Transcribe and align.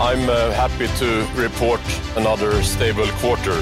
I'm 0.00 0.28
uh, 0.28 0.52
happy 0.54 0.86
to 0.86 1.06
report 1.42 1.80
another 2.16 2.62
stable 2.62 3.06
quarter. 3.06 3.54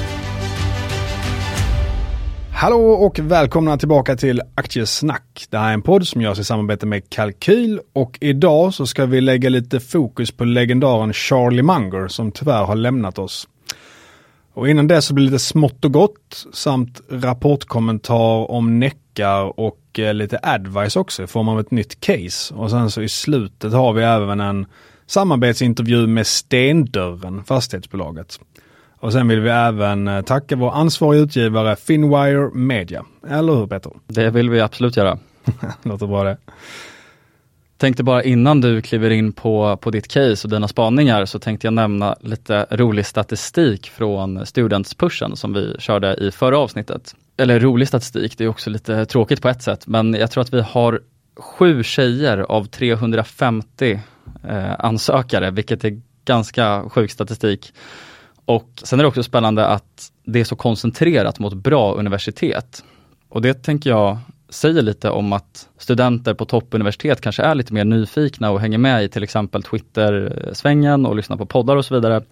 Hallå 2.53 2.93
och 2.93 3.19
välkomna 3.19 3.79
tillbaka 3.79 4.17
till 4.17 4.43
Aktiesnack. 4.55 5.47
Det 5.51 5.59
här 5.59 5.69
är 5.69 5.75
en 5.75 5.83
podd 5.83 6.09
som 6.09 6.23
görs 6.23 6.39
i 6.39 6.45
samarbete 6.45 6.87
med 6.87 7.11
Kalkyl 7.11 7.81
och 7.93 8.19
idag 8.21 8.75
så 8.75 8.87
ska 8.87 9.07
vi 9.07 9.21
lägga 9.21 9.49
lite 9.49 9.81
fokus 9.81 10.31
på 10.31 10.45
legendaren 10.45 11.13
Charlie 11.13 11.63
Munger 11.63 12.09
som 12.09 12.33
tyvärr 12.33 12.65
har 12.65 12.75
lämnat 12.75 13.19
oss. 13.19 13.49
Och 14.55 14.69
innan 14.69 14.89
det 14.89 15.03
så 15.03 15.15
blir 15.15 15.27
det 15.27 15.33
lite 15.33 15.45
smått 15.45 15.85
och 15.85 15.93
gott 15.93 16.47
samt 16.53 17.01
rapportkommentar 17.11 18.51
om 18.51 18.79
näckar 18.79 19.61
och 19.61 19.99
eh, 19.99 20.15
lite 20.15 20.39
advice 20.43 20.97
också 20.97 21.23
i 21.23 21.27
form 21.27 21.49
av 21.49 21.61
ett 21.61 21.71
nytt 21.71 22.01
case. 22.01 22.55
Och 22.55 22.71
sen 22.71 22.91
så 22.91 23.03
i 23.03 23.09
slutet 23.09 23.73
har 23.73 23.93
vi 23.93 24.03
även 24.03 24.41
en 24.41 24.67
samarbetsintervju 25.11 26.07
med 26.07 26.27
Stendörren, 26.27 27.45
fastighetsbolaget. 27.45 28.41
Och 29.01 29.13
sen 29.13 29.29
vill 29.29 29.41
vi 29.41 29.51
även 29.51 30.09
eh, 30.09 30.23
tacka 30.23 30.57
vår 30.57 30.71
ansvariga 30.71 31.23
utgivare 31.23 31.77
Finwire 31.77 32.51
Media. 32.55 33.05
Eller 33.29 33.53
hur 33.53 33.67
Peter? 33.67 33.93
Det 34.07 34.31
vill 34.31 34.51
vi 34.51 34.61
absolut 34.61 34.97
göra. 34.97 35.19
Låter 35.83 36.07
bra 36.07 36.25
det. 36.25 36.37
Tänkte 37.77 38.03
bara 38.03 38.23
innan 38.23 38.61
du 38.61 38.83
kliver 38.83 39.11
in 39.11 39.33
på, 39.33 39.77
på 39.77 39.91
ditt 39.91 40.09
case 40.09 40.47
och 40.47 40.51
dina 40.51 40.69
spaningar 40.69 41.25
så 41.25 41.39
tänkte 41.39 41.67
jag 41.67 41.75
nämna 41.75 42.17
lite 42.21 42.67
rolig 42.71 43.07
statistik 43.07 43.91
från 43.91 44.39
Students-pushen 44.39 45.35
som 45.35 45.53
vi 45.53 45.77
körde 45.79 46.15
i 46.15 46.31
förra 46.31 46.59
avsnittet. 46.59 47.15
Eller 47.37 47.61
rolig 47.61 47.89
statistik, 47.89 48.39
det 48.39 48.45
är 48.45 48.49
också 48.49 48.71
lite 48.71 49.07
tråkigt 49.07 49.43
på 49.43 49.49
ett 49.49 49.63
sätt, 49.63 49.87
men 49.87 50.15
jag 50.15 50.31
tror 50.31 50.43
att 50.43 50.55
vi 50.55 50.61
har 50.61 51.01
sju 51.37 51.83
tjejer 51.83 52.39
av 52.39 52.65
350 52.65 53.93
eh, 53.93 53.99
Eh, 54.49 54.75
ansökare, 54.79 55.51
vilket 55.51 55.85
är 55.85 56.01
ganska 56.25 56.85
sjuk 56.89 57.11
statistik. 57.11 57.73
Och 58.45 58.71
sen 58.83 58.99
är 59.01 59.05
det 59.05 59.09
också 59.09 59.23
spännande 59.23 59.67
att 59.67 60.13
det 60.25 60.41
är 60.41 60.45
så 60.45 60.57
koncentrerat 60.57 61.39
mot 61.39 61.55
bra 61.55 61.95
universitet. 61.95 62.85
Och 63.29 63.43
det 63.43 63.55
tänker 63.55 63.91
jag 63.91 64.19
säger 64.49 64.83
lite 64.83 65.11
om 65.11 65.33
att 65.33 65.69
studenter 65.79 66.35
på 66.35 66.45
toppuniversitet 66.45 67.21
kanske 67.21 67.43
är 67.43 67.55
lite 67.55 67.75
mer 67.75 67.85
nyfikna 67.85 68.51
och 68.51 68.61
hänger 68.61 68.79
med 68.79 69.05
i 69.05 69.09
till 69.09 69.23
exempel 69.23 69.63
Twitter-svängen 69.63 71.07
och 71.07 71.17
lyssnar 71.17 71.37
på 71.37 71.47
poddar 71.47 71.77
och 71.77 71.85
så 71.85 71.95
vidare. 71.95 72.23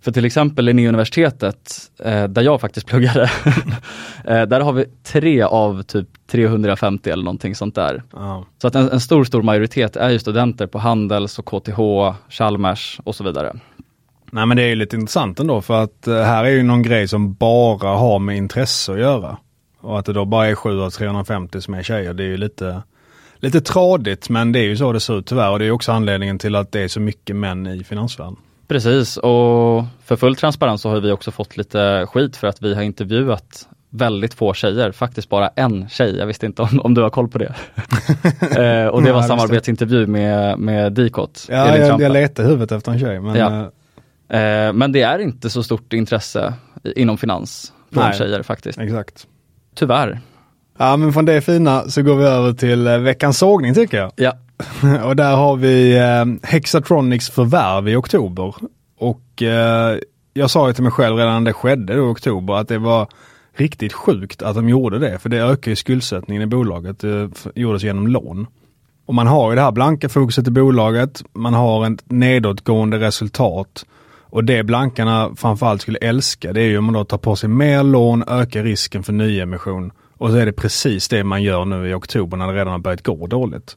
För 0.00 0.12
till 0.12 0.24
exempel 0.24 0.64
Linnéuniversitetet, 0.64 1.90
eh, 1.98 2.24
där 2.24 2.42
jag 2.42 2.60
faktiskt 2.60 2.86
pluggade, 2.86 3.22
eh, 4.24 4.42
där 4.42 4.60
har 4.60 4.72
vi 4.72 4.84
tre 5.02 5.42
av 5.42 5.82
typ 5.82 6.08
350 6.30 7.10
eller 7.10 7.24
någonting 7.24 7.54
sånt 7.54 7.74
där. 7.74 8.02
Ja. 8.12 8.46
Så 8.62 8.68
att 8.68 8.74
en, 8.74 8.90
en 8.90 9.00
stor, 9.00 9.24
stor 9.24 9.42
majoritet 9.42 9.96
är 9.96 10.10
ju 10.10 10.18
studenter 10.18 10.66
på 10.66 10.78
Handels 10.78 11.38
och 11.38 11.46
KTH, 11.46 11.80
Chalmers 12.28 13.00
och 13.04 13.14
så 13.14 13.24
vidare. 13.24 13.56
Nej 14.32 14.46
men 14.46 14.56
det 14.56 14.62
är 14.62 14.68
ju 14.68 14.74
lite 14.74 14.96
intressant 14.96 15.40
ändå 15.40 15.60
för 15.60 15.82
att 15.82 16.06
eh, 16.06 16.14
här 16.14 16.44
är 16.44 16.50
ju 16.50 16.62
någon 16.62 16.82
grej 16.82 17.08
som 17.08 17.34
bara 17.34 17.88
har 17.88 18.18
med 18.18 18.36
intresse 18.36 18.92
att 18.92 18.98
göra. 18.98 19.38
Och 19.80 19.98
att 19.98 20.04
det 20.04 20.12
då 20.12 20.24
bara 20.24 20.46
är 20.46 20.54
7 20.54 20.80
av 20.80 20.90
350 20.90 21.60
som 21.60 21.74
är 21.74 21.82
tjejer, 21.82 22.14
det 22.14 22.22
är 22.22 22.28
ju 22.28 22.36
lite, 22.36 22.82
lite 23.36 23.60
tradigt 23.60 24.28
men 24.28 24.52
det 24.52 24.58
är 24.58 24.64
ju 24.64 24.76
så 24.76 24.92
det 24.92 25.00
ser 25.00 25.18
ut 25.18 25.26
tyvärr 25.26 25.50
och 25.50 25.58
det 25.58 25.64
är 25.64 25.70
också 25.70 25.92
anledningen 25.92 26.38
till 26.38 26.54
att 26.54 26.72
det 26.72 26.80
är 26.80 26.88
så 26.88 27.00
mycket 27.00 27.36
män 27.36 27.66
i 27.66 27.84
finansvärlden. 27.84 28.36
Precis 28.68 29.16
och 29.16 29.84
för 30.04 30.16
full 30.16 30.36
transparens 30.36 30.82
så 30.82 30.88
har 30.90 31.00
vi 31.00 31.10
också 31.12 31.30
fått 31.30 31.56
lite 31.56 32.06
skit 32.08 32.36
för 32.36 32.46
att 32.46 32.62
vi 32.62 32.74
har 32.74 32.82
intervjuat 32.82 33.68
väldigt 33.90 34.34
få 34.34 34.54
tjejer, 34.54 34.92
faktiskt 34.92 35.28
bara 35.28 35.48
en 35.48 35.88
tjej. 35.88 36.16
Jag 36.18 36.26
visste 36.26 36.46
inte 36.46 36.62
om, 36.62 36.80
om 36.84 36.94
du 36.94 37.02
har 37.02 37.10
koll 37.10 37.28
på 37.28 37.38
det. 37.38 37.44
eh, 38.40 38.86
och 38.86 39.02
det 39.02 39.12
var 39.12 39.20
Nej, 39.20 39.28
samarbetsintervju 39.28 40.06
med, 40.06 40.58
med 40.58 40.92
Dikot. 40.92 41.46
Ja, 41.48 41.56
Elin 41.66 41.80
jag, 41.80 41.88
Trampa. 41.88 42.02
jag 42.02 42.12
letar 42.12 42.42
i 42.42 42.46
huvudet 42.46 42.72
efter 42.72 42.92
en 42.92 42.98
tjej 42.98 43.20
men 43.20 43.34
Ja. 43.34 43.60
eh, 43.60 43.66
Eh, 44.30 44.72
men 44.72 44.92
det 44.92 45.02
är 45.02 45.18
inte 45.18 45.50
så 45.50 45.62
stort 45.62 45.92
intresse 45.92 46.54
inom 46.96 47.18
finans 47.18 47.72
från 47.92 48.02
Nej. 48.04 48.18
tjejer 48.18 48.42
faktiskt. 48.42 48.78
exakt. 48.78 49.26
Tyvärr. 49.74 50.20
Ja 50.78 50.96
men 50.96 51.12
från 51.12 51.24
det 51.24 51.40
fina 51.40 51.82
så 51.88 52.02
går 52.02 52.16
vi 52.16 52.24
över 52.24 52.52
till 52.52 52.86
eh, 52.86 52.98
veckans 52.98 53.38
sågning 53.38 53.74
tycker 53.74 53.98
jag. 53.98 54.12
Ja, 54.16 54.32
Och 55.04 55.16
där 55.16 55.36
har 55.36 55.56
vi 55.56 55.98
eh, 55.98 56.48
Hexatronics 56.48 57.30
förvärv 57.30 57.88
i 57.88 57.96
oktober. 57.96 58.54
Och 58.98 59.42
eh, 59.42 59.98
jag 60.34 60.50
sa 60.50 60.68
ju 60.68 60.74
till 60.74 60.82
mig 60.82 60.92
själv 60.92 61.16
redan 61.16 61.44
när 61.44 61.50
det 61.50 61.52
skedde 61.52 61.94
då 61.94 62.08
i 62.08 62.12
oktober 62.12 62.54
att 62.54 62.68
det 62.68 62.78
var 62.78 63.08
riktigt 63.56 63.92
sjukt 63.92 64.42
att 64.42 64.54
de 64.54 64.68
gjorde 64.68 64.98
det. 64.98 65.18
För 65.18 65.28
det 65.28 65.38
ökar 65.38 65.70
ju 65.70 65.76
skuldsättningen 65.76 66.42
i 66.42 66.46
bolaget. 66.46 67.04
Eh, 67.04 67.10
det 67.54 67.60
gjordes 67.60 67.82
genom 67.82 68.08
lån. 68.08 68.46
Och 69.06 69.14
man 69.14 69.26
har 69.26 69.50
ju 69.50 69.56
det 69.56 69.62
här 69.62 69.72
blanka 69.72 70.08
fokuset 70.08 70.48
i 70.48 70.50
bolaget. 70.50 71.22
Man 71.32 71.54
har 71.54 71.92
ett 71.92 72.10
nedåtgående 72.10 72.98
resultat. 72.98 73.84
Och 74.30 74.44
det 74.44 74.62
blankarna 74.62 75.30
framförallt 75.36 75.82
skulle 75.82 75.98
älska 75.98 76.52
det 76.52 76.60
är 76.60 76.66
ju 76.66 76.78
om 76.78 76.84
man 76.84 76.94
då 76.94 77.04
tar 77.04 77.18
på 77.18 77.36
sig 77.36 77.48
mer 77.48 77.82
lån, 77.82 78.24
ökar 78.28 78.62
risken 78.62 79.02
för 79.02 79.12
nyemission. 79.12 79.92
Och 80.18 80.30
så 80.30 80.36
är 80.36 80.46
det 80.46 80.52
precis 80.52 81.08
det 81.08 81.24
man 81.24 81.42
gör 81.42 81.64
nu 81.64 81.90
i 81.90 81.94
oktober 81.94 82.36
när 82.36 82.46
det 82.46 82.52
redan 82.52 82.72
har 82.72 82.78
börjat 82.78 83.02
gå 83.02 83.26
dåligt. 83.26 83.76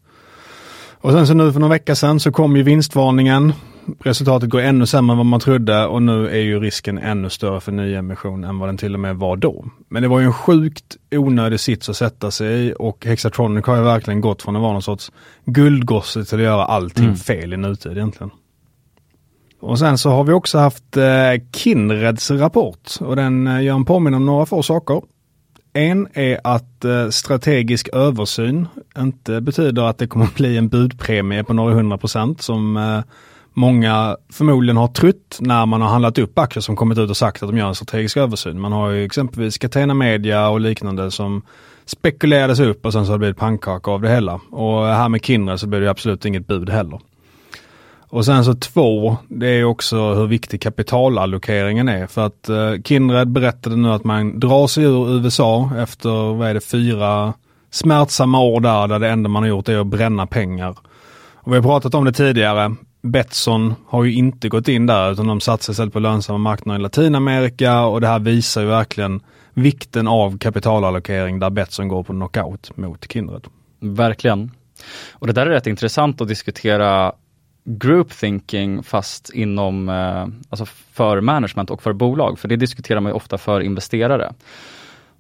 Och 1.02 1.12
sen 1.12 1.28
så 1.28 1.34
nu 1.34 1.54
för 1.54 1.60
några 1.60 1.74
veckor 1.74 1.94
sedan 1.94 2.20
så 2.20 2.32
kom 2.32 2.58
ju 2.58 2.64
vinstvarningen. 2.64 3.54
Resultatet 4.00 4.50
går 4.50 4.60
ännu 4.60 4.86
sämre 4.86 5.14
än 5.14 5.18
vad 5.18 5.26
man 5.26 5.40
trodde 5.40 5.86
och 5.86 6.04
nu 6.04 6.30
är 6.30 6.42
ju 6.42 6.60
risken 6.60 6.98
ännu 6.98 7.30
större 7.30 7.60
för 7.60 7.72
nyemission 7.72 8.44
än 8.44 8.60
vad 8.60 8.70
den 8.70 8.78
till 8.78 8.94
och 8.94 9.00
med 9.00 9.16
var 9.16 9.36
då. 9.36 9.66
Men 9.90 10.02
det 10.02 10.08
var 10.08 10.20
ju 10.20 10.26
en 10.26 10.34
sjukt 10.34 10.98
onödig 11.12 11.60
sits 11.60 11.90
att 11.90 11.98
sätta 11.98 12.32
sig 12.32 12.68
i 12.68 12.74
och 12.80 13.06
Hexatronic 13.06 13.66
har 13.66 13.76
ju 13.76 13.84
verkligen 13.84 14.22
gått 14.22 14.42
från 14.42 14.56
att 14.56 14.62
vara 14.62 14.74
någon 14.74 14.82
sorts 14.82 15.12
guldgosse 15.46 16.26
till 16.26 16.38
att 16.38 16.44
göra 16.44 16.66
allting 16.66 17.16
fel 17.16 17.54
i 17.54 17.58
nutid 17.58 17.92
egentligen. 17.92 18.32
Och 19.60 19.80
sen 19.80 19.98
så 19.98 20.10
har 20.10 20.24
vi 20.24 20.34
också 20.34 20.58
haft 20.58 20.98
eh, 20.98 21.04
Kindreds 21.54 22.32
rapport 22.32 22.92
och 23.00 23.16
den 23.16 23.48
eh, 23.48 23.64
gör 23.64 23.76
en 23.76 23.86
påminna 23.86 24.18
om 24.18 24.26
några 24.26 24.46
få 24.46 24.64
saker. 24.64 25.02
En 25.74 26.08
är 26.14 26.40
att 26.44 26.86
eh, 26.86 27.10
strategisk 27.10 27.90
översyn 27.94 28.68
inte 28.98 29.42
betyder 29.42 29.84
att 29.84 29.98
det 29.98 30.08
kommer 30.08 30.26
att 30.26 30.36
bli 30.36 30.58
en 30.58 30.68
budpremie 30.68 31.44
på 31.44 31.54
några 31.54 31.74
hundra 31.74 31.98
procent 31.98 32.42
som 32.42 32.78
eh, 32.78 33.00
många 33.54 34.18
förmodligen 34.34 34.78
har 34.78 34.88
trott 34.88 35.38
när 35.40 35.66
man 35.66 35.82
har 35.82 35.90
handlat 35.90 36.18
upp 36.18 36.40
aktier 36.40 36.62
som 36.62 36.76
kommit 36.76 36.98
ut 36.98 37.10
och 37.10 37.18
sagt 37.18 37.44
att 37.44 37.50
de 37.50 37.58
gör 37.58 37.68
en 37.68 37.76
strategisk 37.76 38.18
översyn. 38.18 38.60
Man 38.60 38.72
har 38.72 38.90
ju 38.90 39.06
exempelvis 39.06 39.58
Catena 39.58 39.94
Media 39.94 40.50
och 40.50 40.60
liknande 40.60 41.12
som 41.12 41.42
spekulerades 41.86 42.60
upp 42.60 42.86
och 42.86 42.94
sen 42.94 43.06
så 43.06 43.12
har 43.12 43.18
det 43.18 43.20
blivit 43.20 43.38
pannkaka 43.38 43.92
av 43.92 44.02
det 44.02 44.10
hela. 44.10 44.40
Och 44.50 44.86
här 44.86 45.10
med 45.10 45.26
Kindred 45.26 45.60
så 45.60 45.68
blir 45.68 45.82
det 45.82 45.90
absolut 45.90 46.26
inget 46.26 46.48
bud 46.48 46.70
heller. 46.70 47.00
Och 48.12 48.26
sen 48.26 48.46
så 48.46 48.54
två, 48.54 49.18
det 49.28 49.48
är 49.48 49.64
också 49.64 50.14
hur 50.14 50.28
viktig 50.28 50.62
kapitalallokeringen 50.62 51.90
är. 51.90 52.08
För 52.08 52.26
att 52.26 52.50
eh, 52.50 52.82
Kindred 52.84 53.28
berättade 53.28 53.76
nu 53.76 53.90
att 53.90 54.04
man 54.04 54.40
drar 54.40 54.68
sig 54.68 54.84
ur 54.84 55.10
USA 55.10 55.72
efter, 55.78 56.34
vad 56.34 56.50
är 56.50 56.54
det, 56.54 56.62
fyra 56.62 57.34
smärtsamma 57.70 58.42
år 58.42 58.60
där, 58.60 58.88
där 58.88 59.00
det 59.00 59.10
enda 59.10 59.30
man 59.30 59.44
har 59.44 59.50
gjort 59.50 59.70
är 59.70 59.78
att 59.78 59.88
bränna 59.88 60.28
pengar. 60.28 60.76
Och 61.36 61.52
vi 61.52 61.56
har 61.56 61.64
pratat 61.64 61.94
om 61.96 62.06
det 62.06 62.12
tidigare. 62.12 62.76
Betsson 63.02 63.76
har 63.88 64.04
ju 64.04 64.14
inte 64.14 64.50
gått 64.50 64.68
in 64.68 64.86
där 64.86 65.12
utan 65.12 65.28
de 65.28 65.42
satsar 65.42 65.74
istället 65.74 65.94
på 65.94 66.00
lönsamma 66.00 66.38
marknader 66.38 66.80
i 66.80 66.84
Latinamerika 66.84 67.82
och 67.86 68.02
det 68.02 68.08
här 68.08 68.20
visar 68.20 68.62
ju 68.62 68.68
verkligen 68.68 69.22
vikten 69.54 70.08
av 70.08 70.38
kapitalallokering 70.38 71.40
där 71.40 71.50
Betsson 71.50 71.88
går 71.88 72.04
på 72.04 72.14
knockout 72.14 72.78
mot 72.78 73.12
Kindred. 73.12 73.48
verkligen. 73.80 74.52
Och 75.12 75.28
det 75.28 75.34
där 75.34 75.46
är 75.46 75.50
rätt 75.50 75.68
intressant 75.68 76.22
att 76.22 76.28
diskutera 76.28 77.14
group 77.64 78.12
thinking 78.14 78.84
fast 78.84 79.30
inom, 79.30 79.90
eh, 79.90 80.28
alltså 80.50 80.66
för 80.66 81.22
management 81.22 81.70
och 81.70 81.84
för 81.84 81.94
bolag, 81.94 82.40
för 82.40 82.48
det 82.48 82.56
diskuterar 82.56 83.00
man 83.00 83.10
ju 83.10 83.16
ofta 83.16 83.38
för 83.38 83.62
investerare. 83.62 84.34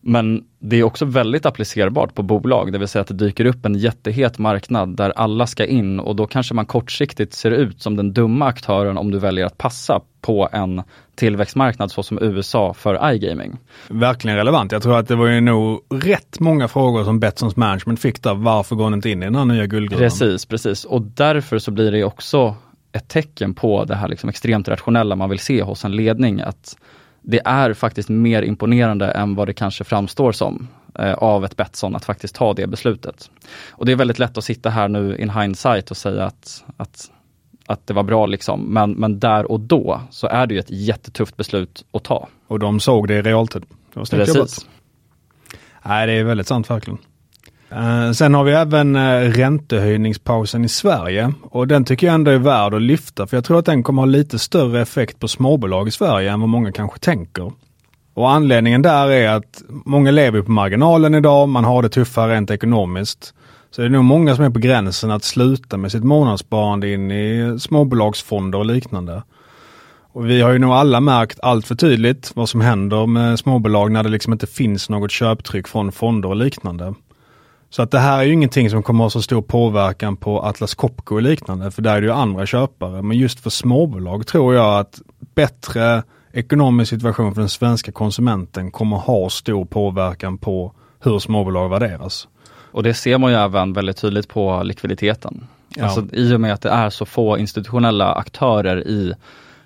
Men 0.01 0.43
det 0.59 0.75
är 0.75 0.83
också 0.83 1.05
väldigt 1.05 1.45
applicerbart 1.45 2.15
på 2.15 2.23
bolag, 2.23 2.71
det 2.71 2.77
vill 2.77 2.87
säga 2.87 3.01
att 3.01 3.07
det 3.07 3.13
dyker 3.13 3.45
upp 3.45 3.65
en 3.65 3.75
jättehet 3.75 4.37
marknad 4.37 4.95
där 4.95 5.09
alla 5.09 5.47
ska 5.47 5.65
in 5.65 5.99
och 5.99 6.15
då 6.15 6.27
kanske 6.27 6.53
man 6.53 6.65
kortsiktigt 6.65 7.33
ser 7.33 7.51
ut 7.51 7.81
som 7.81 7.95
den 7.95 8.13
dumma 8.13 8.45
aktören 8.45 8.97
om 8.97 9.11
du 9.11 9.19
väljer 9.19 9.45
att 9.45 9.57
passa 9.57 10.01
på 10.21 10.49
en 10.51 10.83
tillväxtmarknad 11.15 11.91
såsom 11.91 12.19
USA 12.21 12.73
för 12.73 13.13
iGaming. 13.13 13.57
Verkligen 13.87 14.37
relevant. 14.37 14.71
Jag 14.71 14.83
tror 14.83 14.97
att 14.97 15.07
det 15.07 15.15
var 15.15 15.27
ju 15.27 15.41
nog 15.41 15.79
rätt 15.89 16.39
många 16.39 16.67
frågor 16.67 17.03
som 17.03 17.19
Betssons 17.19 17.55
management 17.55 17.99
fick 17.99 18.23
där. 18.23 18.33
Varför 18.33 18.75
går 18.75 18.89
ni 18.89 18.95
inte 18.95 19.09
in 19.09 19.23
i 19.23 19.25
den 19.25 19.35
här 19.35 19.45
nya 19.45 19.65
guldgruvan? 19.65 20.03
Precis, 20.03 20.45
precis. 20.45 20.85
Och 20.85 21.01
därför 21.01 21.59
så 21.59 21.71
blir 21.71 21.91
det 21.91 22.03
också 22.03 22.55
ett 22.91 23.07
tecken 23.07 23.53
på 23.53 23.85
det 23.85 23.95
här 23.95 24.07
liksom 24.07 24.29
extremt 24.29 24.67
rationella 24.67 25.15
man 25.15 25.29
vill 25.29 25.39
se 25.39 25.61
hos 25.61 25.85
en 25.85 25.95
ledning. 25.95 26.41
att 26.41 26.77
det 27.21 27.41
är 27.45 27.73
faktiskt 27.73 28.09
mer 28.09 28.41
imponerande 28.41 29.11
än 29.11 29.35
vad 29.35 29.47
det 29.47 29.53
kanske 29.53 29.83
framstår 29.83 30.31
som 30.31 30.67
eh, 30.99 31.13
av 31.13 31.45
ett 31.45 31.57
Betsson 31.57 31.95
att 31.95 32.05
faktiskt 32.05 32.35
ta 32.35 32.53
det 32.53 32.67
beslutet. 32.67 33.31
Och 33.69 33.85
det 33.85 33.91
är 33.91 33.95
väldigt 33.95 34.19
lätt 34.19 34.37
att 34.37 34.43
sitta 34.43 34.69
här 34.69 34.87
nu 34.87 35.17
in 35.17 35.29
hindsight 35.29 35.91
och 35.91 35.97
säga 35.97 36.25
att, 36.25 36.63
att, 36.77 37.11
att 37.65 37.87
det 37.87 37.93
var 37.93 38.03
bra 38.03 38.25
liksom. 38.25 38.61
Men, 38.61 38.91
men 38.91 39.19
där 39.19 39.51
och 39.51 39.59
då 39.59 40.01
så 40.11 40.27
är 40.27 40.47
det 40.47 40.53
ju 40.53 40.59
ett 40.59 40.71
jättetufft 40.71 41.37
beslut 41.37 41.85
att 41.91 42.03
ta. 42.03 42.27
Och 42.47 42.59
de 42.59 42.79
såg 42.79 43.07
det 43.07 43.13
i 43.13 43.21
realtid. 43.21 43.65
Det 43.93 43.99
var 43.99 44.05
Precis. 44.05 44.35
jobbat. 44.35 44.65
Nej, 45.85 46.07
det 46.07 46.13
är 46.13 46.23
väldigt 46.23 46.47
sant 46.47 46.69
verkligen. 46.69 46.99
Eh, 47.71 48.11
sen 48.11 48.33
har 48.33 48.43
vi 48.43 48.51
även 48.51 48.95
eh, 48.95 49.19
räntehöjningspausen 49.19 50.65
i 50.65 50.69
Sverige 50.69 51.33
och 51.43 51.67
den 51.67 51.85
tycker 51.85 52.07
jag 52.07 52.13
ändå 52.13 52.31
är 52.31 52.37
värd 52.37 52.73
att 52.73 52.81
lyfta 52.81 53.27
för 53.27 53.37
jag 53.37 53.45
tror 53.45 53.59
att 53.59 53.65
den 53.65 53.83
kommer 53.83 54.01
ha 54.01 54.07
lite 54.07 54.39
större 54.39 54.81
effekt 54.81 55.19
på 55.19 55.27
småbolag 55.27 55.87
i 55.87 55.91
Sverige 55.91 56.31
än 56.31 56.39
vad 56.39 56.49
många 56.49 56.71
kanske 56.71 56.99
tänker. 56.99 57.51
Och 58.13 58.31
anledningen 58.31 58.81
där 58.81 59.11
är 59.11 59.29
att 59.29 59.63
många 59.69 60.11
lever 60.11 60.41
på 60.41 60.51
marginalen 60.51 61.15
idag, 61.15 61.49
man 61.49 61.65
har 61.65 61.81
det 61.81 61.89
tuffare 61.89 62.33
rent 62.33 62.51
ekonomiskt. 62.51 63.33
Så 63.71 63.81
det 63.81 63.87
är 63.87 63.89
nog 63.89 64.03
många 64.03 64.35
som 64.35 64.45
är 64.45 64.49
på 64.49 64.59
gränsen 64.59 65.11
att 65.11 65.23
sluta 65.23 65.77
med 65.77 65.91
sitt 65.91 66.03
månadssparande 66.03 66.93
in 66.93 67.11
i 67.11 67.57
småbolagsfonder 67.59 68.59
och 68.59 68.65
liknande. 68.65 69.23
Och 70.13 70.29
vi 70.29 70.41
har 70.41 70.51
ju 70.51 70.59
nog 70.59 70.71
alla 70.71 70.99
märkt 70.99 71.39
allt 71.41 71.67
för 71.67 71.75
tydligt 71.75 72.31
vad 72.35 72.49
som 72.49 72.61
händer 72.61 73.07
med 73.07 73.39
småbolag 73.39 73.91
när 73.91 74.03
det 74.03 74.09
liksom 74.09 74.33
inte 74.33 74.47
finns 74.47 74.89
något 74.89 75.11
köptryck 75.11 75.67
från 75.67 75.91
fonder 75.91 76.29
och 76.29 76.35
liknande. 76.35 76.93
Så 77.71 77.81
att 77.81 77.91
det 77.91 77.99
här 77.99 78.19
är 78.19 78.23
ju 78.23 78.33
ingenting 78.33 78.69
som 78.69 78.83
kommer 78.83 79.03
ha 79.03 79.09
så 79.09 79.21
stor 79.21 79.41
påverkan 79.41 80.17
på 80.17 80.41
Atlas 80.41 80.75
Copco 80.75 81.15
och 81.15 81.21
liknande, 81.21 81.71
för 81.71 81.81
där 81.81 81.95
är 81.95 82.01
det 82.01 82.07
ju 82.07 82.13
andra 82.13 82.45
köpare. 82.45 83.01
Men 83.01 83.17
just 83.17 83.39
för 83.39 83.49
småbolag 83.49 84.27
tror 84.27 84.55
jag 84.55 84.79
att 84.79 85.01
bättre 85.35 86.03
ekonomisk 86.33 86.89
situation 86.89 87.33
för 87.33 87.41
den 87.41 87.49
svenska 87.49 87.91
konsumenten 87.91 88.71
kommer 88.71 88.97
ha 88.97 89.29
stor 89.29 89.65
påverkan 89.65 90.37
på 90.37 90.73
hur 90.99 91.19
småbolag 91.19 91.69
värderas. 91.69 92.27
Och 92.71 92.83
det 92.83 92.93
ser 92.93 93.17
man 93.17 93.31
ju 93.31 93.37
även 93.37 93.73
väldigt 93.73 93.97
tydligt 93.97 94.29
på 94.29 94.63
likviditeten. 94.63 95.47
Ja. 95.75 95.83
Alltså, 95.83 96.05
I 96.11 96.33
och 96.35 96.41
med 96.41 96.53
att 96.53 96.61
det 96.61 96.69
är 96.69 96.89
så 96.89 97.05
få 97.05 97.37
institutionella 97.37 98.13
aktörer 98.13 98.87
i 98.87 99.13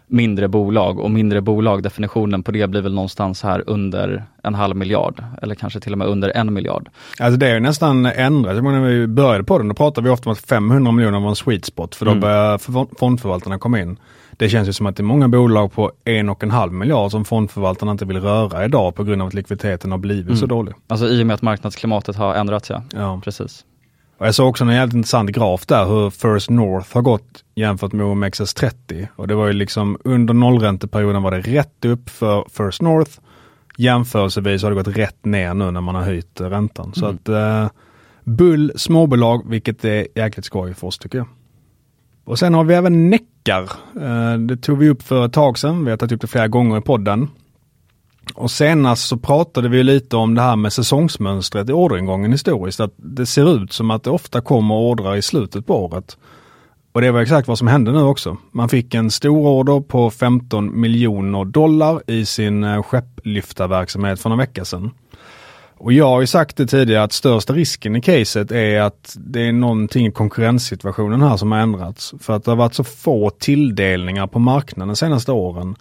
mindre 0.07 0.47
bolag 0.47 0.99
och 0.99 1.11
mindre 1.11 1.41
bolag, 1.41 1.83
definitionen 1.83 2.43
på 2.43 2.51
det 2.51 2.67
blir 2.67 2.81
väl 2.81 2.93
någonstans 2.93 3.43
här 3.43 3.63
under 3.67 4.25
en 4.43 4.55
halv 4.55 4.75
miljard 4.75 5.23
eller 5.41 5.55
kanske 5.55 5.79
till 5.79 5.91
och 5.91 5.97
med 5.97 6.07
under 6.07 6.29
en 6.29 6.53
miljard. 6.53 6.89
Alltså 7.19 7.37
det 7.37 7.47
är 7.47 7.53
ju 7.53 7.59
nästan 7.59 8.05
ändrat. 8.05 8.63
När 8.63 8.81
vi 8.81 9.07
började 9.07 9.43
på 9.43 9.57
den, 9.57 9.67
då 9.67 9.73
pratade 9.73 10.07
vi 10.07 10.13
ofta 10.13 10.29
om 10.29 10.33
att 10.33 10.39
500 10.39 10.91
miljoner 10.91 11.19
var 11.19 11.29
en 11.29 11.35
sweet 11.35 11.65
spot, 11.65 11.95
för 11.95 12.05
då 12.05 12.11
Mm. 12.11 12.21
börjar 12.21 12.57
för- 12.57 12.97
fondförvaltarna 12.99 13.59
komma 13.59 13.79
in. 13.79 13.97
Det 14.37 14.49
känns 14.49 14.67
ju 14.67 14.73
som 14.73 14.85
att 14.85 14.95
det 14.95 15.01
är 15.01 15.05
många 15.05 15.27
bolag 15.27 15.73
på 15.73 15.91
en 16.05 16.29
och 16.29 16.43
en 16.43 16.51
halv 16.51 16.73
miljard 16.73 17.11
som 17.11 17.25
fondförvaltarna 17.25 17.91
inte 17.91 18.05
vill 18.05 18.21
röra 18.21 18.65
idag 18.65 18.95
på 18.95 19.03
grund 19.03 19.21
av 19.21 19.27
att 19.27 19.33
likviditeten 19.33 19.91
har 19.91 19.97
blivit 19.97 20.37
så 20.39 20.45
dålig. 20.45 20.73
Alltså 20.87 21.07
i 21.07 21.21
och 21.23 21.27
med 21.27 21.33
att 21.33 21.41
marknadsklimatet 21.41 22.15
har 22.15 22.35
ändrats 22.35 22.69
ja. 22.69 22.83
Ja. 22.95 23.21
Precis. 23.23 23.65
Och 24.17 24.27
jag 24.27 24.35
såg 24.35 24.49
också 24.49 24.63
en 24.63 24.69
jävligt 24.69 24.95
intressant 24.95 25.29
graf 25.29 25.65
där 25.65 25.85
hur 25.85 26.09
First 26.09 26.49
North 26.49 26.93
har 26.93 27.01
gått 27.01 27.43
jämfört 27.55 27.91
med 27.91 28.05
OMXS30. 28.05 29.07
Och 29.15 29.27
det 29.27 29.35
var 29.35 29.47
ju 29.47 29.53
liksom 29.53 29.97
under 30.03 30.33
nollränteperioden 30.33 31.23
var 31.23 31.31
det 31.31 31.39
rätt 31.39 31.85
upp 31.85 32.09
för 32.09 32.45
First 32.49 32.81
North. 32.81 33.11
Jämförelsevis 33.77 34.63
har 34.63 34.69
det 34.69 34.75
gått 34.75 34.97
rätt 34.97 35.25
ner 35.25 35.53
nu 35.53 35.71
när 35.71 35.81
man 35.81 35.95
har 35.95 36.01
höjt 36.01 36.41
räntan. 36.41 36.93
Så 36.93 37.05
att 37.05 37.29
eh, 37.29 37.67
bull 38.23 38.71
småbolag, 38.75 39.49
vilket 39.49 39.85
är 39.85 40.07
jäkligt 40.15 40.45
skoj 40.45 40.73
för 40.73 40.87
oss 40.87 40.97
tycker 40.97 41.17
jag. 41.17 41.27
Och 42.25 42.39
sen 42.39 42.53
har 42.53 42.63
vi 42.63 42.73
även 42.73 43.09
Neckar. 43.09 43.63
Eh, 44.01 44.37
det 44.39 44.57
tog 44.57 44.77
vi 44.77 44.89
upp 44.89 45.03
för 45.03 45.25
ett 45.25 45.33
tag 45.33 45.57
sedan. 45.57 45.85
Vi 45.85 45.91
har 45.91 45.97
tagit 45.97 46.11
upp 46.11 46.21
det 46.21 46.27
flera 46.27 46.47
gånger 46.47 46.77
i 46.77 46.81
podden. 46.81 47.27
Och 48.33 48.51
senast 48.51 49.07
så 49.07 49.17
pratade 49.17 49.69
vi 49.69 49.83
lite 49.83 50.15
om 50.15 50.35
det 50.35 50.41
här 50.41 50.55
med 50.55 50.73
säsongsmönstret 50.73 51.69
i 51.69 51.71
orderingången 51.71 52.31
historiskt. 52.31 52.79
Att 52.79 52.93
det 52.97 53.25
ser 53.25 53.55
ut 53.55 53.73
som 53.73 53.91
att 53.91 54.03
det 54.03 54.09
ofta 54.09 54.41
kommer 54.41 54.75
ordrar 54.75 55.15
i 55.15 55.21
slutet 55.21 55.65
på 55.67 55.85
året. 55.85 56.17
Och 56.91 57.01
det 57.01 57.11
var 57.11 57.21
exakt 57.21 57.47
vad 57.47 57.57
som 57.57 57.67
hände 57.67 57.91
nu 57.91 58.01
också. 58.01 58.37
Man 58.51 58.69
fick 58.69 58.93
en 58.93 59.11
stor 59.11 59.47
order 59.47 59.79
på 59.79 60.11
15 60.11 60.81
miljoner 60.81 61.45
dollar 61.45 62.01
i 62.07 62.25
sin 62.25 62.63
eh, 62.63 62.83
skepplyftarverksamhet 62.83 64.19
för 64.19 64.29
några 64.29 64.43
vecka 64.43 64.65
sedan. 64.65 64.91
Och 65.77 65.93
jag 65.93 66.07
har 66.07 66.21
ju 66.21 66.27
sagt 66.27 66.57
det 66.57 66.67
tidigare 66.67 67.03
att 67.03 67.13
största 67.13 67.53
risken 67.53 67.95
i 67.95 68.01
caset 68.01 68.51
är 68.51 68.81
att 68.81 69.15
det 69.19 69.41
är 69.41 69.51
någonting 69.51 70.07
i 70.07 70.11
konkurrenssituationen 70.11 71.21
här 71.21 71.37
som 71.37 71.51
har 71.51 71.59
ändrats. 71.59 72.13
För 72.19 72.33
att 72.33 72.43
det 72.43 72.51
har 72.51 72.55
varit 72.55 72.73
så 72.73 72.83
få 72.83 73.29
tilldelningar 73.29 74.27
på 74.27 74.39
marknaden 74.39 74.87
de 74.87 74.95
senaste 74.95 75.31
åren. 75.31 75.75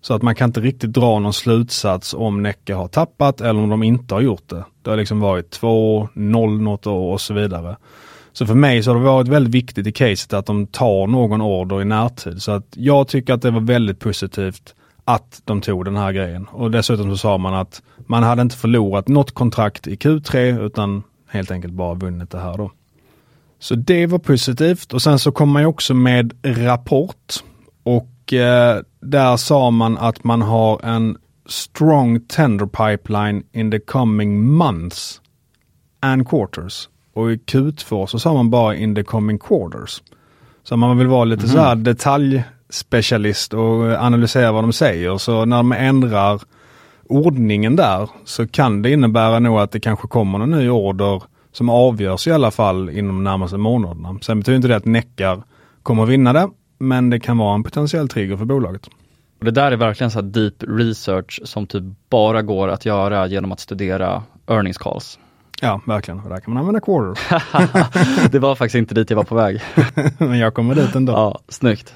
Så 0.00 0.14
att 0.14 0.22
man 0.22 0.34
kan 0.34 0.48
inte 0.48 0.60
riktigt 0.60 0.92
dra 0.92 1.18
någon 1.18 1.32
slutsats 1.32 2.14
om 2.14 2.42
Näcke 2.42 2.74
har 2.74 2.88
tappat 2.88 3.40
eller 3.40 3.60
om 3.60 3.68
de 3.68 3.82
inte 3.82 4.14
har 4.14 4.20
gjort 4.20 4.48
det. 4.48 4.64
Det 4.82 4.90
har 4.90 4.96
liksom 4.96 5.20
varit 5.20 5.50
2, 5.50 6.08
0 6.12 6.60
något 6.60 6.86
år 6.86 7.12
och 7.12 7.20
så 7.20 7.34
vidare. 7.34 7.76
Så 8.32 8.46
för 8.46 8.54
mig 8.54 8.82
så 8.82 8.90
har 8.90 8.98
det 8.98 9.04
varit 9.04 9.28
väldigt 9.28 9.54
viktigt 9.54 9.86
i 9.86 9.92
caset 9.92 10.32
att 10.32 10.46
de 10.46 10.66
tar 10.66 11.06
någon 11.06 11.40
order 11.40 11.82
i 11.82 11.84
närtid. 11.84 12.42
Så 12.42 12.52
att 12.52 12.66
jag 12.70 13.08
tycker 13.08 13.34
att 13.34 13.42
det 13.42 13.50
var 13.50 13.60
väldigt 13.60 14.00
positivt 14.00 14.74
att 15.04 15.42
de 15.44 15.60
tog 15.60 15.84
den 15.84 15.96
här 15.96 16.12
grejen. 16.12 16.46
Och 16.46 16.70
dessutom 16.70 17.10
så 17.10 17.16
sa 17.16 17.38
man 17.38 17.54
att 17.54 17.82
man 17.98 18.22
hade 18.22 18.42
inte 18.42 18.56
förlorat 18.56 19.08
något 19.08 19.34
kontrakt 19.34 19.86
i 19.86 19.94
Q3 19.94 20.66
utan 20.66 21.02
helt 21.28 21.50
enkelt 21.50 21.72
bara 21.72 21.94
vunnit 21.94 22.30
det 22.30 22.38
här 22.38 22.56
då. 22.56 22.70
Så 23.58 23.74
det 23.74 24.06
var 24.06 24.18
positivt 24.18 24.92
och 24.92 25.02
sen 25.02 25.18
så 25.18 25.32
kom 25.32 25.50
man 25.50 25.62
ju 25.62 25.66
också 25.66 25.94
med 25.94 26.32
rapport 26.42 27.34
och 27.82 28.06
eh, 28.32 28.76
där 29.00 29.36
sa 29.36 29.70
man 29.70 29.98
att 29.98 30.24
man 30.24 30.42
har 30.42 30.84
en 30.84 31.16
strong 31.46 32.20
tender 32.20 32.66
pipeline 32.66 33.42
in 33.52 33.70
the 33.70 33.78
coming 33.78 34.42
months 34.42 35.20
and 36.00 36.28
quarters. 36.28 36.88
Och 37.14 37.32
i 37.32 37.36
Q2 37.36 38.06
så 38.06 38.18
sa 38.18 38.34
man 38.34 38.50
bara 38.50 38.76
in 38.76 38.94
the 38.94 39.02
coming 39.02 39.38
quarters. 39.38 40.02
Så 40.62 40.76
man 40.76 40.98
vill 40.98 41.06
vara 41.06 41.24
lite 41.24 41.48
så 41.48 41.58
här 41.58 41.74
detaljspecialist 41.74 43.54
och 43.54 43.82
analysera 43.84 44.52
vad 44.52 44.64
de 44.64 44.72
säger. 44.72 45.18
Så 45.18 45.44
när 45.44 45.56
de 45.56 45.72
ändrar 45.72 46.40
ordningen 47.08 47.76
där 47.76 48.10
så 48.24 48.48
kan 48.48 48.82
det 48.82 48.90
innebära 48.90 49.38
nog 49.38 49.58
att 49.58 49.72
det 49.72 49.80
kanske 49.80 50.08
kommer 50.08 50.40
en 50.40 50.50
ny 50.50 50.70
order 50.70 51.22
som 51.52 51.68
avgörs 51.68 52.26
i 52.26 52.32
alla 52.32 52.50
fall 52.50 52.90
inom 52.90 53.16
de 53.16 53.24
närmaste 53.24 53.56
månaderna. 53.56 54.18
Sen 54.22 54.40
betyder 54.40 54.56
inte 54.56 54.68
det 54.68 54.76
att 54.76 54.84
Neckar 54.84 55.42
kommer 55.82 56.06
vinna 56.06 56.32
det, 56.32 56.48
men 56.78 57.10
det 57.10 57.20
kan 57.20 57.38
vara 57.38 57.54
en 57.54 57.62
potentiell 57.62 58.08
trigger 58.08 58.36
för 58.36 58.44
bolaget. 58.44 58.86
Och 59.38 59.44
det 59.44 59.50
där 59.50 59.72
är 59.72 59.76
verkligen 59.76 60.10
så 60.10 60.20
deep 60.20 60.62
research 60.62 61.40
som 61.44 61.66
typ 61.66 61.84
bara 62.10 62.42
går 62.42 62.68
att 62.68 62.86
göra 62.86 63.26
genom 63.26 63.52
att 63.52 63.60
studera 63.60 64.22
earnings 64.46 64.78
calls. 64.78 65.18
Ja, 65.60 65.80
verkligen. 65.86 66.20
Och 66.20 66.28
där 66.28 66.40
kan 66.40 66.54
man 66.54 66.60
använda 66.60 66.80
quarter. 66.80 68.28
det 68.30 68.38
var 68.38 68.54
faktiskt 68.54 68.74
inte 68.74 68.94
dit 68.94 69.10
jag 69.10 69.16
var 69.16 69.24
på 69.24 69.34
väg. 69.34 69.60
men 70.18 70.38
jag 70.38 70.54
kommer 70.54 70.74
dit 70.74 70.94
ändå. 70.94 71.12
Ja, 71.12 71.40
snyggt. 71.48 71.94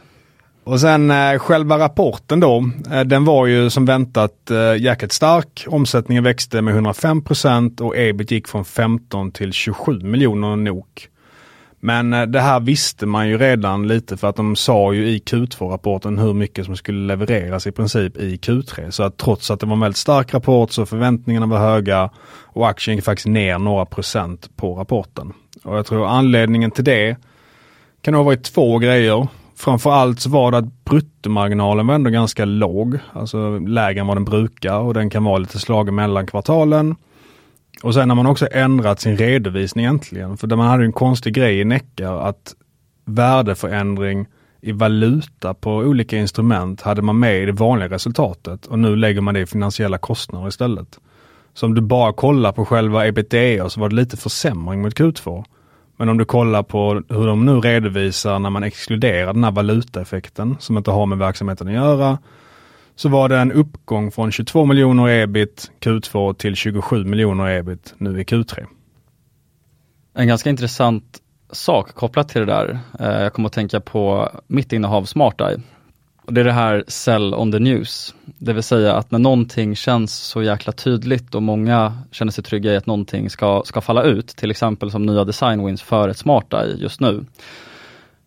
Och 0.64 0.80
sen 0.80 1.10
eh, 1.10 1.38
själva 1.38 1.78
rapporten 1.78 2.40
då, 2.40 2.70
eh, 2.92 3.00
den 3.00 3.24
var 3.24 3.46
ju 3.46 3.70
som 3.70 3.84
väntat 3.84 4.50
eh, 4.50 4.82
jäkligt 4.82 5.12
stark. 5.12 5.64
Omsättningen 5.68 6.24
växte 6.24 6.62
med 6.62 6.74
105% 6.74 7.80
och 7.80 7.96
ebit 7.96 8.30
gick 8.30 8.48
från 8.48 8.64
15 8.64 9.32
till 9.32 9.52
27 9.52 10.00
miljoner 10.00 10.56
NOK. 10.56 11.08
Men 11.84 12.12
eh, 12.12 12.22
det 12.22 12.40
här 12.40 12.60
visste 12.60 13.06
man 13.06 13.28
ju 13.28 13.38
redan 13.38 13.88
lite 13.88 14.16
för 14.16 14.28
att 14.28 14.36
de 14.36 14.56
sa 14.56 14.92
ju 14.92 15.08
i 15.08 15.18
Q2-rapporten 15.18 16.18
hur 16.18 16.34
mycket 16.34 16.66
som 16.66 16.76
skulle 16.76 17.06
levereras 17.06 17.66
i 17.66 17.72
princip 17.72 18.16
i 18.16 18.36
Q3. 18.36 18.90
Så 18.90 19.02
att 19.02 19.16
trots 19.16 19.50
att 19.50 19.60
det 19.60 19.66
var 19.66 19.74
en 19.74 19.80
väldigt 19.80 19.96
stark 19.96 20.34
rapport 20.34 20.72
så 20.72 20.86
förväntningarna 20.86 21.46
var 21.46 21.58
höga 21.58 22.10
och 22.42 22.68
aktien 22.68 22.96
gick 22.96 23.04
faktiskt 23.04 23.26
ner 23.26 23.58
några 23.58 23.86
procent 23.86 24.56
på 24.56 24.74
rapporten. 24.74 25.32
Och 25.64 25.76
jag 25.76 25.86
tror 25.86 26.06
anledningen 26.06 26.70
till 26.70 26.84
det 26.84 27.16
kan 28.02 28.14
ha 28.14 28.22
varit 28.22 28.42
två 28.42 28.78
grejer. 28.78 29.28
Framförallt 29.56 30.20
så 30.20 30.30
var 30.30 30.50
det 30.50 30.58
att 30.58 30.84
bruttomarginalen 30.84 31.86
var 31.86 31.94
ändå 31.94 32.10
ganska 32.10 32.44
låg, 32.44 32.98
alltså 33.12 33.58
lägre 33.58 34.00
än 34.00 34.06
vad 34.06 34.16
den 34.16 34.24
brukar 34.24 34.78
och 34.78 34.94
den 34.94 35.10
kan 35.10 35.24
vara 35.24 35.38
lite 35.38 35.58
slagen 35.58 35.94
mellan 35.94 36.26
kvartalen. 36.26 36.96
Och 37.82 37.94
sen 37.94 38.10
har 38.10 38.16
man 38.16 38.26
också 38.26 38.48
ändrat 38.52 39.00
sin 39.00 39.16
redovisning 39.16 39.84
egentligen, 39.84 40.36
för 40.36 40.46
där 40.46 40.56
man 40.56 40.66
hade 40.66 40.84
en 40.84 40.92
konstig 40.92 41.34
grej 41.34 41.60
i 41.60 41.64
Neckar 41.64 42.28
att 42.28 42.54
värdeförändring 43.04 44.26
i 44.60 44.72
valuta 44.72 45.54
på 45.54 45.76
olika 45.76 46.16
instrument 46.18 46.80
hade 46.80 47.02
man 47.02 47.18
med 47.18 47.42
i 47.42 47.46
det 47.46 47.52
vanliga 47.52 47.88
resultatet 47.88 48.66
och 48.66 48.78
nu 48.78 48.96
lägger 48.96 49.20
man 49.20 49.34
det 49.34 49.40
i 49.40 49.46
finansiella 49.46 49.98
kostnader 49.98 50.48
istället. 50.48 50.98
Så 51.54 51.66
om 51.66 51.74
du 51.74 51.80
bara 51.80 52.12
kollar 52.12 52.52
på 52.52 52.64
själva 52.64 53.06
ebitda 53.06 53.70
så 53.70 53.80
var 53.80 53.88
det 53.88 53.94
lite 53.94 54.16
försämring 54.16 54.82
mot 54.82 54.94
Q2. 54.94 55.44
Men 55.96 56.08
om 56.08 56.18
du 56.18 56.24
kollar 56.24 56.62
på 56.62 57.02
hur 57.08 57.26
de 57.26 57.46
nu 57.46 57.52
redovisar 57.52 58.38
när 58.38 58.50
man 58.50 58.62
exkluderar 58.62 59.32
den 59.32 59.44
här 59.44 59.50
valutaeffekten 59.50 60.56
som 60.60 60.76
inte 60.76 60.90
har 60.90 61.06
med 61.06 61.18
verksamheten 61.18 61.68
att 61.68 61.74
göra, 61.74 62.18
så 62.96 63.08
var 63.08 63.28
det 63.28 63.38
en 63.38 63.52
uppgång 63.52 64.10
från 64.10 64.32
22 64.32 64.64
miljoner 64.64 65.08
ebit 65.08 65.70
Q2 65.80 66.34
till 66.34 66.56
27 66.56 67.04
miljoner 67.04 67.50
ebit 67.50 67.94
nu 67.98 68.20
i 68.20 68.24
Q3. 68.24 68.66
En 70.14 70.28
ganska 70.28 70.50
intressant 70.50 71.18
sak 71.52 71.94
kopplat 71.94 72.28
till 72.28 72.40
det 72.40 72.46
där. 72.46 72.78
Eh, 73.00 73.22
jag 73.22 73.32
kommer 73.32 73.46
att 73.46 73.52
tänka 73.52 73.80
på 73.80 74.30
mitt 74.46 74.72
innehav 74.72 75.04
SmartEye. 75.04 75.60
Och 76.26 76.34
det 76.34 76.40
är 76.40 76.44
det 76.44 76.52
här 76.52 76.84
sell 76.88 77.34
on 77.34 77.52
the 77.52 77.58
news. 77.58 78.14
Det 78.38 78.52
vill 78.52 78.62
säga 78.62 78.94
att 78.94 79.10
när 79.10 79.18
någonting 79.18 79.76
känns 79.76 80.14
så 80.14 80.42
jäkla 80.42 80.72
tydligt 80.72 81.34
och 81.34 81.42
många 81.42 81.98
känner 82.10 82.32
sig 82.32 82.44
trygga 82.44 82.72
i 82.72 82.76
att 82.76 82.86
någonting 82.86 83.30
ska, 83.30 83.62
ska 83.64 83.80
falla 83.80 84.02
ut, 84.02 84.26
till 84.26 84.50
exempel 84.50 84.90
som 84.90 85.06
nya 85.06 85.24
design 85.24 85.66
wins 85.66 85.82
för 85.82 86.08
ett 86.08 86.16
SmartEye 86.18 86.76
just 86.76 87.00
nu, 87.00 87.24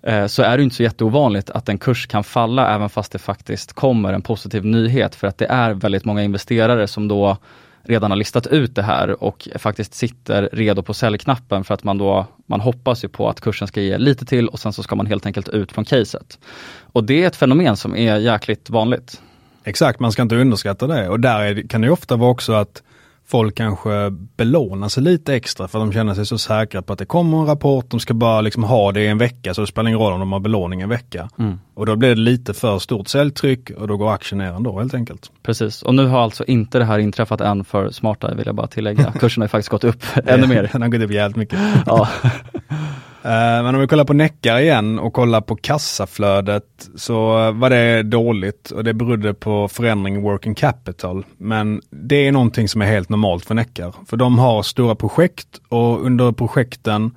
Eh, 0.06 0.28
så 0.28 0.44
är 0.44 0.58
det 0.58 0.64
inte 0.64 0.76
så 0.76 0.84
jätteovanligt 0.84 1.50
att 1.50 1.70
en 1.70 1.78
kurs 1.78 2.08
kan 2.08 2.24
falla 2.24 2.76
även 2.76 2.90
fast 2.90 3.12
det 3.12 3.20
faktiskt 3.20 3.74
kommer 3.74 4.14
en 4.14 4.22
positiv 4.22 4.66
nyhet 4.66 5.16
för 5.16 5.28
att 5.28 5.38
det 5.38 5.46
är 5.46 5.74
väldigt 5.74 6.06
många 6.06 6.24
investerare 6.24 6.88
som 6.88 7.08
då 7.08 7.38
redan 7.84 8.12
har 8.12 8.16
listat 8.16 8.48
ut 8.48 8.76
det 8.76 8.82
här 8.84 9.24
och 9.24 9.48
faktiskt 9.56 9.94
sitter 9.94 10.50
redo 10.52 10.84
på 10.84 10.94
säljknappen 10.94 11.64
för 11.64 11.74
att 11.74 11.84
man 11.84 11.98
då, 11.98 12.26
man 12.46 12.62
hoppas 12.62 13.04
ju 13.04 13.08
på 13.08 13.30
att 13.30 13.42
kursen 13.42 13.68
ska 13.68 13.82
ge 13.82 13.98
lite 13.98 14.26
till 14.26 14.48
och 14.48 14.60
sen 14.60 14.74
så 14.74 14.84
ska 14.84 14.96
man 14.96 15.06
helt 15.06 15.26
enkelt 15.26 15.50
ut 15.50 15.72
från 15.72 15.86
caset. 15.86 16.40
Och 16.82 17.04
det 17.04 17.24
är 17.24 17.28
ett 17.28 17.36
fenomen 17.36 17.78
som 17.78 17.96
är 17.96 18.18
jäkligt 18.18 18.70
vanligt. 18.70 19.22
Exakt, 19.64 20.00
man 20.00 20.12
ska 20.12 20.22
inte 20.22 20.36
underskatta 20.36 20.88
det 20.88 21.10
och 21.10 21.20
där 21.20 21.40
är, 21.40 21.68
kan 21.68 21.82
det 21.82 21.90
ofta 21.90 22.16
vara 22.16 22.32
också 22.32 22.54
att 22.54 22.84
folk 23.28 23.56
kanske 23.56 24.10
belånar 24.38 24.90
sig 24.90 25.04
lite 25.04 25.36
extra 25.36 25.68
för 25.68 25.80
att 25.80 25.86
de 25.86 25.94
känner 25.94 26.14
sig 26.14 26.26
så 26.26 26.38
säkra 26.38 26.82
på 26.82 26.94
att 26.94 27.00
det 27.00 27.06
kommer 27.06 27.38
en 27.38 27.46
rapport, 27.46 27.90
de 27.90 28.00
ska 28.00 28.14
bara 28.14 28.42
liksom 28.42 28.64
ha 28.64 28.92
det 28.92 29.02
i 29.02 29.08
en 29.08 29.18
vecka 29.18 29.54
så 29.54 29.62
det 29.62 29.68
spelar 29.68 29.88
ingen 29.88 30.00
roll 30.00 30.14
om 30.14 30.20
de 30.20 30.32
har 30.32 30.40
belåning 30.40 30.82
en 30.82 30.90
vecka. 30.90 31.30
Mm. 31.40 31.60
Och 31.74 31.86
då 31.86 31.96
blir 31.96 32.10
det 32.10 32.22
lite 32.22 32.54
för 32.54 32.80
stort 32.80 33.08
säljtryck 33.08 33.70
och 33.70 33.88
då 33.88 33.98
går 33.98 34.14
aktien 34.14 34.38
ner 34.38 34.52
ändå 34.54 34.80
helt 34.80 34.94
enkelt. 34.94 35.32
Precis, 35.44 35.82
och 35.82 35.96
nu 35.96 36.06
har 36.06 36.20
alltså 36.20 36.46
inte 36.46 36.80
det 36.80 36.86
här 36.86 37.00
inträffat 37.00 37.42
än 37.42 37.64
för 37.66 37.90
smarta 37.90 38.34
vill 38.36 38.46
jag 38.46 38.56
bara 38.56 38.68
tillägga. 38.68 39.12
Kursen 39.12 39.42
har 39.42 39.48
faktiskt 39.48 39.70
gått 39.70 39.84
upp 39.84 40.04
ännu 40.26 40.48
mer. 40.48 40.70
Den 40.74 40.82
har 40.82 40.90
gått 40.90 41.02
upp 41.02 41.12
jävligt 41.12 41.38
mycket. 41.38 41.60
ja. 41.86 42.08
Eh, 43.26 43.64
men 43.64 43.76
om 43.76 43.82
vi 43.82 43.88
kollar 43.88 44.06
på 44.06 44.14
Neckar 44.14 44.60
igen 44.60 45.00
och 45.00 45.14
kollar 45.14 45.42
på 45.42 45.56
kassaflödet 45.56 46.90
så 46.96 47.52
var 47.52 47.70
det 47.70 48.04
dåligt 48.04 48.72
och 48.72 48.84
det 48.84 48.94
berodde 48.94 49.34
på 49.34 49.68
förändring 49.68 50.16
i 50.16 50.22
working 50.22 50.56
capital. 50.56 51.26
Men 51.38 51.82
det 51.90 52.28
är 52.28 52.32
någonting 52.32 52.68
som 52.68 52.82
är 52.82 52.86
helt 52.86 53.10
normalt 53.10 53.46
för 53.46 53.56
Neckar. 53.56 53.96
För 54.06 54.18
de 54.18 54.40
har 54.40 54.64
stora 54.64 54.96
projekt 54.96 55.48
och 55.70 56.06
under 56.06 56.32
projekten 56.32 57.12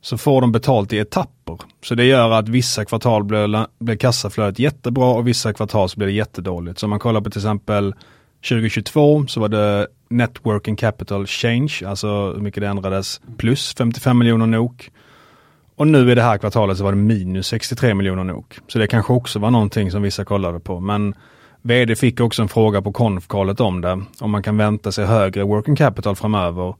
så 0.00 0.18
får 0.18 0.40
de 0.40 0.52
betalt 0.52 0.92
i 0.92 0.98
etapper. 0.98 1.58
Så 1.84 1.94
det 1.94 2.04
gör 2.04 2.30
att 2.30 2.48
vissa 2.48 2.84
kvartal 2.84 3.24
blir, 3.24 3.66
blir 3.84 3.96
kassaflödet 3.96 4.58
jättebra 4.58 5.06
och 5.06 5.28
vissa 5.28 5.52
kvartal 5.52 5.88
så 5.88 5.96
blir 5.96 6.06
det 6.06 6.12
jättedåligt. 6.12 6.78
Så 6.78 6.86
om 6.86 6.90
man 6.90 6.98
kollar 6.98 7.20
på 7.20 7.30
till 7.30 7.40
exempel 7.40 7.94
2022 8.48 9.26
så 9.26 9.40
var 9.40 9.48
det 9.48 9.86
Networking 10.10 10.76
Capital 10.76 11.26
Change, 11.26 11.72
alltså 11.86 12.32
hur 12.32 12.40
mycket 12.40 12.60
det 12.60 12.68
ändrades, 12.68 13.20
plus 13.38 13.74
55 13.74 14.18
miljoner 14.18 14.46
NOK. 14.46 14.90
Och 15.80 15.88
nu 15.88 16.12
i 16.12 16.14
det 16.14 16.22
här 16.22 16.38
kvartalet 16.38 16.78
så 16.78 16.84
var 16.84 16.92
det 16.92 16.98
minus 16.98 17.46
63 17.46 17.94
miljoner 17.94 18.24
nog. 18.24 18.58
Så 18.66 18.78
det 18.78 18.86
kanske 18.86 19.12
också 19.12 19.38
var 19.38 19.50
någonting 19.50 19.90
som 19.90 20.02
vissa 20.02 20.24
kollade 20.24 20.60
på. 20.60 20.80
Men 20.80 21.14
vd 21.62 21.96
fick 21.96 22.20
också 22.20 22.42
en 22.42 22.48
fråga 22.48 22.82
på 22.82 22.92
konfkallet 22.92 23.60
om 23.60 23.80
det, 23.80 24.02
om 24.20 24.30
man 24.30 24.42
kan 24.42 24.56
vänta 24.56 24.92
sig 24.92 25.06
högre 25.06 25.44
working 25.44 25.76
capital 25.76 26.16
framöver. 26.16 26.74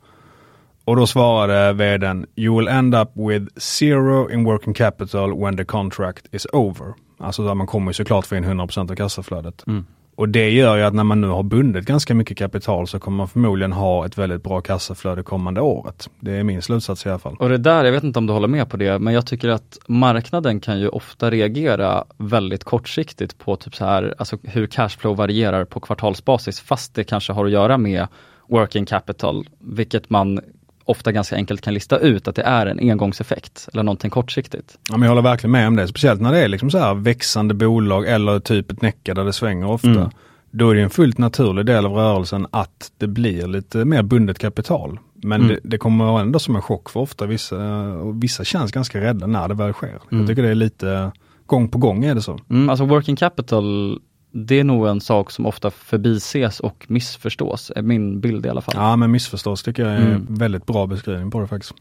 Och 0.84 0.96
då 0.96 1.06
svarade 1.06 1.72
vdn, 1.72 2.26
you 2.36 2.58
will 2.58 2.68
end 2.68 2.94
up 2.94 3.08
with 3.14 3.46
zero 3.56 4.30
in 4.30 4.44
working 4.44 4.74
capital 4.74 5.40
when 5.40 5.56
the 5.56 5.64
contract 5.64 6.34
is 6.34 6.46
over. 6.52 6.94
Alltså 7.18 7.44
där 7.44 7.54
man 7.54 7.66
kommer 7.66 7.92
såklart 7.92 8.26
få 8.26 8.36
in 8.36 8.44
100% 8.44 8.90
av 8.90 8.94
kassaflödet. 8.94 9.64
Mm. 9.66 9.86
Och 10.20 10.28
det 10.28 10.50
gör 10.50 10.76
ju 10.76 10.82
att 10.82 10.94
när 10.94 11.04
man 11.04 11.20
nu 11.20 11.26
har 11.26 11.42
bundit 11.42 11.84
ganska 11.84 12.14
mycket 12.14 12.38
kapital 12.38 12.86
så 12.86 12.98
kommer 12.98 13.16
man 13.16 13.28
förmodligen 13.28 13.72
ha 13.72 14.06
ett 14.06 14.18
väldigt 14.18 14.42
bra 14.42 14.60
kassaflöde 14.60 15.22
kommande 15.22 15.60
året. 15.60 16.10
Det 16.20 16.32
är 16.32 16.44
min 16.44 16.62
slutsats 16.62 17.06
i 17.06 17.08
alla 17.08 17.18
fall. 17.18 17.36
Och 17.38 17.48
det 17.48 17.58
där, 17.58 17.84
jag 17.84 17.92
vet 17.92 18.04
inte 18.04 18.18
om 18.18 18.26
du 18.26 18.32
håller 18.32 18.48
med 18.48 18.68
på 18.68 18.76
det, 18.76 18.98
men 18.98 19.14
jag 19.14 19.26
tycker 19.26 19.48
att 19.48 19.78
marknaden 19.86 20.60
kan 20.60 20.80
ju 20.80 20.88
ofta 20.88 21.30
reagera 21.30 22.04
väldigt 22.16 22.64
kortsiktigt 22.64 23.38
på 23.38 23.56
typ 23.56 23.74
så 23.74 23.84
här, 23.84 24.14
alltså 24.18 24.38
hur 24.42 24.66
cashflow 24.66 25.16
varierar 25.16 25.64
på 25.64 25.80
kvartalsbasis 25.80 26.60
fast 26.60 26.94
det 26.94 27.04
kanske 27.04 27.32
har 27.32 27.44
att 27.44 27.52
göra 27.52 27.78
med 27.78 28.06
working 28.48 28.86
capital, 28.86 29.48
vilket 29.58 30.10
man 30.10 30.40
ofta 30.84 31.12
ganska 31.12 31.36
enkelt 31.36 31.60
kan 31.60 31.74
lista 31.74 31.98
ut 31.98 32.28
att 32.28 32.36
det 32.36 32.42
är 32.42 32.66
en 32.66 32.78
engångseffekt 32.78 33.68
eller 33.72 33.82
någonting 33.82 34.10
kortsiktigt. 34.10 34.78
Ja, 34.88 34.96
men 34.96 35.02
jag 35.02 35.08
håller 35.08 35.22
verkligen 35.22 35.52
med 35.52 35.68
om 35.68 35.76
det, 35.76 35.88
speciellt 35.88 36.20
när 36.20 36.32
det 36.32 36.38
är 36.38 36.48
liksom 36.48 36.70
så 36.70 36.78
här 36.78 36.94
växande 36.94 37.54
bolag 37.54 38.08
eller 38.08 38.40
typ 38.40 38.72
ett 38.72 38.82
Necka 38.82 39.14
där 39.14 39.24
det 39.24 39.32
svänger 39.32 39.70
ofta. 39.70 39.88
Mm. 39.88 40.10
Då 40.50 40.70
är 40.70 40.74
det 40.74 40.82
en 40.82 40.90
fullt 40.90 41.18
naturlig 41.18 41.66
del 41.66 41.86
av 41.86 41.92
rörelsen 41.92 42.46
att 42.50 42.92
det 42.98 43.06
blir 43.06 43.46
lite 43.46 43.84
mer 43.84 44.02
bundet 44.02 44.38
kapital. 44.38 44.98
Men 45.14 45.40
mm. 45.40 45.48
det, 45.48 45.60
det, 45.62 45.78
kommer 45.78 46.20
ändå 46.20 46.38
som 46.38 46.56
en 46.56 46.62
chock 46.62 46.90
för 46.90 47.00
ofta. 47.00 47.26
Vissa, 47.26 47.56
och 47.92 48.22
vissa 48.22 48.44
känns 48.44 48.72
ganska 48.72 49.00
rädda 49.00 49.26
när 49.26 49.48
det 49.48 49.54
väl 49.54 49.72
sker. 49.72 49.88
Mm. 49.88 50.00
Jag 50.10 50.26
tycker 50.26 50.42
det 50.42 50.48
är 50.48 50.54
lite, 50.54 51.12
gång 51.46 51.68
på 51.68 51.78
gång 51.78 52.04
är 52.04 52.14
det 52.14 52.22
så. 52.22 52.38
Mm, 52.50 52.70
alltså 52.70 52.84
working 52.84 53.16
capital 53.16 53.98
det 54.32 54.60
är 54.60 54.64
nog 54.64 54.86
en 54.86 55.00
sak 55.00 55.30
som 55.30 55.46
ofta 55.46 55.70
förbises 55.70 56.60
och 56.60 56.86
missförstås, 56.88 57.72
är 57.76 57.82
min 57.82 58.20
bild 58.20 58.46
i 58.46 58.48
alla 58.48 58.60
fall. 58.60 58.74
Ja, 58.76 58.96
men 58.96 59.10
missförstås 59.10 59.62
tycker 59.62 59.82
jag 59.82 59.92
är 59.92 60.00
mm. 60.00 60.12
en 60.12 60.26
väldigt 60.28 60.66
bra 60.66 60.86
beskrivning 60.86 61.30
på 61.30 61.40
det 61.40 61.46
faktiskt. 61.46 61.74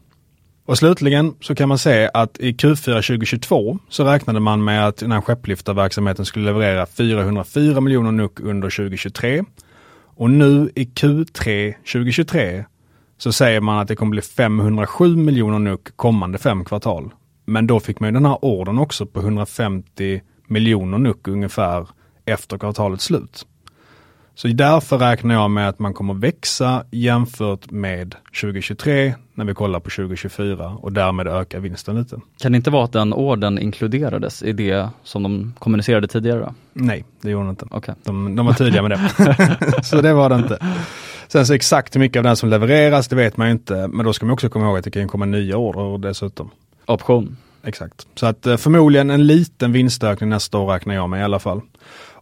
Och 0.66 0.78
slutligen 0.78 1.34
så 1.40 1.54
kan 1.54 1.68
man 1.68 1.78
se 1.78 2.10
att 2.14 2.38
i 2.38 2.52
Q4 2.52 2.94
2022 2.94 3.78
så 3.88 4.04
räknade 4.04 4.40
man 4.40 4.64
med 4.64 4.86
att 4.86 4.96
den 4.96 5.12
här 5.12 5.20
skeppliftarverksamheten 5.20 6.24
skulle 6.24 6.44
leverera 6.44 6.86
404 6.86 7.80
miljoner 7.80 8.12
NUK 8.12 8.40
under 8.40 8.70
2023. 8.70 9.44
Och 10.16 10.30
nu 10.30 10.70
i 10.74 10.84
Q3 10.84 11.74
2023 11.92 12.64
så 13.18 13.32
säger 13.32 13.60
man 13.60 13.78
att 13.78 13.88
det 13.88 13.96
kommer 13.96 14.10
bli 14.10 14.22
507 14.22 15.16
miljoner 15.16 15.58
NUK 15.58 15.96
kommande 15.96 16.38
fem 16.38 16.64
kvartal. 16.64 17.10
Men 17.44 17.66
då 17.66 17.80
fick 17.80 18.00
man 18.00 18.08
ju 18.08 18.12
den 18.12 18.26
här 18.26 18.44
orden 18.44 18.78
också 18.78 19.06
på 19.06 19.20
150 19.20 20.20
miljoner 20.46 20.98
NUK 20.98 21.28
ungefär 21.28 21.86
efter 22.30 22.58
kvartalets 22.58 23.04
slut. 23.04 23.46
Så 24.34 24.48
därför 24.48 24.98
räknar 24.98 25.34
jag 25.34 25.50
med 25.50 25.68
att 25.68 25.78
man 25.78 25.94
kommer 25.94 26.14
växa 26.14 26.84
jämfört 26.90 27.70
med 27.70 28.14
2023 28.40 29.14
när 29.34 29.44
vi 29.44 29.54
kollar 29.54 29.80
på 29.80 29.90
2024 29.90 30.76
och 30.80 30.92
därmed 30.92 31.26
öka 31.26 31.60
vinsten 31.60 31.98
lite. 31.98 32.20
Kan 32.42 32.52
det 32.52 32.56
inte 32.56 32.70
vara 32.70 32.84
att 32.84 32.92
den 32.92 33.12
orden 33.12 33.58
inkluderades 33.58 34.42
i 34.42 34.52
det 34.52 34.88
som 35.02 35.22
de 35.22 35.54
kommunicerade 35.58 36.08
tidigare? 36.08 36.40
Då? 36.40 36.54
Nej, 36.72 37.04
det 37.20 37.30
gjorde 37.30 37.44
de 37.44 37.50
inte. 37.50 37.66
Okay. 37.70 37.94
De, 38.04 38.36
de 38.36 38.46
var 38.46 38.52
tydliga 38.52 38.82
med 38.82 38.90
det. 38.90 39.82
så 39.84 40.00
det 40.00 40.12
var 40.12 40.28
det 40.28 40.34
inte. 40.34 40.58
Sen 41.28 41.46
så 41.46 41.54
exakt 41.54 41.94
hur 41.94 42.00
mycket 42.00 42.20
av 42.20 42.24
den 42.24 42.36
som 42.36 42.48
levereras, 42.48 43.08
det 43.08 43.16
vet 43.16 43.36
man 43.36 43.46
ju 43.46 43.52
inte. 43.52 43.88
Men 43.88 44.06
då 44.06 44.12
ska 44.12 44.26
man 44.26 44.32
också 44.32 44.48
komma 44.48 44.66
ihåg 44.66 44.78
att 44.78 44.84
det 44.84 44.90
kan 44.90 45.08
komma 45.08 45.24
nya 45.24 45.56
order 45.56 46.08
dessutom. 46.08 46.50
Option. 46.86 47.36
Exakt. 47.62 48.06
Så 48.14 48.26
att 48.26 48.46
eh, 48.46 48.56
förmodligen 48.56 49.10
en 49.10 49.26
liten 49.26 49.72
vinstökning 49.72 50.30
nästa 50.30 50.58
år 50.58 50.72
räknar 50.72 50.94
jag 50.94 51.10
med 51.10 51.20
i 51.20 51.22
alla 51.22 51.38
fall. 51.38 51.60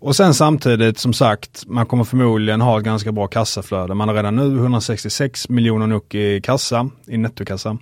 Och 0.01 0.17
sen 0.17 0.35
samtidigt 0.35 0.99
som 0.99 1.13
sagt, 1.13 1.65
man 1.67 1.87
kommer 1.87 2.05
förmodligen 2.05 2.61
ha 2.61 2.79
ett 2.79 2.85
ganska 2.85 3.13
bra 3.13 3.27
kassaflöde. 3.27 3.95
Man 3.95 4.09
har 4.09 4.15
redan 4.15 4.37
nu 4.37 4.57
166 4.57 5.49
miljoner 5.49 5.87
NOK 5.87 6.15
i 6.15 6.41
kassa, 6.41 6.91
i 7.07 7.17
nettokassa. 7.17 7.79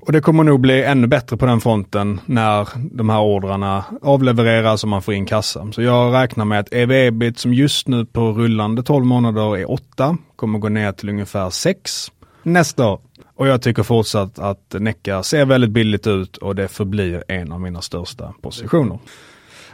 Och 0.00 0.12
det 0.12 0.20
kommer 0.20 0.44
nog 0.44 0.60
bli 0.60 0.82
ännu 0.82 1.06
bättre 1.06 1.36
på 1.36 1.46
den 1.46 1.60
fronten 1.60 2.20
när 2.26 2.68
de 2.96 3.08
här 3.08 3.20
ordrarna 3.20 3.84
avlevereras 4.02 4.82
och 4.82 4.88
man 4.88 5.02
får 5.02 5.14
in 5.14 5.26
kassa. 5.26 5.72
Så 5.72 5.82
jag 5.82 6.14
räknar 6.14 6.44
med 6.44 6.60
att 6.60 6.72
ev-ebit 6.72 7.38
som 7.38 7.54
just 7.54 7.88
nu 7.88 8.04
på 8.04 8.32
rullande 8.32 8.82
12 8.82 9.04
månader 9.04 9.56
är 9.56 9.70
8, 9.70 10.16
kommer 10.36 10.58
gå 10.58 10.68
ner 10.68 10.92
till 10.92 11.08
ungefär 11.08 11.50
6 11.50 12.12
nästa 12.42 12.86
år. 12.86 13.00
Och 13.34 13.48
jag 13.48 13.62
tycker 13.62 13.82
fortsatt 13.82 14.38
att 14.38 14.74
Necka 14.78 15.22
ser 15.22 15.44
väldigt 15.44 15.70
billigt 15.70 16.06
ut 16.06 16.36
och 16.36 16.54
det 16.54 16.68
förblir 16.68 17.24
en 17.28 17.52
av 17.52 17.60
mina 17.60 17.82
största 17.82 18.34
positioner. 18.42 18.98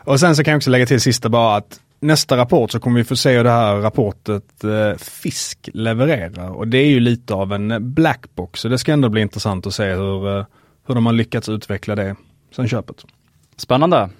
Och 0.04 0.20
sen 0.20 0.36
så 0.36 0.44
kan 0.44 0.52
jag 0.52 0.58
också 0.58 0.70
lägga 0.70 0.86
till 0.86 1.00
sista 1.00 1.28
bara 1.28 1.56
att 1.56 1.80
nästa 2.00 2.36
rapport 2.36 2.70
så 2.70 2.80
kommer 2.80 2.98
vi 2.98 3.04
få 3.04 3.16
se 3.16 3.36
hur 3.36 3.44
det 3.44 3.50
här 3.50 3.76
rapportet 3.76 4.64
eh, 4.64 4.98
Fisk 4.98 5.68
levererar. 5.74 6.48
Och 6.48 6.68
det 6.68 6.78
är 6.78 6.86
ju 6.86 7.00
lite 7.00 7.34
av 7.34 7.52
en 7.52 7.94
blackbox. 7.94 8.60
Så 8.60 8.68
det 8.68 8.78
ska 8.78 8.92
ändå 8.92 9.08
bli 9.08 9.20
intressant 9.20 9.66
att 9.66 9.74
se 9.74 9.94
hur, 9.94 10.38
eh, 10.38 10.44
hur 10.86 10.94
de 10.94 11.06
har 11.06 11.12
lyckats 11.12 11.48
utveckla 11.48 11.94
det 11.94 12.16
sen 12.56 12.68
köpet. 12.68 12.96
Spännande. 13.56 14.10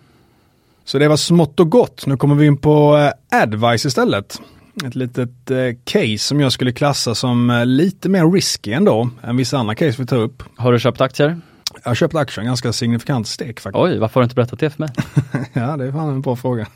Så 0.85 0.99
det 0.99 1.09
var 1.09 1.17
smått 1.17 1.61
och 1.61 1.71
gott. 1.71 2.07
Nu 2.07 2.17
kommer 2.17 2.35
vi 2.35 2.47
in 2.47 2.57
på 2.57 2.97
eh, 2.97 3.43
Advice 3.43 3.85
istället. 3.87 4.41
Ett 4.87 4.95
litet 4.95 5.51
eh, 5.51 5.57
case 5.85 6.19
som 6.19 6.41
jag 6.41 6.53
skulle 6.53 6.73
klassa 6.73 7.15
som 7.15 7.51
eh, 7.51 7.67
lite 7.67 8.09
mer 8.09 8.31
risky 8.31 8.73
ändå 8.73 9.11
än 9.23 9.37
vissa 9.37 9.59
andra 9.59 9.75
case 9.75 9.95
vi 9.99 10.07
tar 10.07 10.17
upp. 10.17 10.43
Har 10.57 10.73
du 10.73 10.79
köpt 10.79 11.01
aktier? 11.01 11.41
Jag 11.83 11.91
har 11.91 11.95
köpt 11.95 12.15
aktier, 12.15 12.43
en 12.43 12.47
ganska 12.47 12.73
signifikant 12.73 13.29
stek 13.29 13.61
faktiskt. 13.61 13.83
Oj, 13.83 13.99
varför 13.99 14.15
har 14.15 14.23
du 14.23 14.25
inte 14.25 14.35
berättat 14.35 14.59
det 14.59 14.71
för 14.71 14.81
mig? 14.81 14.91
ja, 15.53 15.77
det 15.77 15.85
är 15.85 15.93
fan 15.93 16.09
en 16.09 16.23
bra 16.23 16.37
fråga. 16.37 16.67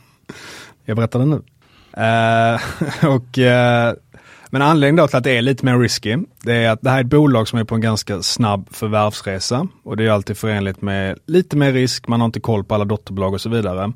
Jag 0.84 0.96
berättar 0.96 1.18
det 1.18 1.24
nu. 1.24 1.42
Uh, 1.96 2.60
och, 3.14 3.38
uh, 3.38 3.98
men 4.50 4.62
anledningen 4.62 4.96
då 4.96 5.08
till 5.08 5.16
att 5.16 5.24
det 5.24 5.36
är 5.36 5.42
lite 5.42 5.64
mer 5.64 5.78
risky, 5.78 6.16
det 6.42 6.52
är 6.52 6.70
att 6.70 6.82
det 6.82 6.90
här 6.90 6.96
är 6.96 7.00
ett 7.00 7.06
bolag 7.06 7.48
som 7.48 7.58
är 7.58 7.64
på 7.64 7.74
en 7.74 7.80
ganska 7.80 8.22
snabb 8.22 8.68
förvärvsresa 8.70 9.68
och 9.82 9.96
det 9.96 10.04
är 10.06 10.10
alltid 10.10 10.36
förenligt 10.36 10.82
med 10.82 11.18
lite 11.26 11.56
mer 11.56 11.72
risk, 11.72 12.08
man 12.08 12.20
har 12.20 12.26
inte 12.26 12.40
koll 12.40 12.64
på 12.64 12.74
alla 12.74 12.84
dotterbolag 12.84 13.34
och 13.34 13.40
så 13.40 13.48
vidare. 13.48 13.92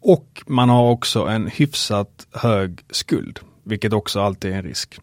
Och 0.00 0.42
man 0.46 0.68
har 0.68 0.90
också 0.90 1.26
en 1.26 1.46
hyfsat 1.46 2.26
hög 2.32 2.80
skuld, 2.90 3.38
vilket 3.64 3.92
också 3.92 4.20
alltid 4.20 4.52
är 4.52 4.56
en 4.56 4.62
risk. 4.62 5.00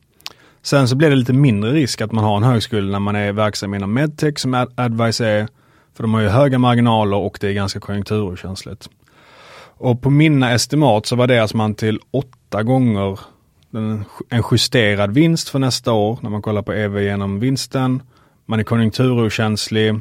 Sen 0.66 0.88
så 0.88 0.96
blir 0.96 1.10
det 1.10 1.16
lite 1.16 1.34
mindre 1.34 1.72
risk 1.72 2.02
att 2.02 2.12
man 2.12 2.24
har 2.24 2.38
en 2.38 2.44
hög 2.44 2.64
skuld 2.64 2.92
när 2.92 3.00
man 3.00 3.16
är 3.16 3.32
verksam 3.32 3.74
inom 3.74 3.94
medtech 3.94 4.40
som 4.40 4.68
Advice 4.76 5.22
är, 5.22 5.48
för 5.94 6.04
de 6.04 6.14
har 6.14 6.22
ju 6.22 6.28
höga 6.28 6.60
marginaler 6.60 7.18
och 7.18 7.38
det 7.42 7.48
är 7.48 7.54
ganska 7.54 7.80
konjunkturokänsligt. 7.80 8.90
Och 9.78 10.02
på 10.02 10.10
mina 10.10 10.52
estimat 10.52 11.06
så 11.06 11.16
värderas 11.16 11.54
man 11.54 11.76
till 11.76 12.00
åtta 12.12 12.64
gånger 12.64 13.20
en 14.30 14.44
justerad 14.52 15.14
vinst 15.14 15.50
för 15.50 15.60
nästa 15.60 15.94
år 15.94 16.20
när 16.22 16.30
man 16.30 16.42
kollar 16.42 16.62
på 16.62 16.74
EV 16.74 17.02
genom 17.02 17.40
vinsten. 17.40 18.02
Man 18.46 18.60
är 18.60 18.64
konjunkturokänslig. 18.64 20.00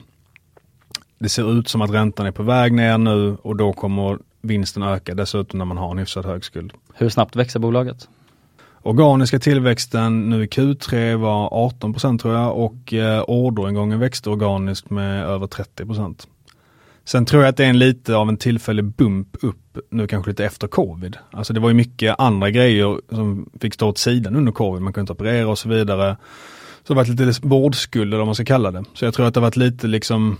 Det 1.18 1.28
ser 1.28 1.58
ut 1.58 1.68
som 1.68 1.82
att 1.82 1.90
räntan 1.90 2.26
är 2.26 2.30
på 2.30 2.42
väg 2.42 2.72
ner 2.72 2.98
nu 2.98 3.36
och 3.42 3.56
då 3.56 3.72
kommer 3.72 4.18
vinsten 4.42 4.82
öka 4.82 5.14
dessutom 5.14 5.58
när 5.58 5.64
man 5.64 5.76
har 5.76 5.90
en 5.90 5.98
hyfsat 5.98 6.24
hög 6.24 6.44
skuld. 6.44 6.72
Hur 6.94 7.08
snabbt 7.08 7.36
växer 7.36 7.60
bolaget? 7.60 8.08
Organiska 8.84 9.38
tillväxten 9.38 10.30
nu 10.30 10.44
i 10.44 10.46
Q3 10.46 11.16
var 11.16 11.48
18% 11.50 12.18
tror 12.18 12.34
jag 12.34 12.56
och 12.56 12.92
eh, 12.92 13.24
orderingången 13.28 13.98
växte 14.00 14.30
organiskt 14.30 14.90
med 14.90 15.24
över 15.24 15.46
30% 15.46 16.26
Sen 17.04 17.26
tror 17.26 17.42
jag 17.42 17.50
att 17.50 17.56
det 17.56 17.64
är 17.64 17.68
en 17.68 17.78
lite 17.78 18.16
av 18.16 18.28
en 18.28 18.36
tillfällig 18.36 18.84
bump 18.84 19.36
upp 19.40 19.78
nu 19.90 20.06
kanske 20.06 20.30
lite 20.30 20.44
efter 20.44 20.66
covid. 20.66 21.16
Alltså 21.30 21.52
det 21.52 21.60
var 21.60 21.68
ju 21.68 21.74
mycket 21.74 22.14
andra 22.18 22.50
grejer 22.50 23.00
som 23.08 23.50
fick 23.60 23.74
stå 23.74 23.88
åt 23.88 23.98
sidan 23.98 24.36
under 24.36 24.52
covid. 24.52 24.82
Man 24.82 24.92
kunde 24.92 25.02
inte 25.02 25.12
operera 25.12 25.48
och 25.48 25.58
så 25.58 25.68
vidare. 25.68 26.16
Så 26.82 26.94
det 26.94 27.00
har 27.00 27.04
varit 27.04 27.20
lite 27.20 27.48
vårdskulder 27.48 28.20
om 28.20 28.26
man 28.26 28.34
ska 28.34 28.44
kalla 28.44 28.70
det. 28.70 28.84
Så 28.94 29.04
jag 29.04 29.14
tror 29.14 29.26
att 29.26 29.34
det 29.34 29.40
har 29.40 29.46
varit 29.46 29.56
lite 29.56 29.86
liksom, 29.86 30.36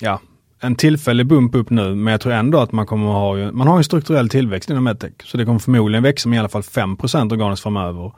ja, 0.00 0.20
en 0.64 0.76
tillfällig 0.76 1.26
bump 1.26 1.54
upp 1.54 1.70
nu, 1.70 1.94
men 1.94 2.10
jag 2.10 2.20
tror 2.20 2.32
ändå 2.32 2.58
att 2.58 2.72
man 2.72 2.86
kommer 2.86 3.06
att 3.06 3.12
ha, 3.14 3.52
man 3.52 3.68
har 3.68 3.76
en 3.76 3.84
strukturell 3.84 4.28
tillväxt 4.28 4.70
inom 4.70 4.84
medtech. 4.84 5.12
Så 5.24 5.36
det 5.36 5.44
kommer 5.44 5.58
förmodligen 5.58 6.02
växa 6.02 6.28
med 6.28 6.36
i 6.36 6.38
alla 6.38 6.48
fall 6.48 6.62
5 6.62 6.96
organiskt 7.14 7.62
framöver. 7.62 8.12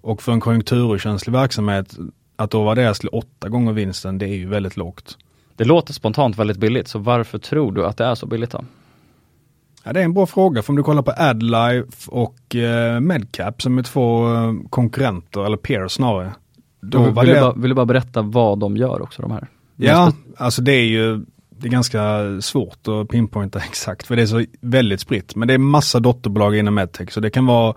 Och 0.00 0.22
för 0.22 0.32
en 0.32 0.40
konjunkturokänslig 0.40 1.32
verksamhet, 1.32 1.96
att 2.36 2.50
då 2.50 2.64
värderas 2.64 2.98
till 2.98 3.08
åtta 3.08 3.48
gånger 3.48 3.72
vinsten, 3.72 4.18
det 4.18 4.26
är 4.26 4.34
ju 4.34 4.46
väldigt 4.46 4.76
lågt. 4.76 5.18
Det 5.56 5.64
låter 5.64 5.92
spontant 5.92 6.38
väldigt 6.38 6.56
billigt, 6.56 6.88
så 6.88 6.98
varför 6.98 7.38
tror 7.38 7.72
du 7.72 7.86
att 7.86 7.96
det 7.96 8.04
är 8.04 8.14
så 8.14 8.26
billigt 8.26 8.50
då? 8.50 8.64
Ja, 9.84 9.92
det 9.92 10.00
är 10.00 10.04
en 10.04 10.14
bra 10.14 10.26
fråga, 10.26 10.62
för 10.62 10.72
om 10.72 10.76
du 10.76 10.82
kollar 10.82 11.02
på 11.02 11.12
Adlife 11.16 12.10
och 12.10 12.56
eh, 12.56 13.00
Medcap 13.00 13.62
som 13.62 13.78
är 13.78 13.82
två 13.82 14.34
eh, 14.34 14.52
konkurrenter, 14.70 15.44
eller 15.46 15.56
peers 15.56 15.92
snarare. 15.92 16.32
Då 16.80 16.98
vill, 16.98 17.14
vill, 17.14 17.34
du 17.34 17.40
bara, 17.40 17.52
vill 17.52 17.68
du 17.68 17.74
bara 17.74 17.86
berätta 17.86 18.22
vad 18.22 18.58
de 18.58 18.76
gör 18.76 19.02
också, 19.02 19.22
de 19.22 19.30
här? 19.30 19.48
Ja, 19.76 20.12
alltså 20.36 20.62
det 20.62 20.72
är 20.72 20.84
ju 20.84 21.24
det 21.60 21.68
är 21.68 21.70
ganska 21.70 22.26
svårt 22.40 22.88
att 22.88 23.08
pinpointa 23.08 23.58
exakt 23.68 24.06
för 24.06 24.16
det 24.16 24.22
är 24.22 24.26
så 24.26 24.44
väldigt 24.60 25.00
spritt. 25.00 25.36
Men 25.36 25.48
det 25.48 25.54
är 25.54 25.58
massa 25.58 26.00
dotterbolag 26.00 26.56
inom 26.56 26.74
medtech 26.74 27.12
så 27.12 27.20
det 27.20 27.30
kan 27.30 27.46
vara 27.46 27.74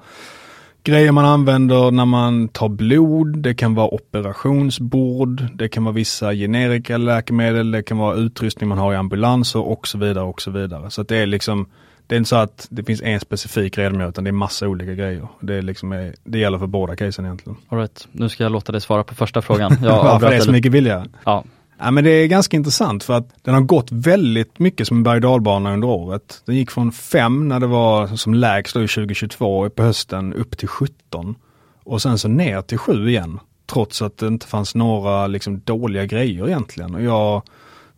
grejer 0.83 1.11
man 1.11 1.25
använder 1.25 1.91
när 1.91 2.05
man 2.05 2.47
tar 2.47 2.69
blod, 2.69 3.37
det 3.37 3.55
kan 3.55 3.75
vara 3.75 3.87
operationsbord, 3.87 5.43
det 5.53 5.69
kan 5.69 5.83
vara 5.83 5.93
vissa 5.93 6.33
generika 6.33 6.97
läkemedel, 6.97 7.71
det 7.71 7.83
kan 7.83 7.97
vara 7.97 8.15
utrustning 8.15 8.69
man 8.69 8.77
har 8.77 8.93
i 8.93 8.95
ambulanser 8.95 9.59
och 9.59 9.87
så 9.87 9.97
vidare 9.97 10.25
och 10.25 10.41
så 10.41 10.51
vidare. 10.51 10.91
Så 10.91 11.03
det 11.03 11.17
är 11.17 11.25
liksom 11.25 11.67
det 12.07 12.15
är 12.15 12.17
inte 12.17 12.29
så 12.29 12.35
att 12.35 12.67
det 12.69 12.83
finns 12.83 13.01
en 13.01 13.19
specifik 13.19 13.77
redogörelse 13.77 14.09
utan 14.09 14.23
det 14.23 14.29
är 14.29 14.31
massa 14.31 14.67
olika 14.67 14.93
grejer. 14.93 15.27
Det, 15.39 15.55
är 15.55 15.61
liksom, 15.61 16.11
det 16.23 16.39
gäller 16.39 16.57
för 16.57 16.67
båda 16.67 16.95
casen 16.95 17.25
egentligen. 17.25 17.57
All 17.69 17.79
right. 17.79 18.07
nu 18.11 18.29
ska 18.29 18.43
jag 18.43 18.51
låta 18.51 18.71
dig 18.71 18.81
svara 18.81 19.03
på 19.03 19.15
första 19.15 19.41
frågan. 19.41 19.77
Jag 19.83 20.03
Varför 20.03 20.29
det 20.29 20.35
är 20.35 20.39
så 20.39 20.51
mycket 20.51 20.71
billigare? 20.71 21.05
Ja, 21.25 21.43
Ja, 21.83 21.91
men 21.91 22.03
det 22.03 22.09
är 22.09 22.27
ganska 22.27 22.57
intressant 22.57 23.03
för 23.03 23.13
att 23.13 23.29
den 23.41 23.53
har 23.53 23.61
gått 23.61 23.91
väldigt 23.91 24.59
mycket 24.59 24.87
som 24.87 24.97
en 24.97 25.03
berg 25.03 25.25
under 25.73 25.87
året. 25.87 26.41
Den 26.45 26.55
gick 26.55 26.71
från 26.71 26.91
5 26.91 27.47
när 27.47 27.59
det 27.59 27.67
var 27.67 28.07
som 28.07 28.33
lägst 28.33 28.73
då 28.73 28.83
i 28.83 28.87
2022 28.87 29.69
på 29.69 29.83
hösten 29.83 30.33
upp 30.33 30.57
till 30.57 30.67
17 30.67 31.35
och 31.83 32.01
sen 32.01 32.17
så 32.17 32.27
ner 32.27 32.61
till 32.61 32.77
7 32.77 33.09
igen. 33.09 33.39
Trots 33.65 34.01
att 34.01 34.17
det 34.17 34.27
inte 34.27 34.47
fanns 34.47 34.75
några 34.75 35.27
liksom 35.27 35.59
dåliga 35.59 36.05
grejer 36.05 36.47
egentligen. 36.47 36.95
Och 36.95 37.03
jag 37.03 37.41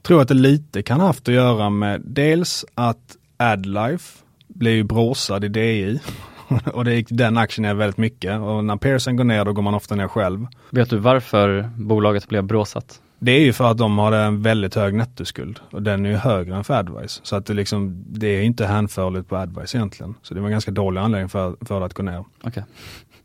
tror 0.02 0.21
att 0.21 0.28
det 0.28 0.34
lite 0.34 0.84
kan 0.84 1.00
ha 1.00 1.08
haft 1.08 1.28
att 1.28 1.34
göra 1.34 1.69
med 1.69 2.02
dels 2.06 2.65
att 2.76 3.15
Adlife 3.38 4.24
blev 4.48 4.86
bråsad 4.86 5.43
i 5.43 5.48
DI 5.48 6.00
och 6.74 6.86
det 6.86 6.93
gick 6.93 7.08
den 7.10 7.38
aktien 7.38 7.63
ner 7.63 7.74
väldigt 7.74 7.98
mycket 7.98 8.39
och 8.39 8.65
när 8.65 8.78
Pearson 8.78 9.15
går 9.15 9.24
ner 9.24 9.45
då 9.45 9.54
går 9.54 9.62
man 9.62 9.74
ofta 9.74 9.95
ner 9.95 10.08
själv. 10.08 10.48
Vet 10.69 10.89
du 10.89 10.98
varför 10.98 11.69
bolaget 11.78 12.28
blev 12.30 12.43
bråsat? 12.43 13.02
Det 13.19 13.32
är 13.32 13.39
ju 13.39 13.54
för 13.54 13.71
att 13.71 13.78
de 13.78 13.97
har 13.97 14.12
en 14.12 14.41
väldigt 14.41 14.75
hög 14.75 14.93
nettoskuld 14.93 15.60
och 15.71 15.84
den 15.84 16.06
är 16.06 16.10
ju 16.10 16.15
högre 16.15 16.56
än 16.56 16.63
för 16.63 16.73
Advice. 16.73 17.21
Så 17.23 17.36
att 17.36 17.45
det, 17.45 17.54
liksom, 17.54 18.04
det 18.08 18.28
är 18.28 18.41
inte 18.41 18.65
hänförligt 18.65 19.30
på 19.30 19.38
Advice 19.38 19.75
egentligen. 19.75 20.15
Så 20.21 20.34
det 20.34 20.39
var 20.39 20.47
en 20.47 20.51
ganska 20.51 20.71
dålig 20.71 21.01
anledning 21.01 21.30
för, 21.30 21.56
för 21.62 21.82
att 21.82 21.93
gå 21.93 22.04
ner. 22.04 22.23
Okay. 22.43 22.63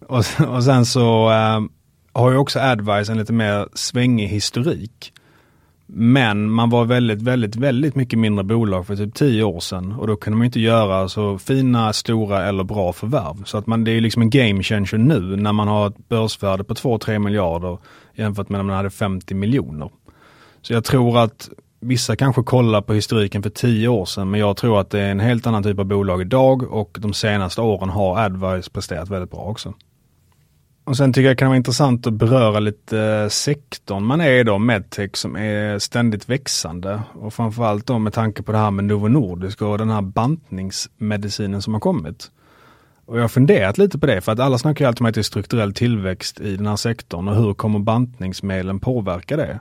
Och, 0.07 0.25
och 0.49 0.65
sen 0.65 0.87
så 0.87 1.31
äh, 1.31 1.61
har 2.13 2.31
ju 2.31 2.37
också 2.37 2.61
Advice 2.61 3.09
en 3.09 3.19
lite 3.19 3.33
mer 3.33 3.69
svängig 3.75 4.29
historik. 4.29 5.13
Men 5.93 6.51
man 6.51 6.71
var 6.71 6.85
väldigt, 6.85 7.23
väldigt, 7.23 7.57
väldigt 7.57 7.95
mycket 7.95 8.19
mindre 8.19 8.45
bolag 8.45 8.87
för 8.87 8.97
typ 8.97 9.15
tio 9.15 9.45
år 9.45 9.61
sedan 9.61 9.93
och 9.93 10.07
då 10.07 10.17
kunde 10.17 10.37
man 10.37 10.45
inte 10.45 10.61
göra 10.61 11.09
så 11.09 11.39
fina, 11.39 11.93
stora 11.93 12.47
eller 12.49 12.65
bra 12.65 12.93
förvärv. 12.93 13.45
Så 13.45 13.59
att 13.59 13.67
man, 13.67 13.85
det 13.85 13.91
är 13.91 14.01
liksom 14.01 14.23
en 14.23 14.31
game 14.31 14.63
changer 14.63 14.99
nu 14.99 15.37
när 15.37 15.53
man 15.53 15.69
har 15.69 15.87
ett 15.87 16.09
börsvärde 16.09 16.65
på 16.65 16.75
2-3 16.75 17.19
miljarder 17.19 17.79
jämfört 18.15 18.49
med 18.49 18.59
när 18.59 18.65
man 18.65 18.77
hade 18.77 18.91
50 18.91 19.35
miljoner. 19.35 19.91
Så 20.63 20.73
jag 20.73 20.85
tror 20.85 21.19
att 21.19 21.51
vissa 21.81 22.17
kanske 22.17 22.43
kollar 22.43 22.81
på 22.81 22.95
historiken 22.95 23.43
för 23.43 23.51
tio 23.51 23.89
år 23.89 24.05
sedan 24.05 24.31
men 24.31 24.41
jag 24.41 24.57
tror 24.57 24.81
att 24.81 24.91
det 24.91 25.01
är 25.01 25.11
en 25.11 25.21
helt 25.21 25.47
annan 25.47 25.63
typ 25.63 25.79
av 25.79 25.85
bolag 25.85 26.21
idag 26.21 26.73
och 26.73 26.99
de 27.01 27.13
senaste 27.13 27.61
åren 27.61 27.89
har 27.89 28.19
Advice 28.19 28.69
presterat 28.69 29.09
väldigt 29.09 29.31
bra 29.31 29.41
också. 29.41 29.75
Och 30.91 30.97
sen 30.97 31.13
tycker 31.13 31.27
jag 31.27 31.37
det 31.37 31.39
kan 31.39 31.49
vara 31.49 31.57
intressant 31.57 32.07
att 32.07 32.13
beröra 32.13 32.61
lite 32.61 33.01
eh, 33.01 33.29
sektorn 33.29 34.05
man 34.05 34.21
är 34.21 34.33
i 34.33 34.45
då, 34.45 34.59
medtech 34.59 35.17
som 35.17 35.37
är 35.37 35.79
ständigt 35.79 36.29
växande. 36.29 37.03
Och 37.13 37.35
framförallt 37.35 37.87
då 37.87 37.99
med 37.99 38.13
tanke 38.13 38.43
på 38.43 38.53
det 38.53 38.59
här 38.59 38.71
med 38.71 38.85
Novo 38.85 39.09
Nordisk 39.09 39.63
och 39.63 39.79
den 39.79 39.91
här 39.91 40.03
bantningsmedicinen 40.03 41.63
som 41.63 41.73
har 41.73 41.81
kommit. 41.81 42.31
Och 43.07 43.17
jag 43.17 43.23
har 43.23 43.29
funderat 43.29 43.79
lite 43.79 43.99
på 43.99 44.07
det 44.07 44.21
för 44.21 44.33
att 44.33 44.41
alla 44.41 44.59
snackar 44.59 44.85
ju 44.85 44.89
alltid 44.89 45.01
om 45.01 45.07
att 45.07 45.15
det 45.15 45.21
är 45.21 45.23
strukturell 45.23 45.73
tillväxt 45.73 46.41
i 46.41 46.57
den 46.57 46.67
här 46.67 46.77
sektorn 46.77 47.29
och 47.29 47.37
hur 47.37 47.55
kommer 47.55 47.79
bantningsmedlen 47.79 48.81
påverka 48.81 49.37
det? 49.37 49.61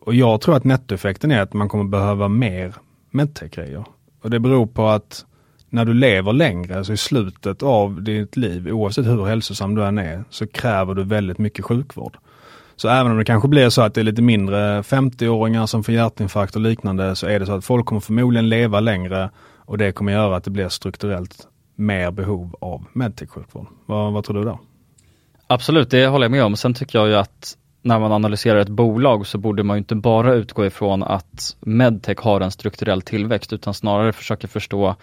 Och 0.00 0.14
jag 0.14 0.40
tror 0.40 0.56
att 0.56 0.64
nettoeffekten 0.64 1.30
är 1.30 1.40
att 1.40 1.52
man 1.52 1.68
kommer 1.68 1.84
behöva 1.84 2.28
mer 2.28 2.74
medtech-grejer. 3.10 3.84
Och 4.22 4.30
det 4.30 4.40
beror 4.40 4.66
på 4.66 4.88
att 4.88 5.26
när 5.70 5.84
du 5.84 5.94
lever 5.94 6.32
längre, 6.32 6.78
alltså 6.78 6.92
i 6.92 6.96
slutet 6.96 7.62
av 7.62 8.02
ditt 8.02 8.36
liv, 8.36 8.68
oavsett 8.68 9.06
hur 9.06 9.24
hälsosam 9.24 9.74
du 9.74 9.84
än 9.84 9.98
är, 9.98 10.24
så 10.30 10.46
kräver 10.46 10.94
du 10.94 11.04
väldigt 11.04 11.38
mycket 11.38 11.64
sjukvård. 11.64 12.16
Så 12.76 12.88
även 12.88 13.12
om 13.12 13.18
det 13.18 13.24
kanske 13.24 13.48
blir 13.48 13.68
så 13.68 13.82
att 13.82 13.94
det 13.94 14.00
är 14.00 14.04
lite 14.04 14.22
mindre 14.22 14.82
50-åringar 14.82 15.66
som 15.66 15.84
får 15.84 15.94
hjärtinfarkt 15.94 16.56
och 16.56 16.62
liknande, 16.62 17.16
så 17.16 17.26
är 17.26 17.40
det 17.40 17.46
så 17.46 17.52
att 17.52 17.64
folk 17.64 17.86
kommer 17.86 18.00
förmodligen 18.00 18.48
leva 18.48 18.80
längre 18.80 19.30
och 19.56 19.78
det 19.78 19.92
kommer 19.92 20.12
göra 20.12 20.36
att 20.36 20.44
det 20.44 20.50
blir 20.50 20.68
strukturellt 20.68 21.46
mer 21.74 22.10
behov 22.10 22.56
av 22.60 22.84
medtech-sjukvård. 22.92 23.66
Vad, 23.86 24.12
vad 24.12 24.24
tror 24.24 24.36
du 24.36 24.44
då? 24.44 24.60
Absolut, 25.46 25.90
det 25.90 26.06
håller 26.06 26.24
jag 26.24 26.30
med 26.30 26.44
om. 26.44 26.56
Sen 26.56 26.74
tycker 26.74 26.98
jag 26.98 27.08
ju 27.08 27.14
att 27.14 27.56
när 27.82 27.98
man 27.98 28.12
analyserar 28.12 28.58
ett 28.58 28.68
bolag 28.68 29.26
så 29.26 29.38
borde 29.38 29.62
man 29.62 29.78
inte 29.78 29.94
bara 29.94 30.34
utgå 30.34 30.66
ifrån 30.66 31.02
att 31.02 31.56
medtech 31.60 32.18
har 32.18 32.40
en 32.40 32.50
strukturell 32.50 33.02
tillväxt 33.02 33.52
utan 33.52 33.74
snarare 33.74 34.12
försöka 34.12 34.48
förstå 34.48 34.96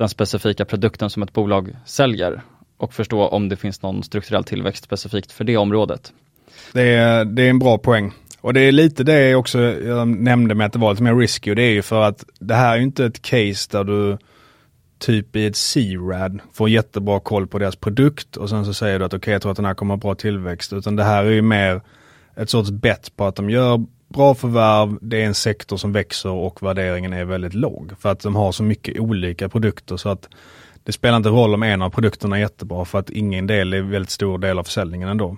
den 0.00 0.08
specifika 0.08 0.64
produkten 0.64 1.10
som 1.10 1.22
ett 1.22 1.32
bolag 1.32 1.76
säljer 1.84 2.42
och 2.76 2.94
förstå 2.94 3.26
om 3.26 3.48
det 3.48 3.56
finns 3.56 3.82
någon 3.82 4.02
strukturell 4.02 4.44
tillväxt 4.44 4.84
specifikt 4.84 5.32
för 5.32 5.44
det 5.44 5.56
området. 5.56 6.12
Det 6.72 6.82
är, 6.82 7.24
det 7.24 7.42
är 7.42 7.50
en 7.50 7.58
bra 7.58 7.78
poäng. 7.78 8.12
Och 8.40 8.54
det 8.54 8.60
är 8.60 8.72
lite 8.72 9.04
det 9.04 9.34
också 9.34 9.60
jag 9.60 10.08
nämnde 10.08 10.54
med 10.54 10.66
att 10.66 10.72
det 10.72 10.78
var 10.78 10.90
lite 10.90 11.02
mer 11.02 11.16
risky 11.16 11.50
och 11.50 11.56
det 11.56 11.62
är 11.62 11.72
ju 11.72 11.82
för 11.82 12.02
att 12.02 12.24
det 12.38 12.54
här 12.54 12.72
är 12.72 12.76
ju 12.76 12.82
inte 12.82 13.04
ett 13.04 13.22
case 13.22 13.68
där 13.70 13.84
du 13.84 14.18
typ 14.98 15.36
i 15.36 15.46
ett 15.46 15.56
C-RAD 15.56 16.40
får 16.52 16.68
jättebra 16.68 17.20
koll 17.20 17.46
på 17.46 17.58
deras 17.58 17.76
produkt 17.76 18.36
och 18.36 18.48
sen 18.48 18.64
så 18.64 18.74
säger 18.74 18.98
du 18.98 19.04
att 19.04 19.14
okej 19.14 19.18
okay, 19.18 19.32
jag 19.32 19.42
tror 19.42 19.52
att 19.52 19.56
den 19.56 19.64
här 19.64 19.74
kommer 19.74 19.94
ha 19.94 20.00
bra 20.00 20.14
tillväxt. 20.14 20.72
Utan 20.72 20.96
det 20.96 21.04
här 21.04 21.24
är 21.24 21.30
ju 21.30 21.42
mer 21.42 21.80
ett 22.36 22.50
sorts 22.50 22.70
bett 22.70 23.16
på 23.16 23.24
att 23.24 23.36
de 23.36 23.50
gör 23.50 23.84
bra 24.14 24.34
förvärv, 24.34 24.98
det 25.00 25.22
är 25.22 25.26
en 25.26 25.34
sektor 25.34 25.76
som 25.76 25.92
växer 25.92 26.30
och 26.30 26.62
värderingen 26.62 27.12
är 27.12 27.24
väldigt 27.24 27.54
låg. 27.54 27.92
För 27.98 28.08
att 28.08 28.20
de 28.20 28.36
har 28.36 28.52
så 28.52 28.62
mycket 28.62 29.00
olika 29.00 29.48
produkter 29.48 29.96
så 29.96 30.08
att 30.08 30.28
det 30.84 30.92
spelar 30.92 31.16
inte 31.16 31.28
roll 31.28 31.54
om 31.54 31.62
en 31.62 31.82
av 31.82 31.90
produkterna 31.90 32.36
är 32.36 32.40
jättebra 32.40 32.84
för 32.84 32.98
att 32.98 33.10
ingen 33.10 33.46
del 33.46 33.72
är 33.72 33.82
väldigt 33.82 34.10
stor 34.10 34.38
del 34.38 34.58
av 34.58 34.64
försäljningen 34.64 35.08
ändå. 35.08 35.36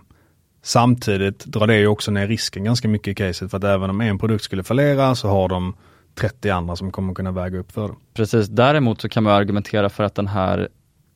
Samtidigt 0.62 1.44
drar 1.44 1.66
det 1.66 1.76
ju 1.76 1.86
också 1.86 2.10
ner 2.10 2.28
risken 2.28 2.64
ganska 2.64 2.88
mycket 2.88 3.08
i 3.08 3.14
caset 3.14 3.50
för 3.50 3.58
att 3.58 3.64
även 3.64 3.90
om 3.90 4.00
en 4.00 4.18
produkt 4.18 4.44
skulle 4.44 4.62
fallera 4.62 5.14
så 5.14 5.28
har 5.28 5.48
de 5.48 5.76
30 6.14 6.50
andra 6.50 6.76
som 6.76 6.92
kommer 6.92 7.14
kunna 7.14 7.32
väga 7.32 7.58
upp 7.58 7.72
för 7.72 7.88
det. 7.88 7.94
Precis, 8.14 8.48
däremot 8.48 9.00
så 9.00 9.08
kan 9.08 9.22
man 9.22 9.32
argumentera 9.32 9.88
för 9.88 10.04
att 10.04 10.14
den 10.14 10.26
här 10.26 10.68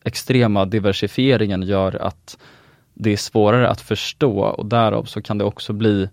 extrema 0.05 0.65
diversifieringen 0.65 1.63
gör 1.63 2.03
att 2.03 2.39
det 2.95 3.13
är 3.13 3.17
svårare 3.17 3.69
att 3.69 3.81
förstå 3.81 4.41
och 4.41 4.67
därav 4.67 5.05
så 5.05 5.23
kan 5.23 5.39
det 5.39 5.45
också 5.45 5.73
bli 5.73 6.09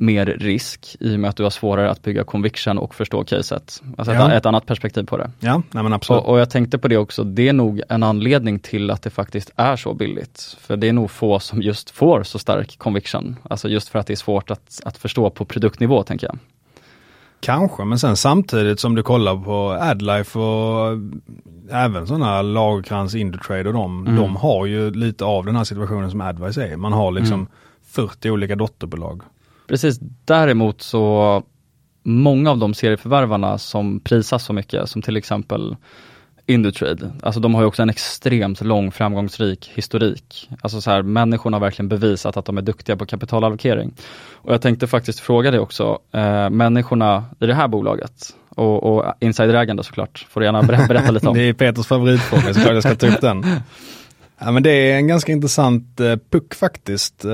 mer 0.00 0.26
risk 0.26 0.96
i 1.00 1.16
och 1.16 1.20
med 1.20 1.30
att 1.30 1.36
du 1.36 1.42
har 1.42 1.50
svårare 1.50 1.90
att 1.90 2.02
bygga 2.02 2.24
conviction 2.24 2.78
och 2.78 2.94
förstå 2.94 3.24
caset. 3.24 3.82
Alltså 3.98 4.14
Ja. 4.14 4.28
ett, 4.30 4.36
ett 4.38 4.46
annat 4.46 4.66
perspektiv 4.66 5.02
på 5.04 5.16
det. 5.16 5.30
Ja, 5.40 5.62
nej 5.70 5.92
absolut. 5.92 6.22
Och, 6.22 6.28
och 6.28 6.40
jag 6.40 6.50
tänkte 6.50 6.78
på 6.78 6.88
det 6.88 6.96
också, 6.96 7.24
det 7.24 7.48
är 7.48 7.52
nog 7.52 7.82
en 7.88 8.02
anledning 8.02 8.58
till 8.58 8.90
att 8.90 9.02
det 9.02 9.10
faktiskt 9.10 9.50
är 9.56 9.76
så 9.76 9.94
billigt. 9.94 10.56
För 10.60 10.76
det 10.76 10.88
är 10.88 10.92
nog 10.92 11.10
få 11.10 11.38
som 11.40 11.62
just 11.62 11.90
får 11.90 12.22
så 12.22 12.38
stark 12.38 12.78
conviction. 12.78 13.36
Alltså 13.50 13.68
just 13.68 13.88
för 13.88 13.98
att 13.98 14.06
det 14.06 14.14
är 14.14 14.16
svårt 14.16 14.50
att, 14.50 14.80
att 14.84 14.96
förstå 14.98 15.30
på 15.30 15.44
produktnivå 15.44 16.02
tänker 16.02 16.26
jag. 16.26 16.38
Kanske, 17.40 17.84
men 17.84 17.98
sen 17.98 18.16
samtidigt 18.16 18.80
som 18.80 18.94
du 18.94 19.02
kollar 19.02 19.36
på 19.44 19.70
Adlife 19.80 20.38
och 20.38 20.98
även 21.70 22.06
sådana 22.06 22.42
Lagerkrans, 22.42 23.14
Indutrade 23.14 23.68
och 23.68 23.74
de, 23.74 24.06
Mm. 24.06 24.16
de 24.22 24.36
har 24.36 24.66
ju 24.66 24.90
lite 24.90 25.24
av 25.24 25.44
den 25.46 25.56
här 25.56 25.64
situationen 25.64 26.10
som 26.10 26.20
Advice 26.20 26.58
är. 26.58 26.76
Man 26.76 26.92
har 26.92 27.10
liksom 27.10 27.34
Mm. 27.34 27.46
40 27.90 28.30
olika 28.30 28.56
dotterbolag. 28.56 29.22
Precis, 29.68 29.98
däremot 30.24 30.82
så 30.82 31.42
många 32.02 32.50
av 32.50 32.58
de 32.58 32.74
serieförvärvarna 32.74 33.58
som 33.58 34.00
prisas 34.00 34.44
så 34.44 34.52
mycket, 34.52 34.88
som 34.88 35.02
till 35.02 35.16
exempel 35.16 35.76
Indutrade, 36.50 37.12
alltså 37.22 37.40
de 37.40 37.54
har 37.54 37.62
ju 37.62 37.66
också 37.66 37.82
en 37.82 37.90
extremt 37.90 38.60
lång 38.60 38.92
framgångsrik 38.92 39.70
historik. 39.74 40.50
Alltså 40.60 40.80
så 40.80 40.90
här, 40.90 41.02
människorna 41.02 41.56
har 41.56 41.60
verkligen 41.60 41.88
bevisat 41.88 42.36
att 42.36 42.44
de 42.44 42.58
är 42.58 42.62
duktiga 42.62 42.96
på 42.96 43.06
kapitalallokering. 43.06 43.94
Och 44.32 44.52
jag 44.52 44.62
tänkte 44.62 44.86
faktiskt 44.86 45.20
fråga 45.20 45.50
dig 45.50 45.60
också, 45.60 45.98
eh, 46.12 46.50
människorna 46.50 47.24
i 47.40 47.46
det 47.46 47.54
här 47.54 47.68
bolaget 47.68 48.34
och, 48.48 48.82
och 48.82 49.14
insiderägande 49.20 49.84
såklart, 49.84 50.26
får 50.30 50.40
du 50.40 50.46
gärna 50.46 50.62
berätta, 50.62 50.86
berätta 50.86 51.10
lite 51.10 51.28
om. 51.28 51.34
Det 51.36 51.42
är 51.42 51.52
Peters 51.52 51.86
favoritfråga, 51.86 52.54
så 52.54 52.60
klart 52.60 52.74
jag 52.74 52.82
ska 52.82 52.94
ta 52.94 53.06
upp 53.06 53.20
den. 53.20 53.46
Ja, 54.40 54.50
men 54.50 54.62
det 54.62 54.70
är 54.70 54.96
en 54.96 55.08
ganska 55.08 55.32
intressant 55.32 56.00
eh, 56.00 56.16
puck 56.30 56.54
faktiskt. 56.54 57.24
Eh, 57.24 57.32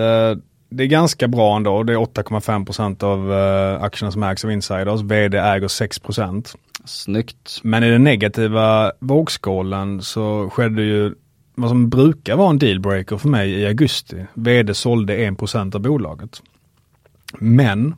det 0.77 0.85
är 0.85 0.87
ganska 0.89 1.29
bra 1.29 1.57
ändå. 1.57 1.83
Det 1.83 1.93
är 1.93 1.97
8,5% 1.97 3.05
av 3.05 3.33
eh, 3.33 3.83
aktierna 3.83 4.13
som 4.13 4.23
ägs 4.23 4.45
av 4.45 4.51
insiders. 4.51 5.01
VD 5.01 5.39
äger 5.39 5.69
6% 5.69 6.57
Snyggt. 6.85 7.61
Men 7.63 7.85
i 7.85 7.91
den 7.91 8.05
negativa 8.05 8.93
vågskålen 8.99 10.03
så 10.03 10.51
skedde 10.51 10.83
ju 10.83 11.15
vad 11.55 11.71
som 11.71 11.89
brukar 11.91 12.37
vara 12.37 12.51
en 12.51 12.59
dealbreaker 12.59 13.17
för 13.17 13.29
mig 13.29 13.51
i 13.51 13.67
augusti. 13.67 14.27
VD 14.35 14.75
sålde 14.75 15.17
1% 15.17 15.75
av 15.75 15.81
bolaget. 15.81 16.43
Men 17.39 17.95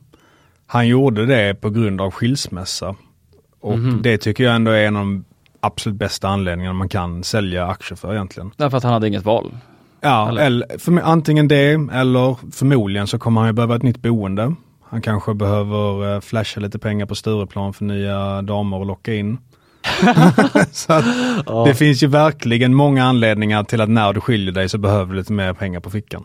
han 0.67 0.87
gjorde 0.87 1.25
det 1.25 1.61
på 1.61 1.69
grund 1.69 2.01
av 2.01 2.11
skilsmässa. 2.11 2.95
Och 3.59 3.79
Mhm. 3.79 4.01
det 4.01 4.17
tycker 4.17 4.43
jag 4.43 4.55
ändå 4.55 4.71
är 4.71 4.87
en 4.87 4.95
av 4.95 5.01
de 5.01 5.25
absolut 5.59 5.97
bästa 5.99 6.27
anledningarna 6.27 6.73
man 6.73 6.89
kan 6.89 7.23
sälja 7.23 7.67
aktier 7.67 7.95
för 7.95 8.13
egentligen. 8.13 8.51
Därför 8.57 8.77
att 8.77 8.83
han 8.83 8.93
hade 8.93 9.07
inget 9.07 9.25
val. 9.25 9.51
Ja, 10.01 10.29
Eller? 10.29 10.41
eller, 10.41 10.79
för, 10.79 11.01
antingen 11.03 11.47
det 11.47 11.71
eller 11.93 12.51
förmodligen 12.51 13.07
så 13.07 13.19
kommer 13.19 13.41
han 13.41 13.49
ju 13.49 13.53
behöva 13.53 13.75
ett 13.75 13.83
nytt 13.83 14.01
boende. 14.01 14.55
Han 14.89 15.01
kanske 15.01 15.33
behöver 15.33 16.13
eh, 16.15 16.21
flasha 16.21 16.59
lite 16.59 16.79
pengar 16.79 17.05
på 17.05 17.15
Stureplan 17.15 17.73
för 17.73 17.85
nya 17.85 18.41
damer 18.41 18.81
att 18.81 18.87
locka 18.87 19.13
in. 19.13 19.37
så 20.71 20.93
att 20.93 21.05
Det 21.65 21.75
finns 21.75 22.03
ju 22.03 22.07
verkligen 22.07 22.73
många 22.73 23.03
anledningar 23.03 23.63
till 23.63 23.81
att 23.81 23.89
när 23.89 24.13
du 24.13 24.21
skiljer 24.21 24.51
dig 24.51 24.69
så 24.69 24.77
behöver 24.77 25.13
du 25.13 25.19
lite 25.19 25.33
mer 25.33 25.53
pengar 25.53 25.79
på 25.79 25.89
fickan. 25.89 26.23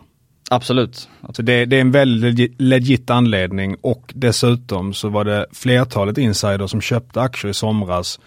Absolut. 0.51 1.09
Så 1.33 1.43
det, 1.43 1.65
det 1.65 1.77
är 1.77 1.81
en 1.81 1.91
väldigt 1.91 2.23
legit, 2.23 2.61
legit 2.61 3.11
anledning 3.11 3.77
och 3.81 4.13
dessutom 4.15 4.95
så 4.95 5.09
var 5.09 5.25
det 5.25 5.47
flertalet 5.53 6.19
insiders 6.19 6.71
som 6.71 6.81
köpte 6.81 7.21
aktier 7.21 7.51
i 7.51 7.55
somras 7.55 8.21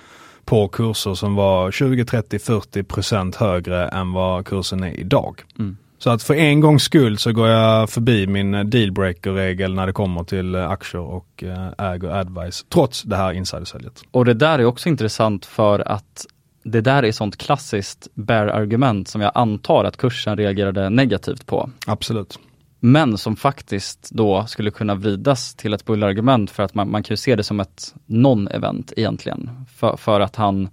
på 0.45 0.67
kurser 0.67 1.13
som 1.13 1.35
var 1.35 1.71
20, 1.71 2.05
30, 2.05 2.39
40 2.39 2.83
procent 2.83 3.35
högre 3.35 3.87
än 3.87 4.13
vad 4.13 4.45
kursen 4.45 4.83
är 4.83 4.99
idag. 4.99 5.41
Mm. 5.59 5.77
Så 5.97 6.09
att 6.09 6.23
för 6.23 6.33
en 6.33 6.59
gångs 6.59 6.83
skull 6.83 7.17
så 7.17 7.31
går 7.31 7.47
jag 7.47 7.89
förbi 7.89 8.27
min 8.27 8.51
dealbreaker-regel 8.69 9.73
när 9.73 9.87
det 9.87 9.93
kommer 9.93 10.23
till 10.23 10.55
eh, 10.55 10.69
aktier 10.69 11.01
och 11.01 11.43
eh, 11.43 11.91
äger 11.91 12.09
advice, 12.09 12.65
trots 12.69 13.03
det 13.03 13.15
här 13.15 13.33
insidersäljet. 13.33 14.01
Och 14.11 14.25
det 14.25 14.33
där 14.33 14.59
är 14.59 14.65
också 14.65 14.89
intressant 14.89 15.45
för 15.45 15.91
att 15.91 16.25
det 16.63 16.81
där 16.81 17.05
är 17.05 17.11
sånt 17.11 17.37
klassiskt 17.37 18.07
bear-argument 18.13 19.07
som 19.07 19.21
jag 19.21 19.31
antar 19.35 19.83
att 19.83 19.97
kursen 19.97 20.37
reagerade 20.37 20.89
negativt 20.89 21.45
på. 21.45 21.69
Absolut. 21.87 22.39
Men 22.79 23.17
som 23.17 23.35
faktiskt 23.35 24.09
då 24.11 24.45
skulle 24.45 24.71
kunna 24.71 24.95
vridas 24.95 25.55
till 25.55 25.73
ett 25.73 25.85
bullargument 25.85 26.51
för 26.51 26.63
att 26.63 26.75
man, 26.75 26.91
man 26.91 27.03
kan 27.03 27.13
ju 27.13 27.17
se 27.17 27.35
det 27.35 27.43
som 27.43 27.59
ett 27.59 27.93
non-event 28.05 28.93
egentligen. 28.97 29.64
För, 29.75 29.97
för 29.97 30.19
att 30.19 30.35
han 30.35 30.69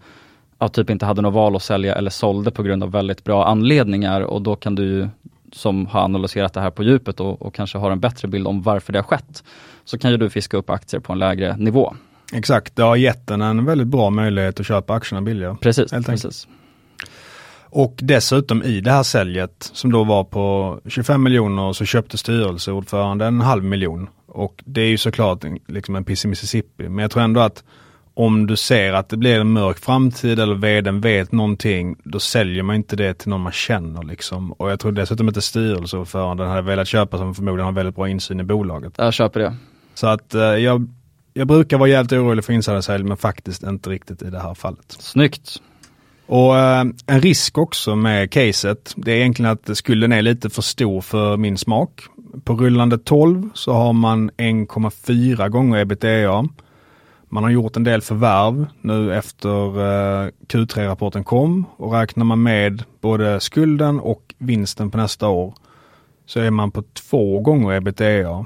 ja, 0.58 0.68
typ 0.68 0.90
inte 0.90 1.06
hade 1.06 1.22
något 1.22 1.34
val 1.34 1.56
att 1.56 1.62
sälja 1.62 1.94
eller 1.94 2.10
sålde 2.10 2.50
på 2.50 2.62
grund 2.62 2.82
av 2.82 2.90
väldigt 2.90 3.24
bra 3.24 3.46
anledningar 3.46 4.20
och 4.20 4.42
då 4.42 4.56
kan 4.56 4.74
du 4.74 4.84
ju 4.84 5.08
som 5.52 5.86
har 5.86 6.00
analyserat 6.00 6.52
det 6.52 6.60
här 6.60 6.70
på 6.70 6.82
djupet 6.82 7.20
och, 7.20 7.42
och 7.42 7.54
kanske 7.54 7.78
har 7.78 7.90
en 7.90 8.00
bättre 8.00 8.28
bild 8.28 8.46
om 8.46 8.62
varför 8.62 8.92
det 8.92 8.98
har 8.98 9.04
skett. 9.04 9.44
Så 9.84 9.98
kan 9.98 10.10
ju 10.10 10.16
du 10.16 10.30
fiska 10.30 10.56
upp 10.56 10.70
aktier 10.70 11.00
på 11.00 11.12
en 11.12 11.18
lägre 11.18 11.56
nivå. 11.56 11.94
Exakt, 12.32 12.76
det 12.76 12.82
har 12.82 12.96
gett 12.96 13.26
den 13.26 13.42
en 13.42 13.64
väldigt 13.64 13.86
bra 13.86 14.10
möjlighet 14.10 14.60
att 14.60 14.66
köpa 14.66 14.94
aktierna 14.94 15.22
billigare. 15.22 15.56
Precis, 15.60 15.90
precis. 15.90 16.48
Och 17.74 17.94
dessutom 18.02 18.62
i 18.62 18.80
det 18.80 18.90
här 18.90 19.02
säljet 19.02 19.70
som 19.72 19.92
då 19.92 20.04
var 20.04 20.24
på 20.24 20.78
25 20.86 21.22
miljoner 21.22 21.72
så 21.72 21.84
köpte 21.84 22.18
styrelseordföranden 22.18 23.34
en 23.34 23.40
halv 23.40 23.64
miljon. 23.64 24.08
Och 24.26 24.62
det 24.64 24.80
är 24.80 24.88
ju 24.88 24.98
såklart 24.98 25.44
en, 25.44 25.58
liksom 25.66 25.96
en 25.96 26.04
piss 26.04 26.24
i 26.24 26.28
Mississippi. 26.28 26.88
Men 26.88 26.98
jag 26.98 27.10
tror 27.10 27.22
ändå 27.22 27.40
att 27.40 27.64
om 28.14 28.46
du 28.46 28.56
ser 28.56 28.92
att 28.92 29.08
det 29.08 29.16
blir 29.16 29.40
en 29.40 29.52
mörk 29.52 29.78
framtid 29.78 30.38
eller 30.38 30.54
vdn 30.54 31.00
vet 31.00 31.32
någonting, 31.32 31.96
då 32.04 32.20
säljer 32.20 32.62
man 32.62 32.76
inte 32.76 32.96
det 32.96 33.14
till 33.14 33.28
någon 33.28 33.40
man 33.40 33.52
känner 33.52 34.02
liksom. 34.02 34.52
Och 34.52 34.70
jag 34.70 34.80
tror 34.80 34.92
dessutom 34.92 35.28
inte 35.28 35.42
styrelseordföranden 35.42 36.48
hade 36.48 36.62
velat 36.62 36.88
köpa 36.88 37.18
som 37.18 37.34
förmodligen 37.34 37.64
har 37.64 37.72
väldigt 37.72 37.96
bra 37.96 38.08
insyn 38.08 38.40
i 38.40 38.44
bolaget. 38.44 38.92
Jag 38.96 39.12
köper 39.14 39.40
det. 39.40 39.56
Så 39.94 40.06
att 40.06 40.34
eh, 40.34 40.42
jag, 40.42 40.88
jag 41.34 41.46
brukar 41.46 41.78
vara 41.78 41.88
jävligt 41.88 42.12
orolig 42.12 42.44
för 42.44 42.52
insidersälj 42.52 43.04
men 43.04 43.16
faktiskt 43.16 43.62
inte 43.62 43.90
riktigt 43.90 44.22
i 44.22 44.30
det 44.30 44.40
här 44.40 44.54
fallet. 44.54 44.96
Snyggt. 44.98 45.60
Och 46.26 46.58
eh, 46.58 46.84
en 47.06 47.20
risk 47.20 47.58
också 47.58 47.96
med 47.96 48.30
caset, 48.30 48.92
det 48.96 49.12
är 49.12 49.16
egentligen 49.16 49.52
att 49.52 49.76
skulden 49.76 50.12
är 50.12 50.22
lite 50.22 50.50
för 50.50 50.62
stor 50.62 51.00
för 51.00 51.36
min 51.36 51.58
smak. 51.58 52.00
På 52.44 52.54
rullande 52.54 52.98
12 52.98 53.50
så 53.54 53.72
har 53.72 53.92
man 53.92 54.30
1,4 54.30 55.48
gånger 55.48 55.78
ebitda. 55.78 56.48
Man 57.32 57.44
har 57.44 57.50
gjort 57.50 57.76
en 57.76 57.84
del 57.84 58.02
förvärv 58.02 58.66
nu 58.80 59.14
efter 59.14 59.48
eh, 59.48 60.28
Q3-rapporten 60.48 61.24
kom 61.24 61.66
och 61.76 61.92
räknar 61.92 62.24
man 62.24 62.42
med 62.42 62.84
både 63.00 63.40
skulden 63.40 64.00
och 64.00 64.34
vinsten 64.38 64.90
på 64.90 64.98
nästa 64.98 65.28
år 65.28 65.54
så 66.26 66.40
är 66.40 66.50
man 66.50 66.70
på 66.70 66.82
två 66.82 67.40
gånger 67.40 67.72
ebitda. 67.72 68.44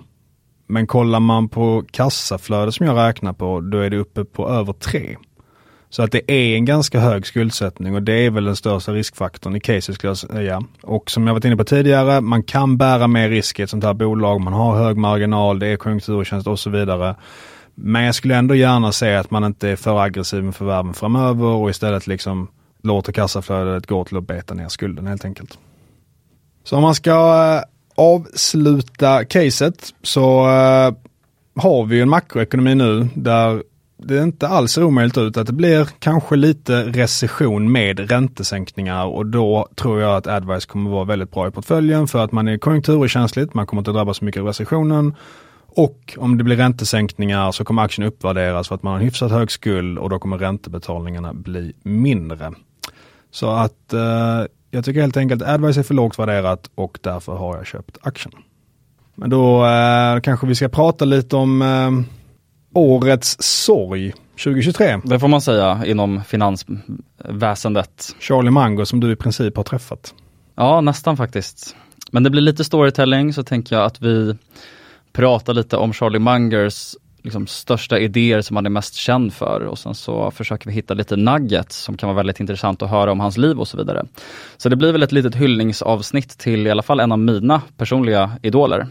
Men 0.66 0.86
kollar 0.86 1.20
man 1.20 1.48
på 1.48 1.84
kassaflödet 1.90 2.74
som 2.74 2.86
jag 2.86 2.96
räknar 2.96 3.32
på, 3.32 3.60
då 3.60 3.78
är 3.78 3.90
det 3.90 3.96
uppe 3.96 4.24
på 4.24 4.48
över 4.48 4.72
tre. 4.72 5.16
Så 5.90 6.02
att 6.02 6.12
det 6.12 6.30
är 6.30 6.56
en 6.56 6.64
ganska 6.64 7.00
hög 7.00 7.26
skuldsättning 7.26 7.94
och 7.94 8.02
det 8.02 8.26
är 8.26 8.30
väl 8.30 8.44
den 8.44 8.56
största 8.56 8.92
riskfaktorn 8.92 9.56
i 9.56 9.60
caset 9.60 9.94
skulle 9.94 10.10
jag 10.10 10.18
säga. 10.18 10.62
Och 10.82 11.10
som 11.10 11.26
jag 11.26 11.34
varit 11.34 11.44
inne 11.44 11.56
på 11.56 11.64
tidigare, 11.64 12.20
man 12.20 12.42
kan 12.42 12.76
bära 12.76 13.06
mer 13.06 13.28
risk 13.28 13.60
i 13.60 13.62
ett 13.62 13.70
sånt 13.70 13.84
här 13.84 13.94
bolag. 13.94 14.40
Man 14.40 14.52
har 14.52 14.76
hög 14.76 14.96
marginal, 14.96 15.58
det 15.58 15.66
är 15.66 15.76
konjunkturtjänst 15.76 16.46
och 16.46 16.58
så 16.58 16.70
vidare. 16.70 17.14
Men 17.78 18.04
jag 18.04 18.14
skulle 18.14 18.36
ändå 18.36 18.54
gärna 18.54 18.92
säga 18.92 19.20
att 19.20 19.30
man 19.30 19.44
inte 19.44 19.68
är 19.68 19.76
för 19.76 20.00
aggressiv 20.00 20.44
med 20.44 20.54
förvärven 20.54 20.94
framöver 20.94 21.46
och 21.46 21.70
istället 21.70 22.06
liksom 22.06 22.48
låter 22.82 23.12
kassaflödet 23.12 23.86
gå 23.86 24.04
till 24.04 24.16
att 24.16 24.26
beta 24.26 24.54
ner 24.54 24.68
skulden 24.68 25.06
helt 25.06 25.24
enkelt. 25.24 25.58
Så 26.64 26.76
om 26.76 26.82
man 26.82 26.94
ska 26.94 27.10
eh, 27.10 27.62
avsluta 27.94 29.24
caset 29.24 29.94
så 30.02 30.40
eh, 30.40 30.94
har 31.62 31.84
vi 31.84 31.96
ju 31.96 32.02
en 32.02 32.08
makroekonomi 32.08 32.74
nu 32.74 33.08
där 33.14 33.62
det 33.98 34.22
inte 34.22 34.48
alls 34.48 34.72
ser 34.72 34.84
omöjligt 34.84 35.18
ut 35.18 35.36
att 35.36 35.46
det 35.46 35.52
blir 35.52 35.88
kanske 35.98 36.36
lite 36.36 36.82
recession 36.82 37.72
med 37.72 38.10
räntesänkningar 38.10 39.06
och 39.06 39.26
då 39.26 39.68
tror 39.74 40.00
jag 40.00 40.16
att 40.16 40.26
Advice 40.26 40.66
kommer 40.66 40.90
vara 40.90 41.04
väldigt 41.04 41.30
bra 41.30 41.48
i 41.48 41.50
portföljen 41.50 42.08
för 42.08 42.24
att 42.24 42.32
man 42.32 42.48
är 42.48 42.58
konjunkturkänsligt, 42.58 43.54
man 43.54 43.66
kommer 43.66 43.80
inte 43.80 43.90
drabbas 43.90 44.16
så 44.16 44.24
mycket 44.24 44.40
av 44.40 44.46
recessionen 44.46 45.14
och 45.76 46.14
om 46.18 46.38
det 46.38 46.44
blir 46.44 46.56
räntesänkningar 46.56 47.52
så 47.52 47.64
kommer 47.64 47.82
aktien 47.82 48.08
uppvärderas 48.08 48.68
för 48.68 48.74
att 48.74 48.82
man 48.82 48.92
har 48.92 49.00
en 49.00 49.04
hyfsat 49.04 49.30
hög 49.30 49.50
skuld 49.50 49.98
och 49.98 50.10
då 50.10 50.18
kommer 50.18 50.38
räntebetalningarna 50.38 51.34
bli 51.34 51.72
mindre. 51.82 52.52
Så 53.30 53.50
att 53.50 53.92
eh, 53.92 54.44
jag 54.70 54.84
tycker 54.84 55.00
helt 55.00 55.16
enkelt 55.16 55.42
Advice 55.42 55.76
är 55.76 55.82
för 55.82 55.94
lågt 55.94 56.18
värderat 56.18 56.70
och 56.74 56.98
därför 57.02 57.36
har 57.36 57.56
jag 57.56 57.66
köpt 57.66 57.98
aktien. 58.02 58.32
Men 59.14 59.30
då 59.30 59.66
eh, 59.66 60.20
kanske 60.20 60.46
vi 60.46 60.54
ska 60.54 60.68
prata 60.68 61.04
lite 61.04 61.36
om 61.36 61.62
eh, 61.62 61.90
årets 62.74 63.36
sorg 63.40 64.12
2023. 64.44 65.00
Det 65.04 65.20
får 65.20 65.28
man 65.28 65.40
säga 65.40 65.82
inom 65.86 66.24
finansväsendet. 66.24 68.16
Charlie 68.20 68.50
Mango 68.50 68.86
som 68.86 69.00
du 69.00 69.12
i 69.12 69.16
princip 69.16 69.56
har 69.56 69.64
träffat. 69.64 70.14
Ja, 70.54 70.80
nästan 70.80 71.16
faktiskt. 71.16 71.76
Men 72.10 72.22
det 72.22 72.30
blir 72.30 72.42
lite 72.42 72.64
storytelling 72.64 73.32
så 73.32 73.42
tänker 73.42 73.76
jag 73.76 73.84
att 73.84 74.02
vi 74.02 74.36
prata 75.16 75.52
lite 75.52 75.76
om 75.76 75.92
Charlie 75.92 76.18
Mungers 76.18 76.96
liksom, 77.22 77.46
största 77.46 77.98
idéer 77.98 78.40
som 78.40 78.56
han 78.56 78.66
är 78.66 78.70
mest 78.70 78.94
känd 78.94 79.32
för 79.32 79.60
och 79.60 79.78
sen 79.78 79.94
så 79.94 80.30
försöker 80.30 80.66
vi 80.66 80.72
hitta 80.72 80.94
lite 80.94 81.16
nuggets 81.16 81.76
som 81.76 81.96
kan 81.96 82.08
vara 82.08 82.16
väldigt 82.16 82.40
intressant 82.40 82.82
att 82.82 82.90
höra 82.90 83.12
om 83.12 83.20
hans 83.20 83.36
liv 83.36 83.60
och 83.60 83.68
så 83.68 83.76
vidare. 83.76 84.04
Så 84.56 84.68
det 84.68 84.76
blir 84.76 84.92
väl 84.92 85.02
ett 85.02 85.12
litet 85.12 85.34
hyllningsavsnitt 85.34 86.38
till 86.38 86.66
i 86.66 86.70
alla 86.70 86.82
fall 86.82 87.00
en 87.00 87.12
av 87.12 87.18
mina 87.18 87.62
personliga 87.76 88.30
idoler. 88.42 88.86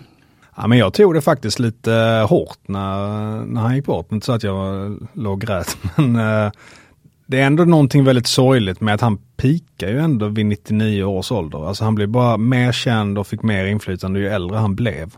Ja, 0.57 0.67
men 0.67 0.77
jag 0.77 0.93
tog 0.93 1.13
det 1.13 1.21
faktiskt 1.21 1.59
lite 1.59 1.93
eh, 1.93 2.29
hårt 2.29 2.59
när, 2.67 3.45
när 3.45 3.61
han 3.61 3.75
gick 3.75 3.85
bort. 3.85 4.11
Inte 4.11 4.25
så 4.25 4.31
att 4.31 4.43
jag 4.43 4.97
låg 5.13 5.33
och 5.33 5.41
grät, 5.41 5.77
men 5.95 6.15
eh, 6.15 6.51
det 7.27 7.39
är 7.39 7.45
ändå 7.45 7.65
någonting 7.65 8.03
väldigt 8.03 8.27
sorgligt 8.27 8.81
med 8.81 8.93
att 8.93 9.01
han 9.01 9.17
pikar 9.37 9.87
ju 9.87 9.99
ändå 9.99 10.27
vid 10.27 10.45
99 10.45 11.03
års 11.03 11.31
ålder. 11.31 11.67
Alltså 11.67 11.83
han 11.83 11.95
blev 11.95 12.09
bara 12.09 12.37
mer 12.37 12.71
känd 12.71 13.17
och 13.17 13.27
fick 13.27 13.43
mer 13.43 13.65
inflytande 13.65 14.19
ju 14.19 14.27
äldre 14.27 14.57
han 14.57 14.75
blev. 14.75 15.11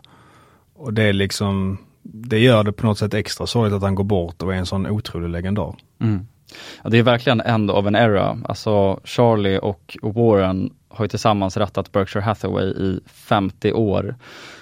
Och 0.78 0.94
det 0.94 1.02
är 1.02 1.12
liksom, 1.12 1.78
det 2.02 2.38
gör 2.38 2.64
det 2.64 2.72
på 2.72 2.86
något 2.86 2.98
sätt 2.98 3.14
extra 3.14 3.46
sorgligt 3.46 3.76
att 3.76 3.82
han 3.82 3.94
går 3.94 4.04
bort 4.04 4.42
och 4.42 4.54
är 4.54 4.58
en 4.58 4.66
sån 4.66 4.86
otrolig 4.86 5.28
legendar. 5.28 5.74
Mm. 6.00 6.26
Ja, 6.82 6.90
det 6.90 6.98
är 6.98 7.02
verkligen 7.02 7.40
end 7.40 7.70
of 7.70 7.86
an 7.86 7.96
era. 7.96 8.38
Alltså 8.44 9.00
Charlie 9.04 9.58
och 9.58 9.96
Warren 10.02 10.72
har 10.88 11.04
ju 11.04 11.08
tillsammans 11.08 11.56
rattat 11.56 11.92
Berkshire 11.92 12.22
Hathaway 12.22 12.66
i 12.66 13.00
50 13.06 13.72
år. 13.72 14.16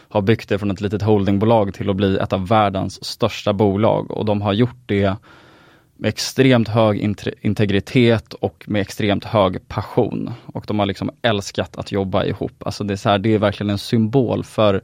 Har 0.09 0.23
byggt 0.23 0.49
det 0.49 0.59
från 0.59 0.71
ett 0.71 0.81
litet 0.81 1.03
holdingbolag 1.03 1.75
till 1.75 1.91
att 1.91 1.97
bli 1.97 2.19
ett 2.19 2.33
av 2.33 2.49
världens 2.49 3.05
största 3.05 3.53
bolag 3.53 4.11
och 4.11 4.25
de 4.25 4.43
har 4.43 4.53
gjort 4.53 4.81
det 4.87 5.17
med 5.97 6.09
extremt 6.09 6.69
hög 6.69 7.17
integritet 7.41 8.35
och 8.35 8.65
med 8.67 8.81
extremt 8.81 9.25
hög 9.25 9.69
passion. 9.69 10.33
Och 10.47 10.65
de 10.67 10.79
har 10.79 10.87
liksom 10.87 11.11
älskat 11.23 11.77
att 11.77 11.93
jobba 11.93 12.25
ihop. 12.25 12.63
Alltså 12.67 12.85
det 12.85 12.95
är, 12.95 12.97
så 12.97 13.09
här, 13.09 13.19
det 13.19 13.35
är 13.35 13.39
verkligen 13.39 13.71
en 13.71 13.79
symbol 13.79 14.45
för 14.45 14.83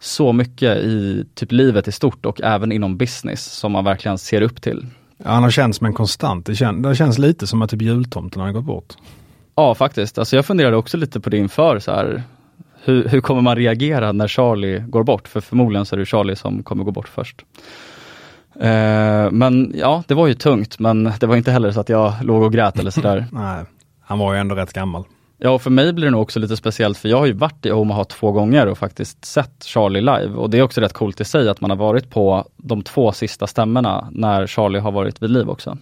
så 0.00 0.32
mycket 0.32 0.76
i 0.76 1.24
typ 1.34 1.52
livet 1.52 1.88
i 1.88 1.92
stort 1.92 2.26
och 2.26 2.40
även 2.42 2.72
inom 2.72 2.96
business 2.96 3.44
som 3.44 3.72
man 3.72 3.84
verkligen 3.84 4.18
ser 4.18 4.42
upp 4.42 4.62
till. 4.62 4.86
Ja, 5.24 5.30
han 5.30 5.42
har 5.42 5.50
känts 5.50 5.78
som 5.78 5.86
en 5.86 5.94
konstant. 5.94 6.46
Det, 6.46 6.54
kän 6.54 6.82
det 6.82 6.96
känns 6.96 7.18
lite 7.18 7.46
som 7.46 7.62
att 7.62 7.70
typ 7.70 7.82
jultomten 7.82 8.42
har 8.42 8.52
gått 8.52 8.64
bort. 8.64 8.94
Ja, 9.54 9.74
faktiskt. 9.74 10.18
Alltså 10.18 10.36
jag 10.36 10.46
funderade 10.46 10.76
också 10.76 10.96
lite 10.96 11.20
på 11.20 11.30
det 11.30 11.36
inför. 11.36 11.78
Så 11.78 11.92
här, 11.92 12.22
hur, 12.84 13.08
hur 13.08 13.20
kommer 13.20 13.40
man 13.40 13.56
reagera 13.56 14.12
när 14.12 14.28
Charlie 14.28 14.78
går 14.78 15.04
bort? 15.04 15.28
För 15.28 15.40
förmodligen 15.40 15.86
så 15.86 15.96
är 15.96 15.98
det 15.98 16.06
Charlie 16.06 16.36
som 16.36 16.62
kommer 16.62 16.84
gå 16.84 16.90
bort 16.90 17.08
först. 17.08 17.44
Eh, 18.60 19.30
men 19.30 19.72
ja, 19.74 20.02
det 20.06 20.14
var 20.14 20.26
ju 20.26 20.34
tungt, 20.34 20.78
men 20.78 21.12
det 21.20 21.26
var 21.26 21.36
inte 21.36 21.52
heller 21.52 21.72
så 21.72 21.80
att 21.80 21.88
jag 21.88 22.14
låg 22.22 22.42
och 22.42 22.52
grät 22.52 22.78
eller 22.78 22.90
sådär. 22.90 23.26
Nej, 23.32 23.64
han 24.00 24.18
var 24.18 24.34
ju 24.34 24.40
ändå 24.40 24.54
rätt 24.54 24.72
gammal. 24.72 25.04
Ja, 25.42 25.50
och 25.50 25.62
för 25.62 25.70
mig 25.70 25.92
blir 25.92 26.04
det 26.04 26.10
nog 26.10 26.22
också 26.22 26.38
lite 26.38 26.56
speciellt 26.56 26.98
för 26.98 27.08
jag 27.08 27.18
har 27.18 27.26
ju 27.26 27.32
varit 27.32 27.66
i 27.66 27.72
Omaha 27.72 28.04
två 28.04 28.32
gånger 28.32 28.66
och 28.66 28.78
faktiskt 28.78 29.24
sett 29.24 29.64
Charlie 29.64 30.00
live 30.00 30.34
och 30.34 30.50
det 30.50 30.58
är 30.58 30.62
också 30.62 30.80
rätt 30.80 30.92
coolt 30.92 31.20
i 31.20 31.24
sig 31.24 31.48
att 31.48 31.60
man 31.60 31.70
har 31.70 31.76
varit 31.76 32.10
på 32.10 32.48
de 32.56 32.82
två 32.82 33.12
sista 33.12 33.46
stämmorna 33.46 34.08
när 34.12 34.46
Charlie 34.46 34.78
har 34.78 34.92
varit 34.92 35.22
vid 35.22 35.30
liv 35.30 35.50
också. 35.50 35.78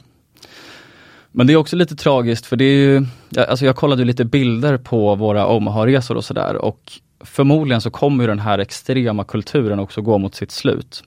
Men 1.32 1.46
det 1.46 1.52
är 1.52 1.56
också 1.56 1.76
lite 1.76 1.96
tragiskt 1.96 2.46
för 2.46 2.56
det 2.56 2.64
är 2.64 2.76
ju, 2.76 3.06
alltså 3.48 3.64
jag 3.64 3.76
kollade 3.76 4.04
lite 4.04 4.24
bilder 4.24 4.76
på 4.76 5.14
våra 5.14 5.46
Omaha-resor 5.46 6.16
och 6.16 6.24
sådär 6.24 6.56
och 6.56 6.92
förmodligen 7.20 7.80
så 7.80 7.90
kommer 7.90 8.24
ju 8.24 8.28
den 8.28 8.38
här 8.38 8.58
extrema 8.58 9.24
kulturen 9.24 9.78
också 9.78 10.02
gå 10.02 10.18
mot 10.18 10.34
sitt 10.34 10.50
slut. 10.50 11.02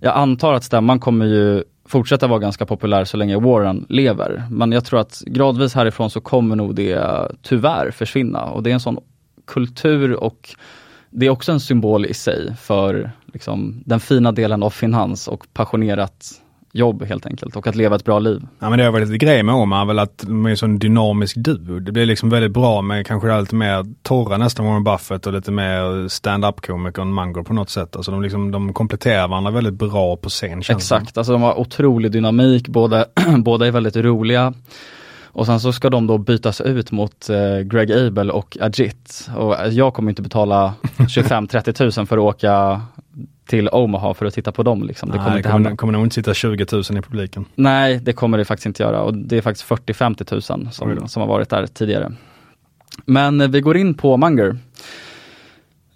Jag 0.00 0.16
antar 0.16 0.52
att 0.52 0.64
stämman 0.64 1.00
kommer 1.00 1.26
ju 1.26 1.64
fortsätta 1.84 2.26
vara 2.26 2.38
ganska 2.38 2.66
populär 2.66 3.04
så 3.04 3.16
länge 3.16 3.36
Warren 3.36 3.86
lever. 3.88 4.42
Men 4.50 4.72
jag 4.72 4.84
tror 4.84 5.00
att 5.00 5.22
gradvis 5.26 5.74
härifrån 5.74 6.10
så 6.10 6.20
kommer 6.20 6.56
nog 6.56 6.74
det 6.74 7.28
tyvärr 7.42 7.90
försvinna 7.90 8.44
och 8.44 8.62
det 8.62 8.70
är 8.70 8.74
en 8.74 8.80
sån 8.80 8.98
kultur 9.46 10.12
och 10.12 10.56
det 11.10 11.26
är 11.26 11.30
också 11.30 11.52
en 11.52 11.60
symbol 11.60 12.06
i 12.06 12.14
sig 12.14 12.56
för 12.56 13.10
liksom, 13.32 13.82
den 13.86 14.00
fina 14.00 14.32
delen 14.32 14.62
av 14.62 14.70
finans 14.70 15.28
och 15.28 15.46
passionerat 15.52 16.41
jobb 16.72 17.04
helt 17.04 17.26
enkelt 17.26 17.56
och 17.56 17.66
att 17.66 17.76
leva 17.76 17.96
ett 17.96 18.04
bra 18.04 18.18
liv. 18.18 18.42
Ja 18.58 18.70
men 18.70 18.78
det 18.78 18.84
har 18.84 18.92
varit 18.92 19.08
lite 19.08 19.26
grej 19.26 19.42
med 19.42 19.54
Omar 19.54 19.84
väl 19.84 19.98
att 19.98 20.18
de 20.18 20.46
är 20.46 20.50
en 20.50 20.56
sån 20.56 20.78
dynamisk 20.78 21.36
duo. 21.36 21.78
Det 21.78 21.92
blir 21.92 22.06
liksom 22.06 22.30
väldigt 22.30 22.52
bra 22.52 22.82
med 22.82 23.06
kanske 23.06 23.40
lite 23.40 23.54
mer 23.54 23.86
torra 24.02 24.36
nästan 24.36 24.66
Warren 24.66 24.84
Buffett 24.84 25.26
och 25.26 25.32
lite 25.32 25.50
mer 25.50 26.08
stand-up 26.08 26.60
komikern 26.60 27.14
Munger 27.14 27.42
på 27.42 27.54
något 27.54 27.70
sätt. 27.70 27.96
Alltså 27.96 28.10
de, 28.10 28.22
liksom, 28.22 28.50
de 28.50 28.72
kompletterar 28.72 29.28
varandra 29.28 29.50
väldigt 29.50 29.74
bra 29.74 30.16
på 30.16 30.28
scen. 30.28 30.62
Exakt, 30.68 31.18
alltså 31.18 31.32
de 31.32 31.42
har 31.42 31.60
otrolig 31.60 32.12
dynamik, 32.12 32.68
båda, 32.68 33.06
båda 33.38 33.66
är 33.66 33.70
väldigt 33.70 33.96
roliga. 33.96 34.54
Och 35.34 35.46
sen 35.46 35.60
så 35.60 35.72
ska 35.72 35.90
de 35.90 36.06
då 36.06 36.18
bytas 36.18 36.60
ut 36.60 36.92
mot 36.92 37.28
eh, 37.30 37.58
Greg 37.58 37.92
Abel 37.92 38.30
och 38.30 38.56
Ajit. 38.60 39.28
Och 39.36 39.56
jag 39.70 39.94
kommer 39.94 40.10
inte 40.10 40.22
betala 40.22 40.74
25-30 40.96 41.72
tusen 41.72 42.06
för 42.06 42.18
att 42.18 42.22
åka 42.22 42.80
till 43.46 43.68
Omaha 43.68 44.14
för 44.14 44.26
att 44.26 44.34
titta 44.34 44.52
på 44.52 44.62
dem. 44.62 44.82
Liksom. 44.82 45.10
Det 45.10 45.18
kommer, 45.18 45.30
Nej, 45.30 45.38
inte 45.38 45.50
kommer, 45.50 45.76
kommer 45.76 45.92
nog 45.92 46.06
inte 46.06 46.14
sitta 46.14 46.34
20 46.34 46.66
000 46.72 46.82
i 46.82 47.02
publiken. 47.02 47.44
Nej, 47.54 48.00
det 48.02 48.12
kommer 48.12 48.38
det 48.38 48.44
faktiskt 48.44 48.66
inte 48.66 48.82
göra 48.82 49.02
och 49.02 49.14
det 49.14 49.36
är 49.36 49.42
faktiskt 49.42 49.68
40-50 49.68 50.32
000 50.52 50.72
som, 50.72 51.08
som 51.08 51.20
har 51.20 51.28
varit 51.28 51.50
där 51.50 51.66
tidigare. 51.66 52.12
Men 53.04 53.40
eh, 53.40 53.48
vi 53.48 53.60
går 53.60 53.76
in 53.76 53.94
på 53.94 54.16
Munger. 54.16 54.58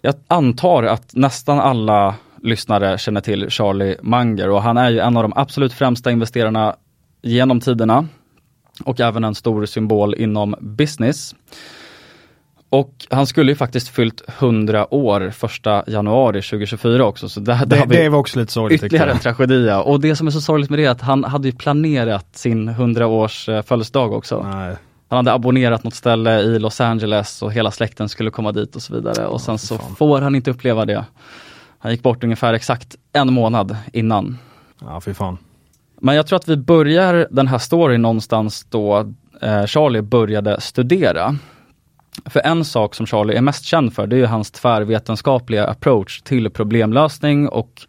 Jag 0.02 0.14
antar 0.28 0.82
att 0.82 1.14
nästan 1.14 1.60
alla 1.60 2.14
lyssnare 2.42 2.98
känner 2.98 3.20
till 3.20 3.50
Charlie 3.50 3.96
Munger 4.02 4.50
och 4.50 4.62
han 4.62 4.76
är 4.76 4.90
ju 4.90 4.98
en 4.98 5.16
av 5.16 5.22
de 5.22 5.32
absolut 5.36 5.72
främsta 5.72 6.10
investerarna 6.10 6.76
genom 7.22 7.60
tiderna 7.60 8.08
och 8.84 9.00
även 9.00 9.24
en 9.24 9.34
stor 9.34 9.66
symbol 9.66 10.14
inom 10.14 10.54
business. 10.60 11.34
Och 12.68 13.06
han 13.10 13.26
skulle 13.26 13.52
ju 13.52 13.56
faktiskt 13.56 13.88
fyllt 13.88 14.22
100 14.38 14.94
år 14.94 15.30
första 15.30 15.84
januari 15.86 16.42
2024 16.42 17.04
också. 17.04 17.28
Så 17.28 17.40
det, 17.40 17.62
det, 17.66 17.84
det 17.88 18.08
var 18.08 18.18
också 18.18 18.38
lite 18.38 18.52
sorgligt. 18.52 18.84
Ytterligare 18.84 19.10
en 19.10 19.18
tragedi. 19.18 19.82
Och 19.84 20.00
det 20.00 20.16
som 20.16 20.26
är 20.26 20.30
så 20.30 20.40
sorgligt 20.40 20.70
med 20.70 20.78
det 20.78 20.84
är 20.84 20.90
att 20.90 21.00
han 21.00 21.24
hade 21.24 21.48
ju 21.48 21.52
planerat 21.52 22.36
sin 22.36 22.68
100 22.68 23.06
års 23.06 23.48
eh, 23.48 23.62
födelsedag 23.62 24.12
också. 24.12 24.42
Nej. 24.42 24.76
Han 25.08 25.16
hade 25.16 25.32
abonnerat 25.32 25.84
något 25.84 25.94
ställe 25.94 26.40
i 26.40 26.58
Los 26.58 26.80
Angeles 26.80 27.42
och 27.42 27.52
hela 27.52 27.70
släkten 27.70 28.08
skulle 28.08 28.30
komma 28.30 28.52
dit 28.52 28.76
och 28.76 28.82
så 28.82 28.94
vidare. 28.94 29.26
Och 29.26 29.40
sen 29.40 29.58
så 29.58 29.78
får 29.78 30.20
han 30.20 30.34
inte 30.34 30.50
uppleva 30.50 30.84
det. 30.84 31.04
Han 31.78 31.92
gick 31.92 32.02
bort 32.02 32.24
ungefär 32.24 32.54
exakt 32.54 32.96
en 33.12 33.32
månad 33.32 33.76
innan. 33.92 34.38
Ja, 34.80 35.00
fy 35.00 35.14
fan. 35.14 35.38
Men 36.00 36.16
jag 36.16 36.26
tror 36.26 36.36
att 36.36 36.48
vi 36.48 36.56
börjar 36.56 37.28
den 37.30 37.48
här 37.48 37.58
storyn 37.58 38.02
någonstans 38.02 38.66
då 38.70 39.12
eh, 39.42 39.66
Charlie 39.66 40.02
började 40.02 40.60
studera. 40.60 41.36
För 42.24 42.40
en 42.40 42.64
sak 42.64 42.94
som 42.94 43.06
Charlie 43.06 43.36
är 43.36 43.40
mest 43.40 43.64
känd 43.64 43.94
för, 43.94 44.06
det 44.06 44.16
är 44.16 44.26
hans 44.26 44.50
tvärvetenskapliga 44.50 45.66
approach 45.66 46.20
till 46.22 46.50
problemlösning 46.50 47.48
och 47.48 47.86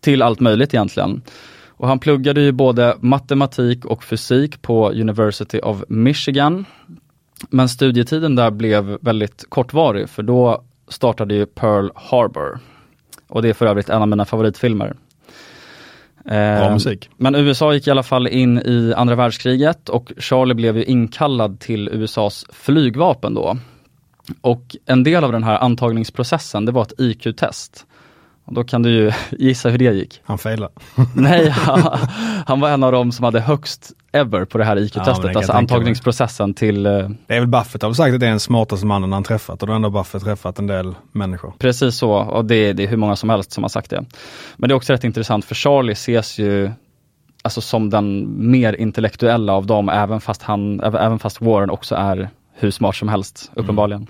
till 0.00 0.22
allt 0.22 0.40
möjligt 0.40 0.74
egentligen. 0.74 1.22
Och 1.68 1.88
han 1.88 1.98
pluggade 1.98 2.40
ju 2.40 2.52
både 2.52 2.96
matematik 3.00 3.84
och 3.84 4.04
fysik 4.04 4.62
på 4.62 4.90
University 4.90 5.60
of 5.60 5.84
Michigan. 5.88 6.64
Men 7.50 7.68
studietiden 7.68 8.36
där 8.36 8.50
blev 8.50 8.98
väldigt 9.00 9.44
kortvarig 9.48 10.08
för 10.08 10.22
då 10.22 10.64
startade 10.88 11.34
ju 11.34 11.46
Pearl 11.46 11.90
Harbor. 11.94 12.58
Och 13.28 13.42
det 13.42 13.48
är 13.48 13.54
för 13.54 13.66
övrigt 13.66 13.88
en 13.88 14.02
av 14.02 14.08
mina 14.08 14.24
favoritfilmer. 14.24 14.94
Bra 16.24 16.36
ehm, 16.36 16.72
musik. 16.72 17.10
Men 17.16 17.34
USA 17.34 17.74
gick 17.74 17.86
i 17.86 17.90
alla 17.90 18.02
fall 18.02 18.26
in 18.26 18.58
i 18.58 18.92
andra 18.96 19.14
världskriget 19.14 19.88
och 19.88 20.12
Charlie 20.18 20.54
blev 20.54 20.76
ju 20.76 20.84
inkallad 20.84 21.60
till 21.60 21.88
USAs 21.88 22.46
flygvapen 22.52 23.34
då. 23.34 23.56
Och 24.40 24.76
en 24.86 25.02
del 25.02 25.24
av 25.24 25.32
den 25.32 25.42
här 25.42 25.58
antagningsprocessen, 25.58 26.64
det 26.64 26.72
var 26.72 26.82
ett 26.82 26.92
IQ-test. 26.98 27.86
Och 28.44 28.54
då 28.54 28.64
kan 28.64 28.82
du 28.82 28.90
ju 28.90 29.12
gissa 29.30 29.68
hur 29.68 29.78
det 29.78 29.84
gick. 29.84 30.20
Han 30.24 30.38
failade. 30.38 30.72
Nej, 31.14 31.48
han, 31.50 31.98
han, 32.46 32.60
var 32.60 32.70
en 32.70 32.82
av 32.82 32.92
dem 32.92 33.12
som 33.12 33.24
hade 33.24 33.40
högst 33.40 33.92
ever 34.12 34.44
på 34.44 34.58
det 34.58 34.64
här 34.64 34.76
IQ-testet, 34.76 35.24
ja, 35.24 35.36
alltså 35.36 35.52
antagningsprocessen 35.52 36.54
till... 36.54 36.86
Eh, 36.86 37.08
det 37.26 37.34
är 37.34 37.40
väl 37.40 37.48
Buffett 37.48 37.82
har 37.82 37.92
sagt 37.92 38.14
att 38.14 38.20
det 38.20 38.26
är 38.26 38.30
den 38.30 38.40
smartaste 38.40 38.86
mannen 38.86 39.12
han 39.12 39.24
träffat 39.24 39.62
och 39.62 39.66
då 39.66 39.72
har 39.72 39.76
ändå 39.76 39.90
Buffett 39.90 40.22
träffat 40.24 40.58
en 40.58 40.66
del 40.66 40.94
människor. 41.12 41.52
Precis 41.58 41.96
så, 41.96 42.12
och 42.12 42.44
det, 42.44 42.72
det 42.72 42.82
är 42.82 42.88
hur 42.88 42.96
många 42.96 43.16
som 43.16 43.30
helst 43.30 43.52
som 43.52 43.64
har 43.64 43.68
sagt 43.68 43.90
det. 43.90 44.04
Men 44.56 44.68
det 44.68 44.72
är 44.72 44.76
också 44.76 44.92
rätt 44.92 45.04
intressant 45.04 45.44
för 45.44 45.54
Charlie 45.54 45.92
ses 45.92 46.38
ju 46.38 46.70
alltså 47.42 47.60
som 47.60 47.90
den 47.90 48.34
mer 48.50 48.72
intellektuella 48.72 49.52
av 49.52 49.66
dem, 49.66 49.88
även 49.88 50.20
fast, 50.20 50.42
han, 50.42 50.80
även 50.80 51.18
fast 51.18 51.40
Warren 51.40 51.70
också 51.70 51.94
är 51.94 52.28
hur 52.54 52.70
smart 52.70 52.96
som 52.96 53.08
helst, 53.08 53.50
uppenbarligen. 53.54 54.06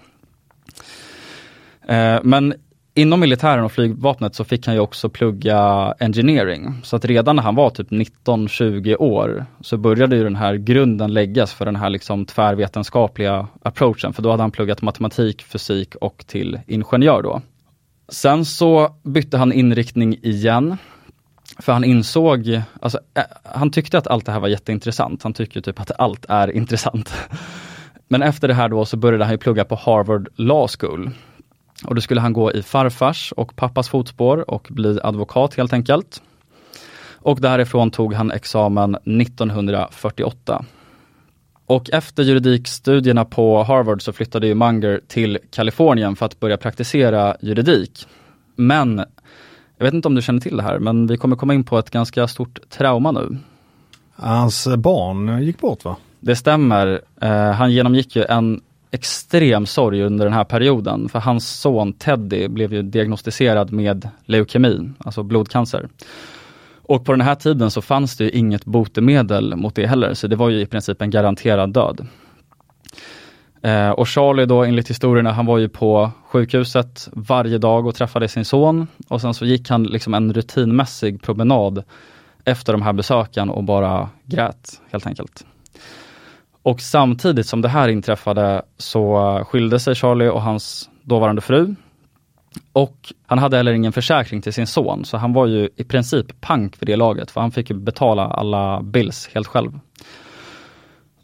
Mm. 1.89 2.17
Eh, 2.17 2.21
men 2.25 2.55
inom 2.95 3.21
militären 3.21 3.65
och 3.65 3.73
flygvapnet 3.73 4.35
så 4.35 4.45
fick 4.45 4.67
han 4.67 4.75
ju 4.75 4.81
också 4.81 5.09
plugga 5.09 5.95
engineering. 5.99 6.81
Så 6.83 6.97
att 6.97 7.05
redan 7.05 7.37
när 7.37 7.43
han 7.43 7.55
var 7.55 7.71
typ 7.71 7.91
19-20 7.91 8.97
år 8.97 9.47
så 9.61 9.77
började 9.77 10.17
ju 10.17 10.25
den 10.25 10.37
här 10.37 10.55
grunden 10.55 11.13
läggas 11.13 11.53
för 11.53 11.65
den 11.65 11.77
här 11.77 11.91
liksom 11.91 12.27
tvärvetenskapliga 12.27 13.47
approachen. 13.63 14.13
För 14.13 14.23
då 14.23 14.31
hade 14.31 14.43
han 14.43 14.51
pluggat 14.51 14.83
matematik, 14.83 15.43
fysik 15.43 15.95
och 15.95 16.25
till 16.27 16.61
ingenjör 16.67 17.23
då. 17.23 17.43
Sen 18.09 18.45
så 18.45 18.97
bytte 19.03 19.37
han 19.37 19.53
inriktning 19.53 20.19
igen. 20.23 20.77
För 21.59 21.73
han 21.73 21.85
insåg, 21.85 22.61
alltså, 22.81 22.99
han 23.43 23.71
tyckte 23.71 23.99
att 23.99 24.07
allt 24.07 24.27
det 24.27 24.33
här 24.33 24.41
var 24.41 24.49
jätteintressant. 24.49 25.23
Han 25.23 25.33
tycker 25.33 25.61
typ 25.61 25.81
att 25.81 26.01
allt 26.01 26.27
är 26.29 26.51
intressant. 26.57 27.15
Men 28.09 28.23
efter 28.23 28.49
det 28.49 28.55
här 28.55 28.69
då 28.69 28.85
så 28.85 28.97
började 28.97 29.25
han 29.25 29.35
ju 29.35 29.39
plugga 29.39 29.65
på 29.65 29.75
Harvard 29.75 30.29
Law 30.37 30.69
School. 30.79 31.11
Och 31.85 31.95
då 31.95 32.01
skulle 32.01 32.21
han 32.21 32.33
gå 32.33 32.53
i 32.53 32.63
farfars 32.63 33.33
och 33.37 33.57
pappas 33.57 33.89
fotspår 33.89 34.51
och 34.51 34.69
bli 34.71 34.99
advokat 35.03 35.55
helt 35.55 35.73
enkelt. 35.73 36.23
Och 37.25 37.41
därifrån 37.41 37.91
tog 37.91 38.15
han 38.15 38.31
examen 38.31 38.95
1948. 38.95 40.65
Och 41.67 41.91
efter 41.91 42.23
juridikstudierna 42.23 43.25
på 43.25 43.63
Harvard 43.63 44.03
så 44.03 44.13
flyttade 44.13 44.47
ju 44.47 44.55
Munger 44.55 45.01
till 45.09 45.39
Kalifornien 45.51 46.17
för 46.17 46.27
att 46.27 46.41
börja 46.41 46.57
praktisera 46.57 47.37
juridik. 47.41 48.07
Men, 48.57 49.05
jag 49.77 49.85
vet 49.85 49.95
inte 49.95 50.09
om 50.09 50.15
du 50.15 50.23
känner 50.23 50.41
till 50.41 50.57
det 50.57 50.63
här, 50.63 50.79
men 50.79 51.07
vi 51.07 51.17
kommer 51.17 51.37
komma 51.37 51.55
in 51.55 51.65
på 51.65 51.79
ett 51.79 51.91
ganska 51.91 52.29
stort 52.29 52.59
trauma 52.71 53.13
nu. 53.13 53.39
Hans 54.17 54.69
barn 54.77 55.43
gick 55.43 55.61
bort 55.61 55.85
va? 55.85 55.97
Det 56.21 56.37
stämmer. 56.37 57.01
Eh, 57.21 57.51
han 57.51 57.73
genomgick 57.73 58.17
ju 58.17 58.25
en 58.25 58.61
extrem 58.95 59.67
sorg 59.67 60.03
under 60.03 60.25
den 60.25 60.35
här 60.35 60.45
perioden, 60.45 61.09
för 61.09 61.19
hans 61.19 61.61
son 61.61 61.93
Teddy 61.93 62.49
blev 62.49 62.73
ju 62.73 62.83
diagnostiserad 62.83 63.73
med 63.73 64.09
leukemi, 64.25 64.91
alltså 64.99 65.23
blodcancer. 65.23 65.89
Och 66.83 67.05
på 67.05 67.13
den 67.13 67.21
här 67.21 67.35
tiden 67.35 67.71
så 67.71 67.83
fanns 67.83 68.17
det 68.17 68.37
inget 68.37 68.65
botemedel 68.65 69.57
mot 69.57 69.75
det 69.75 69.87
heller, 69.87 70.15
så 70.15 70.27
det 70.27 70.37
var 70.37 70.51
ju 70.51 70.61
i 70.61 70.67
princip 70.67 71.03
en 71.03 71.11
garanterad 71.11 71.73
död. 71.73 72.07
Eh, 73.63 73.91
och 73.91 74.09
Charlie 74.09 74.47
då 74.47 74.65
enligt 74.65 74.91
historierna, 74.91 75.33
han 75.33 75.47
var 75.47 75.59
ju 75.59 75.69
på 75.69 76.11
sjukhuset 76.27 77.09
varje 77.13 77.59
dag 77.59 77.87
och 77.87 77.95
träffade 77.95 78.29
sin 78.29 78.45
son 78.45 78.87
och 79.09 79.21
sen 79.21 79.35
så 79.35 79.45
gick 79.45 79.71
han 79.71 79.85
liksom 79.85 80.15
en 80.15 80.33
rutinmässig 80.33 81.23
promenad 81.23 81.85
efter 82.45 82.73
de 82.73 82.83
här 82.83 82.93
besöken 82.93 83.51
och 83.51 83.65
bara 83.65 84.09
grät 84.25 84.81
helt 84.91 85.07
enkelt. 85.07 85.47
Och 86.65 86.81
samtidigt 86.81 87.47
som 87.47 87.61
det 87.61 87.69
här 87.69 87.89
inträffade 87.89 88.63
så 88.79 89.41
skilde 89.49 89.81
sig 89.81 89.95
Charlie 89.95 90.29
och 90.29 90.43
hans 90.43 90.91
dåvarande 91.03 91.43
fru. 91.43 91.75
Och 92.73 93.13
han 93.27 93.39
hade 93.39 93.57
heller 93.57 93.73
ingen 93.73 93.93
försäkring 93.93 94.43
till 94.43 94.53
sin 94.53 94.67
son, 94.67 95.05
så 95.05 95.17
han 95.17 95.33
var 95.33 95.47
ju 95.47 95.69
i 95.77 95.85
princip 95.85 96.41
pank 96.41 96.77
för 96.77 96.87
det 96.87 96.97
laget, 96.97 97.31
för 97.31 97.41
han 97.41 97.51
fick 97.51 97.71
betala 97.73 98.23
alla 98.27 98.83
bills 98.83 99.31
helt 99.35 99.47
själv. 99.47 99.79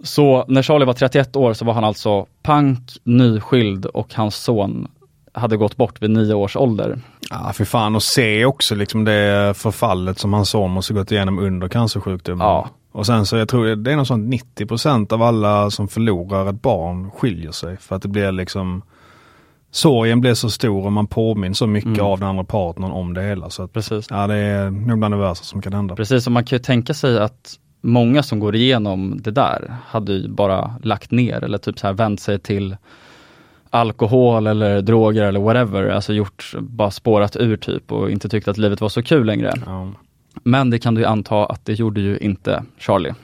Så 0.02 0.44
när 0.48 0.62
Charlie 0.62 0.84
var 0.84 0.92
31 0.92 1.36
år 1.36 1.52
så 1.52 1.64
var 1.64 1.72
han 1.72 1.84
alltså 1.84 2.26
pank, 2.42 2.80
nyskild 3.04 3.86
och 3.86 4.14
hans 4.14 4.36
son 4.36 4.88
hade 5.32 5.56
gått 5.56 5.76
bort 5.76 6.02
vid 6.02 6.10
nio 6.10 6.34
års 6.34 6.56
ålder. 6.56 6.98
Ja, 7.30 7.52
för 7.52 7.64
fan 7.64 7.94
och 7.94 8.02
se 8.02 8.44
också 8.44 8.74
liksom 8.74 9.04
det 9.04 9.54
förfallet 9.56 10.18
som 10.18 10.32
hans 10.32 10.50
son 10.50 10.70
måste 10.70 10.94
gått 10.94 11.12
igenom 11.12 11.38
under 11.38 11.68
cancersjukdomen. 11.68 12.46
Ja. 12.46 12.68
Och 12.92 13.06
sen 13.06 13.26
så 13.26 13.36
jag 13.36 13.48
tror 13.48 13.76
det 13.76 13.92
är 13.92 13.96
något 13.96 14.06
sånt 14.08 14.34
90% 14.56 15.12
av 15.12 15.22
alla 15.22 15.70
som 15.70 15.88
förlorar 15.88 16.46
ett 16.50 16.62
barn 16.62 17.10
skiljer 17.10 17.52
sig 17.52 17.76
för 17.76 17.96
att 17.96 18.02
det 18.02 18.08
blir 18.08 18.32
liksom 18.32 18.82
Sorgen 19.72 20.20
blir 20.20 20.34
så 20.34 20.50
stor 20.50 20.86
och 20.86 20.92
man 20.92 21.06
påminner 21.06 21.54
så 21.54 21.66
mycket 21.66 21.88
Mm. 21.90 22.06
av 22.06 22.18
den 22.18 22.28
andra 22.28 22.44
partnern 22.44 22.90
om 22.90 23.14
det 23.14 23.22
hela. 23.22 23.50
Så 23.50 23.62
att, 23.62 23.72
Precis. 23.72 24.06
ja, 24.10 24.26
det 24.26 24.34
är 24.36 24.70
nog 24.70 24.98
bland 24.98 25.14
det 25.14 25.18
värsta 25.18 25.44
som 25.44 25.62
kan 25.62 25.72
hända. 25.72 25.96
Precis, 25.96 26.26
och 26.26 26.32
man 26.32 26.44
kan 26.44 26.56
ju 26.56 26.62
tänka 26.62 26.94
sig 26.94 27.18
att 27.18 27.54
många 27.80 28.22
som 28.22 28.40
går 28.40 28.56
igenom 28.56 29.18
det 29.22 29.30
där 29.30 29.74
hade 29.86 30.12
ju 30.12 30.28
bara 30.28 30.74
lagt 30.82 31.10
ner 31.10 31.44
eller 31.44 31.58
typ 31.58 31.78
så 31.78 31.86
här 31.86 31.94
vänt 31.94 32.20
sig 32.20 32.38
till 32.38 32.76
alkohol 33.70 34.46
eller 34.46 34.82
droger 34.82 35.22
eller 35.24 35.40
whatever, 35.40 35.88
alltså 35.88 36.12
gjort, 36.12 36.54
bara 36.60 36.90
spårat 36.90 37.36
ur 37.36 37.56
typ 37.56 37.92
och 37.92 38.10
inte 38.10 38.28
tyckt 38.28 38.48
att 38.48 38.58
livet 38.58 38.80
var 38.80 38.88
så 38.88 39.02
kul 39.02 39.26
längre. 39.26 39.52
Ja. 39.66 39.88
Men 40.42 40.70
det 40.70 40.78
kan 40.78 40.94
du 40.94 41.00
ju 41.00 41.06
anta 41.06 41.46
att 41.46 41.64
det 41.64 41.72
gjorde 41.72 42.00
ju 42.00 42.18
inte 42.18 42.62
Charlie. 42.78 43.14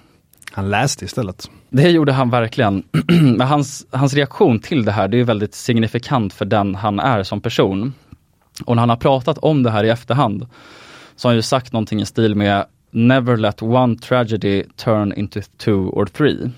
Han 0.52 0.70
läste 0.70 1.04
istället. 1.04 1.50
Det 1.70 1.90
gjorde 1.90 2.12
han 2.12 2.30
verkligen. 2.30 2.82
Men 3.08 3.40
hans, 3.40 3.86
hans 3.90 4.14
reaktion 4.14 4.58
till 4.58 4.84
det 4.84 4.92
här, 4.92 5.08
det 5.08 5.20
är 5.20 5.24
väldigt 5.24 5.54
signifikant 5.54 6.34
för 6.34 6.44
den 6.44 6.74
han 6.74 7.00
är 7.00 7.22
som 7.22 7.40
person. 7.40 7.94
Och 8.64 8.76
när 8.76 8.80
han 8.80 8.90
har 8.90 8.96
pratat 8.96 9.38
om 9.38 9.62
det 9.62 9.70
här 9.70 9.84
i 9.84 9.90
efterhand, 9.90 10.46
så 11.16 11.28
har 11.28 11.32
han 11.32 11.36
ju 11.36 11.42
sagt 11.42 11.72
någonting 11.72 12.00
i 12.00 12.06
stil 12.06 12.34
med 12.34 12.66
Never 12.90 13.36
let 13.36 13.62
one 13.62 13.96
tragedy 13.96 14.64
turn 14.76 15.12
into 15.12 15.40
two 15.56 15.70
or 15.70 16.06
three. 16.06 16.50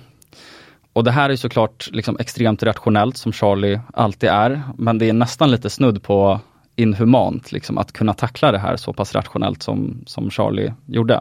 Och 0.93 1.05
det 1.05 1.11
här 1.11 1.31
är 1.31 1.37
såklart 1.37 1.89
liksom 1.93 2.17
extremt 2.21 2.63
rationellt 2.63 3.17
som 3.17 3.33
Charlie 3.33 3.81
alltid 3.95 4.29
är, 4.29 4.63
men 4.77 4.99
det 4.99 5.09
är 5.09 5.13
nästan 5.13 5.51
lite 5.51 5.71
snudd 5.71 6.03
på 6.03 6.41
inhumant 6.79 7.53
liksom, 7.53 7.79
att 7.79 7.93
kunna 7.93 8.15
tackla 8.15 8.53
det 8.53 8.59
här 8.59 8.77
så 8.77 8.93
pass 8.93 9.15
rationellt 9.15 9.63
som, 9.63 10.03
som 10.07 10.31
Charlie 10.31 10.73
gjorde. 10.87 11.21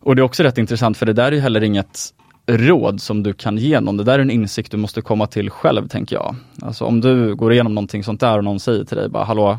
Och 0.00 0.16
det 0.16 0.20
är 0.20 0.24
också 0.24 0.42
rätt 0.42 0.58
intressant 0.58 0.96
för 0.96 1.06
det 1.06 1.12
där 1.12 1.24
är 1.24 1.32
ju 1.32 1.40
heller 1.40 1.62
inget 1.62 2.14
råd 2.46 3.00
som 3.00 3.22
du 3.22 3.32
kan 3.32 3.58
ge 3.58 3.80
någon. 3.80 3.96
Det 3.96 4.04
där 4.04 4.14
är 4.14 4.18
en 4.18 4.30
insikt 4.30 4.70
du 4.70 4.76
måste 4.76 5.02
komma 5.02 5.26
till 5.26 5.50
själv 5.50 5.88
tänker 5.88 6.16
jag. 6.16 6.36
Alltså 6.62 6.84
om 6.84 7.00
du 7.00 7.34
går 7.34 7.52
igenom 7.52 7.74
någonting 7.74 8.04
sånt 8.04 8.20
där 8.20 8.38
och 8.38 8.44
någon 8.44 8.60
säger 8.60 8.84
till 8.84 8.96
dig 8.96 9.08
bara 9.08 9.24
hallå, 9.24 9.58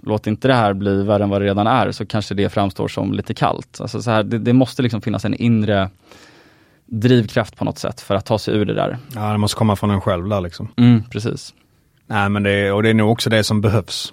låt 0.00 0.26
inte 0.26 0.48
det 0.48 0.54
här 0.54 0.74
bli 0.74 1.02
värre 1.02 1.22
än 1.22 1.30
vad 1.30 1.40
det 1.40 1.46
redan 1.46 1.66
är, 1.66 1.90
så 1.90 2.06
kanske 2.06 2.34
det 2.34 2.48
framstår 2.48 2.88
som 2.88 3.12
lite 3.12 3.34
kallt. 3.34 3.80
Alltså 3.80 4.02
så 4.02 4.10
här, 4.10 4.22
det, 4.22 4.38
det 4.38 4.52
måste 4.52 4.82
liksom 4.82 5.00
finnas 5.00 5.24
en 5.24 5.34
inre 5.34 5.90
drivkraft 6.86 7.56
på 7.56 7.64
något 7.64 7.78
sätt 7.78 8.00
för 8.00 8.14
att 8.14 8.26
ta 8.26 8.38
sig 8.38 8.54
ur 8.54 8.64
det 8.64 8.74
där. 8.74 8.98
Ja, 9.14 9.32
det 9.32 9.38
måste 9.38 9.58
komma 9.58 9.76
från 9.76 9.90
en 9.90 10.00
själv 10.00 10.28
där 10.28 10.40
liksom. 10.40 10.68
Mm, 10.76 11.02
precis. 11.10 11.54
Nej 12.12 12.28
men 12.28 12.42
det, 12.42 12.72
och 12.72 12.82
det 12.82 12.90
är 12.90 12.94
nog 12.94 13.10
också 13.10 13.30
det 13.30 13.44
som 13.44 13.60
behövs. 13.60 14.12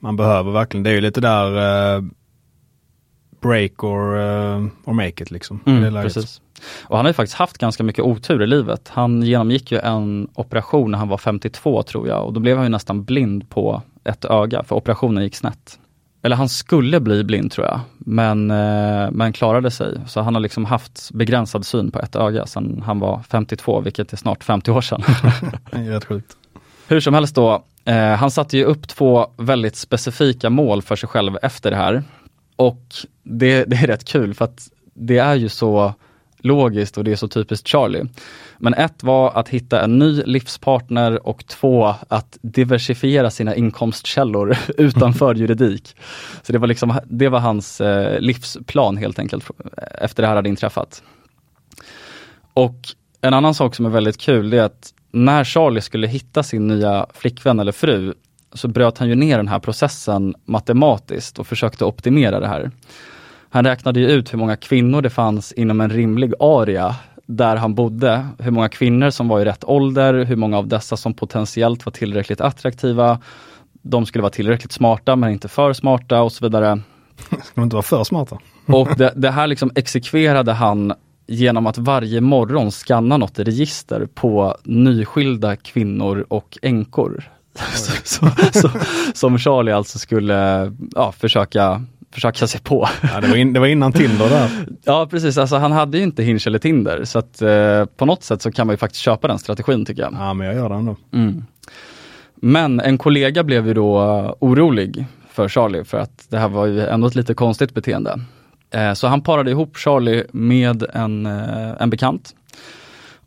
Man 0.00 0.16
behöver 0.16 0.52
verkligen, 0.52 0.84
det 0.84 0.90
är 0.90 0.94
ju 0.94 1.00
lite 1.00 1.20
där 1.20 1.56
eh, 1.96 2.02
break 3.40 3.84
or, 3.84 4.18
eh, 4.18 4.66
or 4.84 4.92
make 4.92 5.22
it 5.22 5.30
liksom. 5.30 5.60
Mm, 5.66 6.02
precis. 6.02 6.40
Och 6.82 6.96
han 6.96 7.06
har 7.06 7.10
ju 7.10 7.14
faktiskt 7.14 7.36
haft 7.36 7.58
ganska 7.58 7.82
mycket 7.82 8.04
otur 8.04 8.42
i 8.42 8.46
livet. 8.46 8.88
Han 8.88 9.22
genomgick 9.22 9.72
ju 9.72 9.78
en 9.78 10.28
operation 10.34 10.90
när 10.90 10.98
han 10.98 11.08
var 11.08 11.18
52 11.18 11.82
tror 11.82 12.08
jag 12.08 12.26
och 12.26 12.32
då 12.32 12.40
blev 12.40 12.56
han 12.56 12.66
ju 12.66 12.70
nästan 12.70 13.04
blind 13.04 13.50
på 13.50 13.82
ett 14.04 14.24
öga 14.24 14.62
för 14.62 14.76
operationen 14.76 15.24
gick 15.24 15.36
snett. 15.36 15.78
Eller 16.22 16.36
han 16.36 16.48
skulle 16.48 17.00
bli 17.00 17.24
blind 17.24 17.52
tror 17.52 17.66
jag, 17.66 17.80
men, 17.98 18.50
eh, 18.50 19.10
men 19.10 19.32
klarade 19.32 19.70
sig. 19.70 20.00
Så 20.06 20.20
han 20.20 20.34
har 20.34 20.40
liksom 20.40 20.64
haft 20.64 21.10
begränsad 21.12 21.66
syn 21.66 21.90
på 21.90 21.98
ett 21.98 22.16
öga 22.16 22.46
sedan 22.46 22.82
han 22.86 22.98
var 22.98 23.22
52, 23.28 23.80
vilket 23.80 24.12
är 24.12 24.16
snart 24.16 24.44
50 24.44 24.70
år 24.70 24.80
sedan. 24.80 25.02
Det 25.70 25.78
är 25.78 25.90
rätt 25.90 26.04
sjukt. 26.04 26.36
Hur 26.90 27.00
som 27.00 27.14
helst 27.14 27.34
då, 27.34 27.64
eh, 27.84 27.94
han 27.96 28.30
satte 28.30 28.56
ju 28.56 28.64
upp 28.64 28.88
två 28.88 29.26
väldigt 29.36 29.76
specifika 29.76 30.50
mål 30.50 30.82
för 30.82 30.96
sig 30.96 31.08
själv 31.08 31.38
efter 31.42 31.70
det 31.70 31.76
här. 31.76 32.02
Och 32.56 32.82
det, 33.22 33.64
det 33.64 33.76
är 33.76 33.86
rätt 33.86 34.04
kul 34.04 34.34
för 34.34 34.44
att 34.44 34.68
det 34.94 35.18
är 35.18 35.34
ju 35.34 35.48
så 35.48 35.94
logiskt 36.38 36.98
och 36.98 37.04
det 37.04 37.12
är 37.12 37.16
så 37.16 37.28
typiskt 37.28 37.68
Charlie. 37.68 38.04
Men 38.58 38.74
ett 38.74 39.02
var 39.02 39.30
att 39.30 39.48
hitta 39.48 39.84
en 39.84 39.98
ny 39.98 40.22
livspartner 40.22 41.26
och 41.26 41.46
två 41.46 41.94
att 42.08 42.38
diversifiera 42.42 43.30
sina 43.30 43.54
inkomstkällor 43.54 44.56
utanför 44.78 45.34
juridik. 45.34 45.96
Så 46.42 46.52
det 46.52 46.58
var, 46.58 46.68
liksom, 46.68 46.98
det 47.04 47.28
var 47.28 47.40
hans 47.40 47.80
eh, 47.80 48.20
livsplan 48.20 48.96
helt 48.96 49.18
enkelt 49.18 49.50
eh, 49.50 50.04
efter 50.04 50.22
det 50.22 50.28
här 50.28 50.36
hade 50.36 50.48
inträffat. 50.48 51.02
Och 52.54 52.76
en 53.20 53.34
annan 53.34 53.54
sak 53.54 53.74
som 53.74 53.86
är 53.86 53.90
väldigt 53.90 54.20
kul 54.20 54.52
är 54.52 54.62
att 54.62 54.94
när 55.10 55.44
Charlie 55.44 55.80
skulle 55.80 56.06
hitta 56.06 56.42
sin 56.42 56.66
nya 56.66 57.06
flickvän 57.14 57.60
eller 57.60 57.72
fru 57.72 58.14
så 58.52 58.68
bröt 58.68 58.98
han 58.98 59.08
ju 59.08 59.14
ner 59.14 59.36
den 59.36 59.48
här 59.48 59.58
processen 59.58 60.34
matematiskt 60.44 61.38
och 61.38 61.46
försökte 61.46 61.84
optimera 61.84 62.40
det 62.40 62.48
här. 62.48 62.70
Han 63.50 63.64
räknade 63.64 64.00
ju 64.00 64.10
ut 64.10 64.32
hur 64.32 64.38
många 64.38 64.56
kvinnor 64.56 65.02
det 65.02 65.10
fanns 65.10 65.52
inom 65.52 65.80
en 65.80 65.90
rimlig 65.90 66.32
area 66.40 66.96
där 67.26 67.56
han 67.56 67.74
bodde, 67.74 68.26
hur 68.38 68.50
många 68.50 68.68
kvinnor 68.68 69.10
som 69.10 69.28
var 69.28 69.40
i 69.40 69.44
rätt 69.44 69.64
ålder, 69.64 70.24
hur 70.24 70.36
många 70.36 70.58
av 70.58 70.66
dessa 70.66 70.96
som 70.96 71.14
potentiellt 71.14 71.86
var 71.86 71.92
tillräckligt 71.92 72.40
attraktiva. 72.40 73.18
De 73.82 74.06
skulle 74.06 74.22
vara 74.22 74.32
tillräckligt 74.32 74.72
smarta 74.72 75.16
men 75.16 75.30
inte 75.30 75.48
för 75.48 75.72
smarta 75.72 76.22
och 76.22 76.32
så 76.32 76.44
vidare. 76.44 76.80
Ska 77.28 77.52
de 77.54 77.64
inte 77.64 77.76
vara 77.76 77.82
för 77.82 78.04
smarta? 78.04 78.38
Och 78.66 78.88
det, 78.96 79.12
det 79.16 79.30
här 79.30 79.46
liksom 79.46 79.70
exekverade 79.74 80.52
han 80.52 80.92
genom 81.30 81.66
att 81.66 81.78
varje 81.78 82.20
morgon 82.20 82.70
skanna 82.70 83.16
något 83.16 83.38
register 83.38 84.08
på 84.14 84.56
nyskilda 84.64 85.56
kvinnor 85.56 86.26
och 86.28 86.58
änkor. 86.62 87.30
Så, 88.04 88.26
så, 88.52 88.70
som 89.14 89.38
Charlie 89.38 89.72
alltså 89.72 89.98
skulle 89.98 90.72
ja, 90.94 91.12
försöka, 91.12 91.84
försöka 92.12 92.46
se 92.46 92.58
på. 92.58 92.88
Ja, 93.02 93.20
det, 93.20 93.28
var 93.28 93.36
in, 93.36 93.52
det 93.52 93.60
var 93.60 93.66
innan 93.66 93.92
Tinder 93.92 94.28
där. 94.28 94.50
Ja 94.84 95.06
precis, 95.10 95.38
alltså 95.38 95.56
han 95.56 95.72
hade 95.72 95.98
ju 95.98 96.04
inte 96.04 96.22
Hinge 96.22 96.40
eller 96.46 96.58
Tinder 96.58 97.04
så 97.04 97.18
att 97.18 97.42
eh, 97.42 97.84
på 97.84 98.06
något 98.06 98.22
sätt 98.22 98.42
så 98.42 98.52
kan 98.52 98.66
man 98.66 98.74
ju 98.74 98.78
faktiskt 98.78 99.02
köpa 99.02 99.28
den 99.28 99.38
strategin 99.38 99.84
tycker 99.84 100.02
jag. 100.02 100.12
Ja 100.12 100.34
men 100.34 100.46
jag 100.46 100.56
gör 100.56 100.68
det 100.68 100.74
ändå. 100.74 100.96
Mm. 101.12 101.44
Men 102.34 102.80
en 102.80 102.98
kollega 102.98 103.44
blev 103.44 103.66
ju 103.66 103.74
då 103.74 104.02
eh, 104.02 104.34
orolig 104.38 105.06
för 105.30 105.48
Charlie 105.48 105.84
för 105.84 105.98
att 105.98 106.26
det 106.28 106.38
här 106.38 106.48
var 106.48 106.66
ju 106.66 106.86
ändå 106.86 107.06
ett 107.06 107.14
lite 107.14 107.34
konstigt 107.34 107.74
beteende. 107.74 108.20
Eh, 108.70 108.92
så 108.92 109.06
han 109.06 109.22
parade 109.22 109.50
ihop 109.50 109.76
Charlie 109.76 110.24
med 110.32 110.84
en, 110.94 111.26
eh, 111.26 111.82
en 111.82 111.90
bekant. 111.90 112.34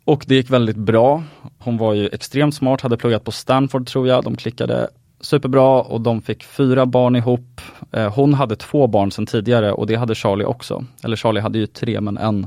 Och 0.04 0.24
det 0.26 0.34
gick 0.34 0.50
väldigt 0.50 0.76
bra. 0.76 1.22
Hon 1.58 1.78
var 1.78 1.94
ju 1.94 2.08
extremt 2.08 2.54
smart, 2.54 2.80
hade 2.80 2.96
pluggat 2.96 3.24
på 3.24 3.32
Stanford 3.32 3.86
tror 3.86 4.08
jag. 4.08 4.24
De 4.24 4.36
klickade 4.36 4.88
superbra 5.20 5.82
och 5.82 6.00
de 6.00 6.22
fick 6.22 6.44
fyra 6.44 6.86
barn 6.86 7.16
ihop. 7.16 7.60
Eh, 7.92 8.14
hon 8.14 8.34
hade 8.34 8.56
två 8.56 8.86
barn 8.86 9.10
sedan 9.10 9.26
tidigare 9.26 9.72
och 9.72 9.86
det 9.86 9.94
hade 9.94 10.14
Charlie 10.14 10.44
också. 10.44 10.84
Eller 11.02 11.16
Charlie 11.16 11.40
hade 11.40 11.58
ju 11.58 11.66
tre 11.66 12.00
men 12.00 12.18
en 12.18 12.46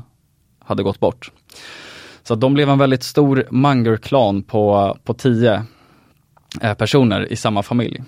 hade 0.60 0.84
gått 0.84 1.00
bort. 1.00 1.32
Så 2.24 2.36
de 2.36 2.54
blev 2.54 2.70
en 2.70 2.80
väldigt 2.80 3.04
stor 3.04 3.48
manger-klan 3.50 4.44
på, 4.44 4.98
på 5.04 5.14
tio. 5.14 5.64
personer 6.78 7.32
i 7.32 7.36
samma 7.36 7.64
familj. 7.64 8.04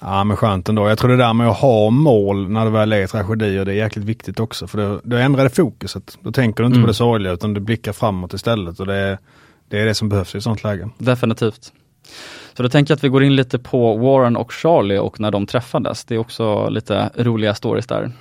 Ja 0.00 0.24
men 0.24 0.36
skönt 0.36 0.68
ändå. 0.68 0.88
Jag 0.88 0.98
tror 0.98 1.10
det 1.10 1.16
där 1.16 1.32
med 1.32 1.48
att 1.48 1.56
ha 1.56 1.90
mål 1.90 2.48
när 2.50 2.64
det 2.64 2.70
väl 2.70 2.92
är 2.92 3.06
tragedier, 3.06 3.64
det 3.64 3.72
är 3.72 3.76
jäkligt 3.76 4.04
viktigt 4.04 4.40
också. 4.40 4.66
För 4.66 5.00
det 5.04 5.22
ändrar 5.22 5.44
det 5.44 5.50
fokuset. 5.50 6.18
Då 6.22 6.32
tänker 6.32 6.62
du 6.62 6.66
inte 6.66 6.76
Mm. 6.76 6.84
på 6.84 6.88
det 6.88 6.94
sorgliga 6.94 7.32
utan 7.32 7.54
du 7.54 7.60
blickar 7.60 7.92
framåt 7.92 8.34
istället. 8.34 8.80
Och 8.80 8.86
det 8.86 8.94
är, 8.94 9.18
det 9.68 9.80
är 9.80 9.86
det 9.86 9.94
som 9.94 10.08
behövs 10.08 10.34
i 10.34 10.38
ett 10.38 10.44
sånt 10.44 10.64
läge. 10.64 10.88
Definitivt. 10.98 11.72
Så 12.56 12.62
då 12.62 12.68
tänker 12.68 12.92
jag 12.92 12.96
att 12.96 13.04
vi 13.04 13.08
går 13.08 13.24
in 13.24 13.36
lite 13.36 13.58
på 13.58 13.96
Warren 13.96 14.36
och 14.36 14.52
Charlie 14.52 14.98
och 14.98 15.20
när 15.20 15.30
de 15.30 15.46
träffades. 15.46 16.04
Det 16.04 16.14
är 16.14 16.18
också 16.18 16.68
lite 16.68 17.10
roliga 17.16 17.54
stories 17.54 17.86
där. 17.86 18.12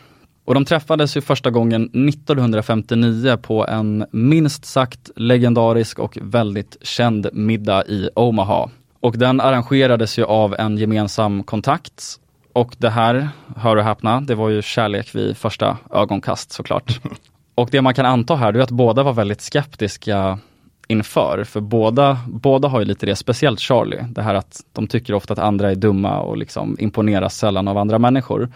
Och 0.45 0.53
de 0.53 0.65
träffades 0.65 1.17
ju 1.17 1.21
första 1.21 1.49
gången 1.49 1.83
1959 1.83 3.37
på 3.41 3.67
en 3.67 4.05
minst 4.11 4.65
sagt 4.65 5.11
legendarisk 5.15 5.99
och 5.99 6.17
väldigt 6.21 6.77
känd 6.81 7.29
middag 7.33 7.85
i 7.85 8.09
Omaha. 8.15 8.69
Och 8.99 9.17
den 9.17 9.41
arrangerades 9.41 10.19
ju 10.19 10.23
av 10.23 10.55
en 10.59 10.77
gemensam 10.77 11.43
kontakt. 11.43 12.19
Och 12.53 12.75
det 12.77 12.89
här, 12.89 13.29
hör 13.55 13.75
och 13.75 13.83
häpna, 13.83 14.21
det 14.21 14.35
var 14.35 14.49
ju 14.49 14.61
kärlek 14.61 15.15
vid 15.15 15.37
första 15.37 15.77
ögonkast 15.93 16.51
såklart. 16.51 16.99
Och 17.55 17.69
det 17.71 17.81
man 17.81 17.93
kan 17.93 18.05
anta 18.05 18.35
här, 18.35 18.51
det 18.51 18.59
är 18.59 18.63
att 18.63 18.71
båda 18.71 19.03
var 19.03 19.13
väldigt 19.13 19.41
skeptiska 19.41 20.39
inför, 20.87 21.43
för 21.43 21.61
båda, 21.61 22.19
båda 22.27 22.67
har 22.67 22.79
ju 22.79 22.85
lite 22.85 23.05
det, 23.05 23.15
speciellt 23.15 23.59
Charlie, 23.59 24.05
det 24.09 24.21
här 24.21 24.35
att 24.35 24.61
de 24.73 24.87
tycker 24.87 25.13
ofta 25.13 25.33
att 25.33 25.39
andra 25.39 25.71
är 25.71 25.75
dumma 25.75 26.19
och 26.19 26.37
liksom 26.37 26.77
imponeras 26.79 27.37
sällan 27.37 27.67
av 27.67 27.77
andra 27.77 27.99
människor. 27.99 28.49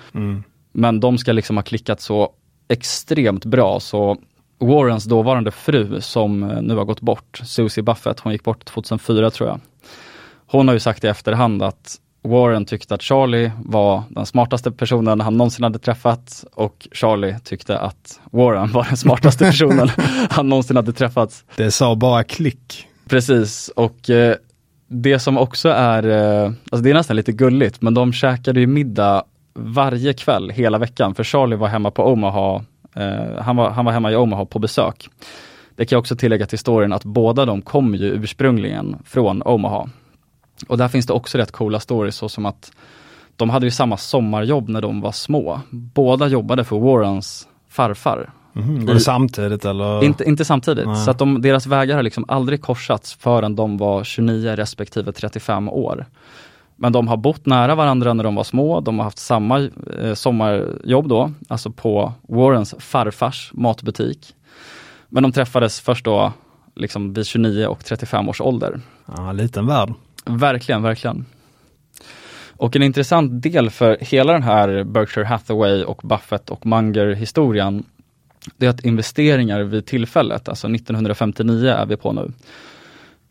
Men 0.71 0.99
de 0.99 1.17
ska 1.17 1.31
liksom 1.31 1.57
ha 1.57 1.63
klickat 1.63 2.01
så 2.01 2.29
extremt 2.67 3.45
bra 3.45 3.79
så 3.79 4.17
Warrens 4.59 5.05
dåvarande 5.05 5.51
fru 5.51 6.01
som 6.01 6.43
eh, 6.43 6.61
nu 6.61 6.75
har 6.75 6.85
gått 6.85 7.01
bort, 7.01 7.41
Susie 7.43 7.83
Buffett, 7.83 8.19
hon 8.19 8.33
gick 8.33 8.43
bort 8.43 8.65
2004 8.65 9.29
tror 9.29 9.49
jag. 9.49 9.59
Hon 10.51 10.67
har 10.67 10.73
ju 10.73 10.79
sagt 10.79 11.03
i 11.03 11.07
efterhand 11.07 11.63
att 11.63 11.95
Warren 12.23 12.65
tyckte 12.65 12.95
att 12.95 13.01
Charlie 13.01 13.51
var 13.65 14.03
den 14.09 14.25
smartaste 14.25 14.71
personen 14.71 15.21
han 15.21 15.37
någonsin 15.37 15.63
hade 15.63 15.79
träffat 15.79 16.45
och 16.53 16.87
Charlie 16.91 17.35
tyckte 17.43 17.79
att 17.79 18.19
Warren 18.31 18.71
var 18.71 18.83
den 18.83 18.97
smartaste 18.97 19.45
personen 19.45 19.89
han 20.29 20.49
någonsin 20.49 20.75
hade 20.75 20.93
träffat. 20.93 21.43
Det 21.55 21.71
sa 21.71 21.95
bara 21.95 22.23
klick. 22.23 22.87
Precis, 23.09 23.69
och 23.75 24.09
eh, 24.09 24.35
det 24.87 25.19
som 25.19 25.37
också 25.37 25.69
är, 25.69 26.07
eh, 26.07 26.45
alltså 26.45 26.83
det 26.83 26.89
är 26.89 26.93
nästan 26.93 27.15
lite 27.15 27.31
gulligt, 27.31 27.81
men 27.81 27.93
de 27.93 28.13
käkade 28.13 28.59
ju 28.59 28.67
middag 28.67 29.23
varje 29.53 30.13
kväll 30.13 30.49
hela 30.49 30.77
veckan, 30.77 31.15
för 31.15 31.23
Charlie 31.23 31.55
var 31.55 31.67
hemma 31.67 31.91
på 31.91 32.03
Omaha, 32.03 32.61
eh, 32.95 33.41
han, 33.41 33.55
var, 33.55 33.69
han 33.69 33.85
var 33.85 33.91
hemma 33.91 34.11
i 34.11 34.15
Omaha 34.15 34.45
på 34.45 34.59
besök. 34.59 35.09
Det 35.75 35.85
kan 35.85 35.95
jag 35.95 35.99
också 35.99 36.15
tillägga 36.15 36.45
till 36.45 36.53
historien 36.53 36.93
att 36.93 37.03
båda 37.03 37.45
de 37.45 37.61
kom 37.61 37.95
ju 37.95 38.05
ursprungligen 38.05 38.95
från 39.05 39.41
Omaha. 39.41 39.89
Och 40.67 40.77
där 40.77 40.87
finns 40.87 41.05
det 41.05 41.13
också 41.13 41.37
rätt 41.37 41.51
coola 41.51 41.79
stories, 41.79 42.15
så 42.15 42.29
som 42.29 42.45
att 42.45 42.71
de 43.35 43.49
hade 43.49 43.65
ju 43.65 43.71
samma 43.71 43.97
sommarjobb 43.97 44.69
när 44.69 44.81
de 44.81 45.01
var 45.01 45.11
små. 45.11 45.61
Båda 45.69 46.27
jobbade 46.27 46.63
för 46.63 46.79
Warrens 46.79 47.47
farfar, 47.69 48.29
Mhm. 48.53 48.85
Var 48.85 48.93
det 48.93 48.99
samtidigt 48.99 49.65
eller? 49.65 50.03
inte, 50.03 50.23
inte 50.23 50.45
samtidigt, 50.45 50.87
Nej. 50.87 50.95
så 51.05 51.11
att 51.11 51.17
de, 51.19 51.41
deras 51.41 51.65
vägar 51.67 51.95
har 51.95 52.03
liksom 52.03 52.25
aldrig 52.27 52.61
korsats 52.61 53.13
förrän 53.13 53.55
de 53.55 53.77
var 53.77 54.03
29 54.03 54.55
respektive 54.55 55.11
35 55.11 55.69
år. 55.69 56.05
Men 56.75 56.91
de 56.93 57.07
har 57.07 57.17
bott 57.17 57.45
nära 57.45 57.75
varandra 57.75 58.13
när 58.13 58.23
de 58.23 58.35
var 58.35 58.43
små, 58.43 58.79
de 58.81 58.97
har 58.99 59.03
haft 59.03 59.17
samma 59.17 59.69
eh, 60.01 60.13
sommarjobb 60.13 61.07
då, 61.07 61.31
alltså 61.47 61.71
på 61.71 62.13
Warrens 62.21 62.75
farfars 62.79 63.51
matbutik. 63.53 64.33
Men 65.09 65.23
de 65.23 65.31
träffades 65.31 65.79
först 65.81 66.05
då 66.05 66.33
liksom 66.75 67.13
vid 67.13 67.25
29 67.25 67.65
och 67.67 67.85
35 67.85 68.29
års 68.29 68.41
ålder. 68.41 68.79
Ja, 69.17 69.31
liten 69.31 69.67
värld. 69.67 69.93
Verkligen, 70.25 70.81
verkligen. 70.81 71.25
Och 72.61 72.75
en 72.75 72.83
intressant 72.83 73.43
del 73.43 73.69
för 73.69 73.97
hela 74.01 74.33
den 74.33 74.43
här 74.43 74.83
Berkshire 74.83 75.25
Hathaway 75.25 75.83
och 75.83 76.01
Buffett 76.03 76.49
och 76.49 76.65
Munger 76.65 77.07
historien, 77.07 77.83
det 78.57 78.65
är 78.65 78.69
att 78.69 78.85
investeringar 78.85 79.61
vid 79.61 79.85
tillfället, 79.85 80.49
alltså 80.49 80.67
1959 80.67 81.69
är 81.69 81.85
vi 81.85 81.97
på 81.97 82.13
nu, 82.13 82.31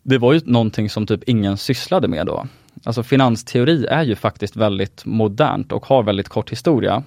det 0.03 0.17
var 0.17 0.33
ju 0.33 0.41
någonting 0.45 0.89
som 0.89 1.07
typ 1.07 1.23
ingen 1.23 1.57
sysslade 1.57 2.07
med 2.07 2.25
då. 2.25 2.47
Alltså 2.83 3.03
finansteori 3.03 3.85
är 3.85 4.03
ju 4.03 4.15
faktiskt 4.15 4.55
väldigt 4.55 5.05
modernt 5.05 5.71
och 5.71 5.85
har 5.85 6.03
väldigt 6.03 6.29
kort 6.29 6.51
historia. 6.51 7.03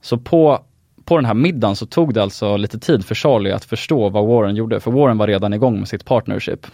Så 0.00 0.18
på, 0.18 0.60
på 1.04 1.16
den 1.16 1.24
här 1.24 1.34
middagen 1.34 1.76
så 1.76 1.86
tog 1.86 2.14
det 2.14 2.22
alltså 2.22 2.56
lite 2.56 2.78
tid 2.78 3.04
för 3.04 3.14
Charlie 3.14 3.52
att 3.52 3.64
förstå 3.64 4.08
vad 4.08 4.26
Warren 4.26 4.56
gjorde, 4.56 4.80
för 4.80 4.90
Warren 4.90 5.18
var 5.18 5.26
redan 5.26 5.52
igång 5.52 5.78
med 5.78 5.88
sitt 5.88 6.04
partnership. 6.04 6.66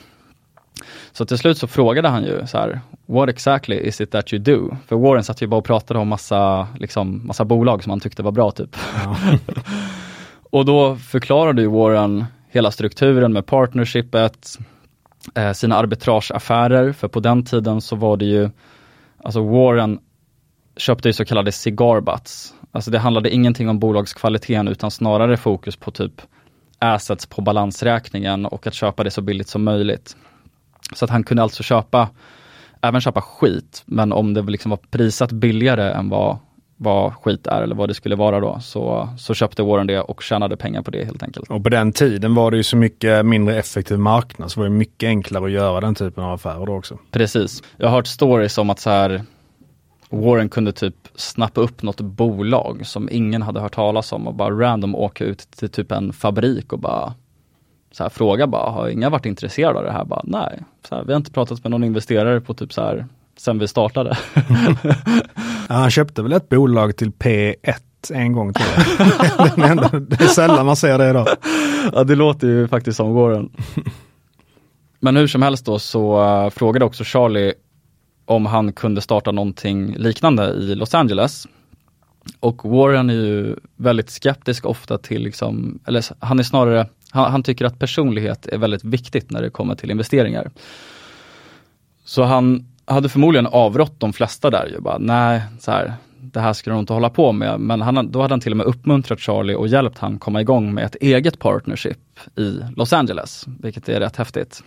Så 1.13 1.25
till 1.25 1.39
slut 1.39 1.59
så 1.59 1.67
frågade 1.67 2.09
han 2.09 2.25
ju 2.25 2.47
så 2.47 2.59
här, 2.59 2.81
What 3.07 3.29
exactly 3.29 3.77
is 3.77 4.01
it 4.01 4.11
that 4.11 4.33
you 4.33 4.43
do? 4.43 4.77
För 4.87 4.97
Warren 4.97 5.25
satt 5.25 5.43
ju 5.43 5.47
bara 5.47 5.57
och 5.57 5.65
pratade 5.65 6.01
om 6.01 6.09
massa, 6.09 6.69
liksom, 6.79 7.27
massa 7.27 7.45
bolag 7.45 7.83
som 7.83 7.91
han 7.91 8.01
tyckte 8.01 8.23
var 8.23 8.33
bra 8.33 8.51
typ. 8.51 8.77
och 10.51 10.65
då 10.65 10.97
förklarade 10.97 11.63
ju 11.63 11.69
Warren 11.69 12.25
hela 12.49 12.71
strukturen 12.71 13.33
med 13.33 13.47
partnershipet, 13.47 14.59
eh, 15.35 15.53
sina 15.53 15.77
arbitrageaffärer, 15.77 16.93
för 16.93 17.09
på 17.09 17.21
den 17.21 17.45
tiden 17.45 17.81
så 17.81 17.97
var 17.97 18.17
det 18.17 18.25
ju, 18.25 18.51
alltså 19.25 19.43
Warren 19.43 19.99
köpte 20.77 21.09
ju 21.09 21.13
så 21.13 21.25
kallade 21.25 21.53
cigar 21.53 22.01
butts. 22.01 22.55
Alltså 22.71 22.91
det 22.91 22.99
handlade 22.99 23.31
ingenting 23.31 23.69
om 23.69 23.79
bolagskvaliteten 23.79 24.69
utan 24.69 24.91
snarare 24.91 25.37
fokus 25.37 25.77
på 25.77 25.91
typ 25.91 26.23
assets 26.79 27.27
på 27.27 27.43
balansräkningen 27.43 28.47
och 28.47 28.67
att 28.67 28.75
köpa 28.75 29.05
det 29.05 29.11
så 29.11 29.23
billigt 29.23 29.49
som 29.49 29.65
möjligt. 29.65 30.17
Så 30.95 31.05
att 31.05 31.11
han 31.11 31.25
kunde 31.25 31.43
alltså 31.43 31.63
köpa, 31.63 32.09
även 32.81 33.01
köpa 33.01 33.21
skit, 33.21 33.83
men 33.87 34.13
om 34.13 34.35
det 34.35 34.43
liksom 34.43 34.71
var 34.71 34.79
prisat 34.91 35.33
billigare 35.33 35.93
än 35.93 36.09
vad, 36.09 36.39
vad 36.77 37.15
skit 37.15 37.47
är 37.47 37.63
eller 37.63 37.75
vad 37.75 37.89
det 37.89 37.95
skulle 37.95 38.17
vara 38.17 38.41
då, 38.41 38.61
så, 38.61 39.09
så 39.19 39.35
köpte 39.35 39.63
Warren 39.63 39.87
det 39.87 40.01
och 40.01 40.23
tjänade 40.23 40.57
pengar 40.57 40.83
på 40.83 40.91
det 40.91 41.05
helt 41.05 41.23
enkelt. 41.23 41.51
Och 41.51 41.63
på 41.63 41.69
den 41.69 41.93
tiden 41.93 42.35
var 42.35 42.51
det 42.51 42.57
ju 42.57 42.63
så 42.63 42.77
mycket 42.77 43.27
mindre 43.27 43.59
effektiv 43.59 43.99
marknad 43.99 44.51
så 44.51 44.61
var 44.61 44.65
det 44.65 44.75
mycket 44.75 45.07
enklare 45.07 45.45
att 45.45 45.51
göra 45.51 45.81
den 45.81 45.95
typen 45.95 46.25
av 46.25 46.33
affärer 46.33 46.67
då 46.67 46.77
också. 46.77 46.99
Precis. 47.11 47.63
Jag 47.77 47.89
har 47.89 47.97
hört 47.97 48.07
stories 48.07 48.59
om 48.59 48.71
att 48.71 48.79
så 48.79 48.91
här 48.91 49.25
Warren 50.13 50.49
kunde 50.49 50.73
typ 50.73 50.95
snappa 51.15 51.61
upp 51.61 51.83
något 51.83 52.01
bolag 52.01 52.87
som 52.87 53.09
ingen 53.13 53.43
hade 53.43 53.61
hört 53.61 53.75
talas 53.75 54.13
om 54.13 54.27
och 54.27 54.35
bara 54.35 54.55
random 54.55 54.95
åka 54.95 55.25
ut 55.25 55.39
till 55.39 55.69
typ 55.69 55.93
en 55.93 56.13
fabrik 56.13 56.73
och 56.73 56.79
bara 56.79 57.15
så 57.93 58.03
här, 58.03 58.11
fråga 58.11 58.47
bara, 58.47 58.71
har 58.71 58.89
inga 58.89 59.11
varit 59.11 59.27
intresserade 59.27 59.79
av 59.79 59.85
det 59.85 59.93
här? 59.93 60.05
Bara, 60.05 60.23
nej, 60.25 60.63
så 60.89 60.95
här, 60.95 61.05
vi 61.05 61.13
har 61.13 61.17
inte 61.17 61.33
pratat 61.33 61.65
med 61.65 61.71
någon 61.71 61.85
investerare 61.85 62.41
på 62.41 62.55
typ 62.55 62.73
så 62.73 62.81
här 62.81 63.07
sen 63.39 63.59
vi 63.59 63.69
startade. 63.69 64.19
Ja, 65.69 65.75
han 65.75 65.91
köpte 65.91 66.23
väl 66.23 66.33
ett 66.33 66.49
bolag 66.49 66.97
till 66.97 67.11
P1 67.11 67.55
en 68.11 68.33
gång 68.33 68.53
till. 68.53 68.65
Den 69.57 69.71
enda, 69.71 69.89
det 69.89 70.21
är 70.21 70.27
sällan 70.27 70.67
man 70.67 70.77
ser 70.77 70.99
det 70.99 71.11
idag. 71.11 71.27
ja, 71.93 72.05
det 72.05 72.15
låter 72.15 72.47
ju 72.47 72.69
faktiskt 72.69 72.97
som 72.97 73.15
Warren. 73.15 73.51
Men 75.01 75.17
hur 75.17 75.27
som 75.27 75.43
helst 75.43 75.67
då 75.67 75.79
så 75.79 76.23
uh, 76.23 76.51
frågade 76.51 76.85
också 76.85 77.05
Charlie 77.05 77.53
om 78.25 78.47
han 78.47 78.73
kunde 78.73 79.01
starta 79.01 79.33
någonting 79.33 79.95
liknande 79.97 80.51
i 80.51 80.75
Los 80.75 80.95
Angeles. 80.95 81.47
Och 82.41 82.65
Warren 82.65 83.11
är 83.11 83.15
ju 83.15 83.57
väldigt 83.77 84.11
skeptisk 84.11 84.67
ofta 84.67 84.99
till, 84.99 85.23
liksom, 85.23 85.79
eller 85.87 86.05
han 86.19 86.39
är 86.39 86.43
snarare, 86.43 86.87
han, 87.13 87.33
han 87.33 87.43
tycker 87.43 87.65
att 87.65 87.79
personlighet 87.79 88.47
är 88.47 88.59
väldigt 88.59 88.85
viktigt 88.85 89.31
när 89.31 89.43
det 89.43 89.51
kommer 89.51 89.75
till 89.75 89.91
investeringar. 89.91 90.51
Så 92.05 92.23
han 92.23 92.67
hade 92.85 93.09
förmodligen 93.09 93.47
avrått 93.47 94.01
de 94.01 94.13
flesta 94.13 94.51
där 94.51 94.67
ju, 94.67 94.81
bara 94.81 94.99
nej, 94.99 95.43
så 95.61 95.71
här, 95.71 95.95
det 96.21 96.41
här 96.41 96.53
ska 96.53 96.71
nog 96.71 96.81
inte 96.81 96.93
hålla 96.93 97.11
på 97.11 97.33
med. 97.33 97.61
Men 97.61 97.81
han, 97.81 98.11
då 98.11 98.23
hade 98.23 98.33
han 98.33 98.41
till 98.41 98.53
och 98.53 98.57
med 98.57 98.67
uppmuntrat 98.67 99.21
Charlie 99.21 99.55
och 99.55 99.69
hjälpt 99.69 99.99
han 99.99 100.19
komma 100.19 100.41
igång 100.41 100.75
med 100.75 100.85
ett 100.85 100.97
eget 101.01 101.39
partnership 101.39 102.21
i 102.37 102.61
Los 102.77 102.93
Angeles, 102.93 103.45
vilket 103.61 103.89
är 103.89 104.01
rätt 104.01 104.17
häftigt. 104.17 104.63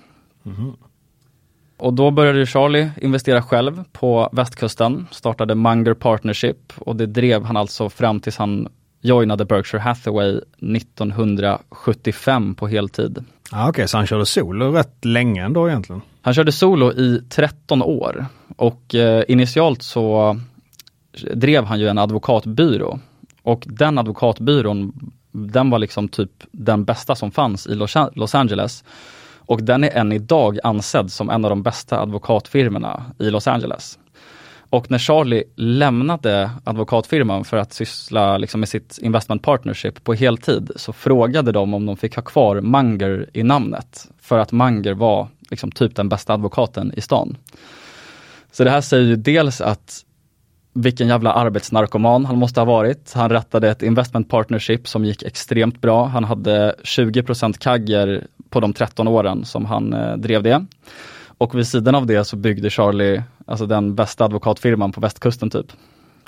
Och 1.78 1.93
då 1.93 2.12
började 2.12 2.46
Charlie 2.46 2.89
investera 3.02 3.41
själv 3.41 3.84
på 3.91 4.30
västkusten, 4.32 5.08
startade 5.12 5.56
Munger 5.56 5.93
Partnership 5.93 6.74
och 6.78 6.96
det 6.96 7.06
drev 7.06 7.43
han 7.43 7.58
alltså 7.58 7.89
fram 7.89 8.20
tills 8.20 8.38
han 8.38 8.68
joinade 9.06 9.45
Berkshire 9.45 9.82
Hathaway 9.82 10.39
1975 10.76 12.56
på 12.56 12.68
heltid. 12.68 13.24
Ja, 13.51 13.70
Okej, 13.70 13.88
så 13.88 13.97
han 13.97 14.08
körde 14.08 14.26
solo 14.26 14.72
rätt 14.72 15.06
länge 15.06 15.45
ändå 15.45 15.70
egentligen. 15.70 16.01
Han 16.22 16.34
körde 16.34 16.51
solo 16.51 16.91
i 16.91 17.22
13 17.30 17.82
år 17.82 18.26
och 18.58 18.95
eh, 18.95 19.24
initialt 19.28 19.82
så 19.82 20.38
drev 21.34 21.66
han 21.66 21.80
ju 21.80 21.88
en 21.88 21.97
advokatbyrå 21.97 22.99
och 23.43 23.64
den 23.68 23.97
advokatbyrån 23.97 24.93
den 25.32 25.70
var 25.70 25.80
liksom 25.80 26.08
typ 26.08 26.32
den 26.51 26.86
bästa 26.86 27.16
som 27.16 27.32
fanns 27.32 27.68
i 27.68 27.76
Los, 28.16 28.36
Angeles. 28.36 28.84
Och 29.38 29.64
den 29.64 29.84
är 29.84 29.97
än 29.97 30.12
idag 30.12 30.60
ansedd 30.64 31.12
som 31.12 31.30
en 31.30 31.45
av 31.45 31.49
de 31.49 31.64
bästa 31.64 31.99
advokatfirmorna 31.99 33.03
i 33.20 33.30
Los 33.30 33.47
Angeles. 33.47 33.99
Och 34.76 34.92
när 34.92 34.98
Charlie 34.98 35.44
lämnade 35.56 36.52
advokatfirman 36.64 37.44
för 37.44 37.58
att 37.58 37.74
syssla 37.74 38.38
liksom 38.38 38.60
med 38.60 38.70
sitt 38.70 38.98
investment 39.02 39.42
partnership 39.42 40.04
på 40.04 40.14
heltid 40.14 40.72
så 40.76 40.94
frågade 40.94 41.52
de 41.52 41.74
om 41.74 41.86
de 41.86 41.98
fick 41.98 42.16
ha 42.16 42.24
kvar 42.24 42.62
Manger 42.62 43.30
i 43.34 43.44
namnet. 43.44 44.08
För 44.22 44.40
att 44.40 44.52
Manger 44.52 44.94
var 44.94 45.28
liksom 45.50 45.72
typ 45.72 45.96
den 45.96 46.10
bästa 46.10 46.34
advokaten 46.34 46.94
i 46.96 47.02
stan. 47.02 47.38
Så 48.52 48.64
det 48.64 48.70
här 48.70 48.82
säger 48.82 49.04
ju 49.04 49.16
dels 49.16 49.62
att 49.62 50.06
vilken 50.74 51.08
jävla 51.08 51.34
arbetsnarkoman 51.34 52.26
han 52.26 52.38
måste 52.38 52.60
ha 52.60 52.66
varit. 52.66 53.14
Han 53.14 53.30
rättade 53.30 53.70
ett 53.70 53.84
investment 53.84 54.30
partnership 54.30 54.88
som 54.88 55.06
gick 55.06 55.24
extremt 55.24 55.82
bra. 55.82 56.06
Han 56.06 56.24
hade 56.24 56.76
20% 56.84 57.58
kagger 57.58 58.28
på 58.50 58.60
de 58.60 58.74
13 58.74 59.08
åren 59.08 59.46
som 59.46 59.66
han 59.66 59.94
eh, 59.94 60.18
drev 60.18 60.44
det. 60.44 60.66
Och 61.38 61.56
vid 61.56 61.68
sidan 61.68 61.96
av 61.96 62.06
det 62.06 62.26
så 62.26 62.36
byggde 62.36 62.70
Charlie, 62.70 63.24
alltså 63.46 63.66
den 63.66 63.96
bästa 63.96 64.26
advokatfirman 64.26 64.92
på 64.92 65.02
västkusten 65.02 65.50
typ. 65.50 65.66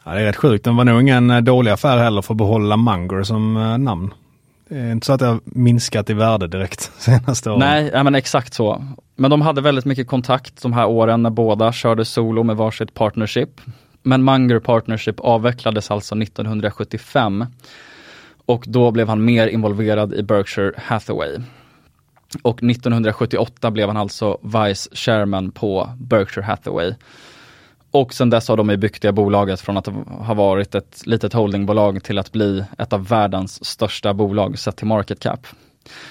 Ja, 0.04 0.12
det 0.14 0.22
är 0.22 0.26
rätt 0.26 0.36
sjukt. 0.36 0.66
Den 0.66 0.76
var 0.76 0.86
nog 0.86 1.02
ingen 1.02 1.30
eh, 1.30 1.42
dålig 1.42 1.72
affär 1.72 1.98
heller 1.98 2.22
för 2.22 2.34
att 2.34 2.38
behålla 2.38 2.78
Munger 2.78 3.24
som 3.24 3.58
eh, 3.58 3.78
namn. 3.78 4.14
Det 4.70 4.80
är 4.80 4.92
inte 4.92 5.06
så 5.06 5.14
att 5.14 5.20
det 5.20 5.26
har 5.26 5.40
minskat 5.44 6.10
i 6.10 6.14
värde 6.14 6.48
direkt 6.48 6.92
senaste 6.98 7.50
åren. 7.50 7.60
Nej, 7.60 7.90
ja, 7.94 8.04
men 8.04 8.16
exakt 8.16 8.54
så. 8.54 8.86
Men 9.16 9.32
de 9.32 9.42
hade 9.42 9.62
väldigt 9.62 9.86
mycket 9.86 10.08
kontakt 10.08 10.62
de 10.62 10.74
här 10.74 10.86
åren 10.86 11.24
när 11.24 11.30
båda 11.30 11.72
körde 11.72 12.06
solo 12.06 12.44
med 12.44 12.56
varsitt 12.56 12.94
partnership. 12.94 13.62
Men 14.04 14.24
Munger 14.24 14.60
Partnership 14.60 15.20
avvecklades 15.20 15.92
alltså 15.92 16.16
1975 16.22 17.46
och 18.46 18.64
då 18.68 18.92
blev 18.92 19.08
han 19.08 19.26
mer 19.26 19.48
involverad 19.48 20.14
i 20.14 20.24
Berkshire 20.24 20.72
Hathaway. 20.78 21.38
Och 22.42 22.64
1978 22.64 23.72
blev 23.72 23.88
han 23.88 23.98
alltså 23.98 24.38
Vice 24.42 24.90
Chairman 24.94 25.52
på 25.52 25.90
Berkshire 25.98 26.46
Hathaway. 26.46 26.94
Och 27.92 28.14
sen 28.14 28.30
dess 28.30 28.48
har 28.48 28.58
de 28.58 28.68
byggt 28.68 29.02
det 29.02 29.12
bolaget 29.12 29.62
från 29.62 29.78
att 29.78 29.88
ha 30.08 30.34
varit 30.34 30.76
ett 30.76 31.02
litet 31.06 31.34
holdingbolag 31.34 32.04
till 32.04 32.18
att 32.18 32.32
bli 32.32 32.64
ett 32.78 32.94
av 32.94 33.08
världens 33.08 33.66
största 33.66 34.14
bolag 34.14 34.60
sett 34.60 34.78
till 34.78 34.88
market 34.88 35.20
cap. 35.20 35.48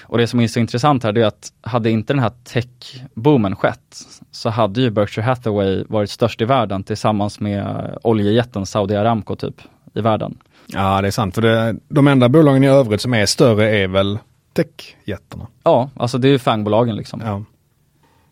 Och 0.01 0.17
det 0.17 0.27
som 0.27 0.39
är 0.39 0.47
så 0.47 0.59
intressant 0.59 1.03
här 1.03 1.17
är 1.17 1.25
att 1.25 1.51
hade 1.61 1.89
inte 1.89 2.13
den 2.13 2.23
här 2.23 2.31
tech-boomen 2.43 3.55
skett 3.55 3.97
så 4.31 4.49
hade 4.49 4.81
ju 4.81 4.89
Berkshire 4.89 5.25
Hathaway 5.25 5.83
varit 5.89 6.09
störst 6.09 6.41
i 6.41 6.45
världen 6.45 6.83
tillsammans 6.83 7.39
med 7.39 7.97
oljejätten 8.03 8.65
Saudi 8.65 8.95
Aramco 8.95 9.35
typ 9.35 9.61
i 9.93 10.01
världen. 10.01 10.37
Ja 10.67 11.01
det 11.01 11.07
är 11.07 11.11
sant, 11.11 11.35
för 11.35 11.41
det, 11.41 11.75
de 11.87 12.07
enda 12.07 12.29
bolagen 12.29 12.63
i 12.63 12.67
övrigt 12.67 13.01
som 13.01 13.13
är 13.13 13.25
större 13.25 13.77
är 13.77 13.87
väl 13.87 14.19
techjättarna. 14.65 15.47
Ja, 15.63 15.89
alltså 15.95 16.17
det 16.17 16.27
är 16.27 16.31
ju 16.31 16.39
fangbolagen 16.39 16.95
liksom. 16.95 17.21
Ja. 17.25 17.43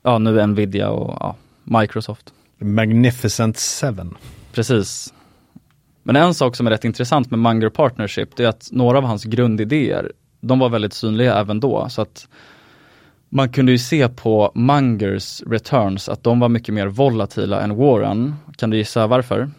Ja, 0.04 0.18
nu 0.18 0.48
Nvidia 0.48 0.90
och 0.90 1.18
ja, 1.20 1.36
Microsoft. 1.64 2.34
Magnificent 2.58 3.58
Seven. 3.58 4.18
Precis. 4.54 5.14
Men 6.04 6.16
en 6.16 6.34
sak 6.34 6.56
som 6.56 6.68
är 6.68 6.72
rätt 6.72 6.86
intressant 6.86 7.32
med 7.32 7.40
Munger 7.40 7.70
Partnership, 7.70 8.36
det 8.36 8.44
är 8.44 8.48
att 8.48 8.70
några 8.72 8.98
av 8.98 9.04
hans 9.04 9.24
grundidéer, 9.24 10.12
de 10.42 10.60
var 10.60 10.70
väldigt 10.70 10.94
synliga 10.94 11.36
även 11.36 11.60
då. 11.60 11.90
Så 11.90 12.02
att 12.02 12.28
man 13.30 13.50
kunde 13.50 13.72
ju 13.72 13.78
se 13.78 14.10
på 14.10 14.52
Mungers 14.56 15.42
returns 15.42 16.10
att 16.10 16.24
de 16.24 16.40
var 16.40 16.50
mycket 16.50 16.74
mer 16.74 16.88
volatila 16.88 17.62
än 17.62 17.76
Warren. 17.76 18.36
Kan 18.58 18.70
du 18.70 18.78
gissa 18.78 19.08
varför? 19.08 19.50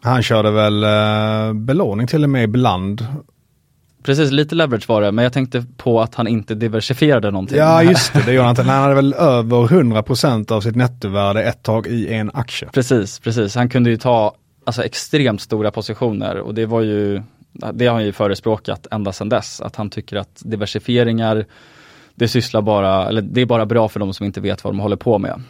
Han 0.00 0.22
körde 0.22 0.50
väl 0.50 0.84
eh, 0.84 1.52
belåning 1.52 2.06
till 2.06 2.24
och 2.24 2.30
med 2.30 2.44
ibland. 2.44 3.06
Precis, 4.06 4.30
lite 4.30 4.54
leverage 4.54 4.88
var 4.88 5.02
det, 5.02 5.12
men 5.12 5.22
jag 5.22 5.32
tänkte 5.32 5.64
på 5.76 6.00
att 6.00 6.14
han 6.14 6.28
inte 6.28 6.54
diversifierade 6.54 7.30
någonting. 7.30 7.58
Ja 7.58 7.82
just 7.82 8.12
det, 8.12 8.22
det 8.26 8.32
gjorde 8.32 8.42
han 8.42 8.50
inte. 8.50 8.62
Han 8.62 8.82
hade 8.82 8.94
väl 8.94 9.14
över 9.14 9.56
100% 9.56 10.52
av 10.52 10.60
sitt 10.60 10.76
nettovärde 10.76 11.42
ett 11.42 11.62
tag 11.62 11.86
i 11.86 12.14
en 12.14 12.30
aktie. 12.34 12.68
Precis, 12.72 13.18
precis. 13.18 13.54
Han 13.54 13.68
kunde 13.68 13.90
ju 13.90 13.96
ta 13.96 14.34
alltså, 14.64 14.84
extremt 14.84 15.40
stora 15.40 15.70
positioner 15.70 16.36
och 16.36 16.54
det 16.54 16.66
var 16.66 16.80
ju, 16.80 17.22
det 17.72 17.86
har 17.86 17.94
han 17.94 18.04
ju 18.04 18.12
förespråkat 18.12 18.86
ända 18.90 19.12
sedan 19.12 19.28
dess, 19.28 19.60
att 19.60 19.76
han 19.76 19.90
tycker 19.90 20.16
att 20.16 20.42
diversifieringar, 20.44 21.46
det 22.14 22.28
sysslar 22.28 22.62
bara, 22.62 23.08
eller 23.08 23.22
det 23.22 23.40
är 23.40 23.46
bara 23.46 23.66
bra 23.66 23.88
för 23.88 24.00
de 24.00 24.14
som 24.14 24.26
inte 24.26 24.40
vet 24.40 24.64
vad 24.64 24.74
de 24.74 24.80
håller 24.80 24.96
på 24.96 25.18
med. 25.18 25.42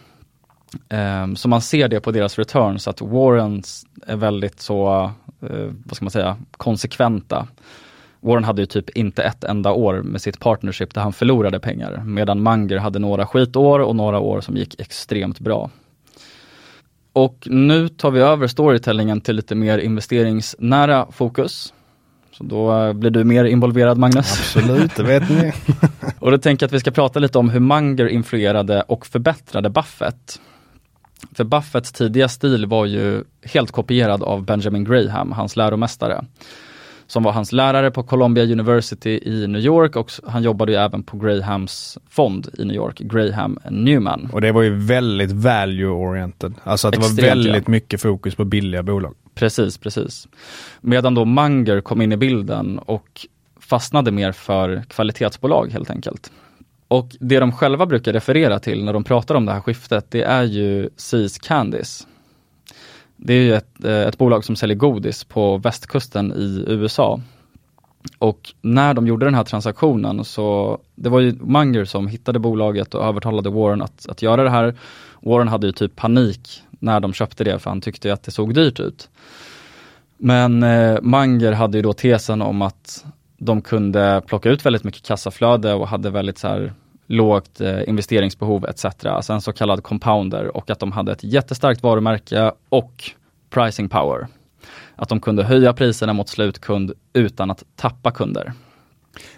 Um, 0.88 1.36
så 1.36 1.48
man 1.48 1.60
ser 1.60 1.88
det 1.88 2.00
på 2.00 2.10
deras 2.10 2.38
returns, 2.38 2.88
att 2.88 3.00
Warrens 3.00 3.86
är 4.06 4.16
väldigt 4.16 4.60
så, 4.60 5.10
uh, 5.50 5.70
vad 5.84 5.96
ska 5.96 6.04
man 6.04 6.10
säga, 6.10 6.36
konsekventa. 6.56 7.46
Warren 8.20 8.44
hade 8.44 8.62
ju 8.62 8.66
typ 8.66 8.90
inte 8.90 9.22
ett 9.22 9.44
enda 9.44 9.72
år 9.72 10.02
med 10.02 10.20
sitt 10.20 10.40
partnership 10.40 10.94
där 10.94 11.00
han 11.00 11.12
förlorade 11.12 11.60
pengar, 11.60 12.02
medan 12.06 12.42
Munger 12.42 12.76
hade 12.76 12.98
några 12.98 13.26
skitår 13.26 13.78
och 13.78 13.96
några 13.96 14.18
år 14.18 14.40
som 14.40 14.56
gick 14.56 14.80
extremt 14.80 15.40
bra. 15.40 15.70
Och 17.12 17.48
nu 17.50 17.88
tar 17.88 18.10
vi 18.10 18.20
över 18.20 18.46
storytellingen 18.46 19.20
till 19.20 19.36
lite 19.36 19.54
mer 19.54 19.78
investeringsnära 19.78 21.06
fokus. 21.12 21.72
Så 22.32 22.44
då 22.44 22.78
eh, 22.78 22.92
blir 22.92 23.10
du 23.10 23.24
mer 23.24 23.44
involverad 23.44 23.98
Magnus. 23.98 24.38
Absolut, 24.38 24.96
det 24.96 25.02
vet 25.02 25.30
ni. 25.30 25.52
och 26.18 26.30
då 26.30 26.38
tänker 26.38 26.64
jag 26.64 26.68
att 26.68 26.72
vi 26.72 26.80
ska 26.80 26.90
prata 26.90 27.18
lite 27.18 27.38
om 27.38 27.50
hur 27.50 27.60
Munger 27.60 28.08
influerade 28.08 28.82
och 28.82 29.06
förbättrade 29.06 29.70
Buffett. 29.70 30.40
För 31.34 31.44
Buffetts 31.44 31.92
tidiga 31.92 32.28
stil 32.28 32.66
var 32.66 32.86
ju 32.86 33.24
helt 33.42 33.70
kopierad 33.70 34.22
av 34.22 34.44
Benjamin 34.44 34.84
Graham, 34.84 35.32
hans 35.32 35.56
läromästare 35.56 36.24
som 37.06 37.22
var 37.22 37.32
hans 37.32 37.52
lärare 37.52 37.90
på 37.90 38.02
Columbia 38.02 38.44
University 38.44 39.20
i 39.22 39.46
New 39.46 39.60
York 39.60 39.96
och 39.96 40.12
han 40.26 40.42
jobbade 40.42 40.72
ju 40.72 40.78
även 40.78 41.02
på 41.02 41.16
Grahams 41.16 41.98
fond 42.08 42.48
i 42.58 42.64
New 42.64 42.76
York, 42.76 42.98
Graham 42.98 43.58
Newman. 43.70 44.28
Och 44.32 44.40
det 44.40 44.52
var 44.52 44.62
ju 44.62 44.74
väldigt 44.74 45.30
value-oriented, 45.30 46.54
alltså 46.62 46.88
att 46.88 46.94
det 46.94 46.98
Extremt, 46.98 47.20
var 47.20 47.28
väldigt 47.28 47.68
ja. 47.68 47.70
mycket 47.70 48.00
fokus 48.00 48.34
på 48.34 48.44
billiga 48.44 48.82
bolag. 48.82 49.14
Precis, 49.34 49.78
precis. 49.78 50.28
Medan 50.80 51.14
då 51.14 51.24
Munger 51.24 51.80
kom 51.80 52.02
in 52.02 52.12
i 52.12 52.16
bilden 52.16 52.78
och 52.78 53.26
fastnade 53.60 54.10
mer 54.10 54.32
för 54.32 54.82
kvalitetsbolag 54.88 55.72
helt 55.72 55.90
enkelt. 55.90 56.30
Och 56.88 57.16
det 57.20 57.40
de 57.40 57.52
själva 57.52 57.86
brukar 57.86 58.12
referera 58.12 58.58
till 58.58 58.84
när 58.84 58.92
de 58.92 59.04
pratar 59.04 59.34
om 59.34 59.46
det 59.46 59.52
här 59.52 59.60
skiftet, 59.60 60.10
det 60.10 60.22
är 60.22 60.42
ju 60.42 60.90
Seas 60.96 61.38
Candies. 61.38 62.06
Det 63.16 63.34
är 63.34 63.42
ju 63.42 63.54
ett, 63.54 63.84
eh, 63.84 64.00
ett 64.00 64.18
bolag 64.18 64.44
som 64.44 64.56
säljer 64.56 64.76
godis 64.76 65.24
på 65.24 65.56
västkusten 65.58 66.32
i 66.32 66.64
USA. 66.66 67.20
Och 68.18 68.54
när 68.60 68.94
de 68.94 69.06
gjorde 69.06 69.26
den 69.26 69.34
här 69.34 69.44
transaktionen 69.44 70.24
så, 70.24 70.78
det 70.94 71.08
var 71.08 71.20
ju 71.20 71.32
Munger 71.32 71.84
som 71.84 72.08
hittade 72.08 72.38
bolaget 72.38 72.94
och 72.94 73.04
övertalade 73.04 73.50
Warren 73.50 73.82
att, 73.82 74.08
att 74.08 74.22
göra 74.22 74.44
det 74.44 74.50
här. 74.50 74.74
Warren 75.22 75.48
hade 75.48 75.66
ju 75.66 75.72
typ 75.72 75.96
panik 75.96 76.62
när 76.70 77.00
de 77.00 77.12
köpte 77.12 77.44
det 77.44 77.58
för 77.58 77.70
han 77.70 77.80
tyckte 77.80 78.12
att 78.12 78.22
det 78.22 78.30
såg 78.30 78.54
dyrt 78.54 78.80
ut. 78.80 79.08
Men 80.18 80.62
eh, 80.62 80.98
Munger 81.02 81.52
hade 81.52 81.78
ju 81.78 81.82
då 81.82 81.92
tesen 81.92 82.42
om 82.42 82.62
att 82.62 83.04
de 83.38 83.62
kunde 83.62 84.22
plocka 84.26 84.50
ut 84.50 84.66
väldigt 84.66 84.84
mycket 84.84 85.06
kassaflöde 85.06 85.74
och 85.74 85.88
hade 85.88 86.10
väldigt 86.10 86.38
så 86.38 86.48
här 86.48 86.72
lågt 87.06 87.60
eh, 87.60 87.88
investeringsbehov 87.88 88.66
etc. 88.66 88.84
Alltså 89.04 89.32
en 89.32 89.40
så 89.40 89.52
kallad 89.52 89.82
compounder 89.82 90.56
och 90.56 90.70
att 90.70 90.78
de 90.78 90.92
hade 90.92 91.12
ett 91.12 91.24
jättestarkt 91.24 91.82
varumärke 91.82 92.52
och 92.68 93.10
pricing 93.50 93.88
power. 93.88 94.26
Att 94.96 95.08
de 95.08 95.20
kunde 95.20 95.44
höja 95.44 95.72
priserna 95.72 96.12
mot 96.12 96.28
slutkund 96.28 96.92
utan 97.12 97.50
att 97.50 97.64
tappa 97.76 98.10
kunder. 98.10 98.52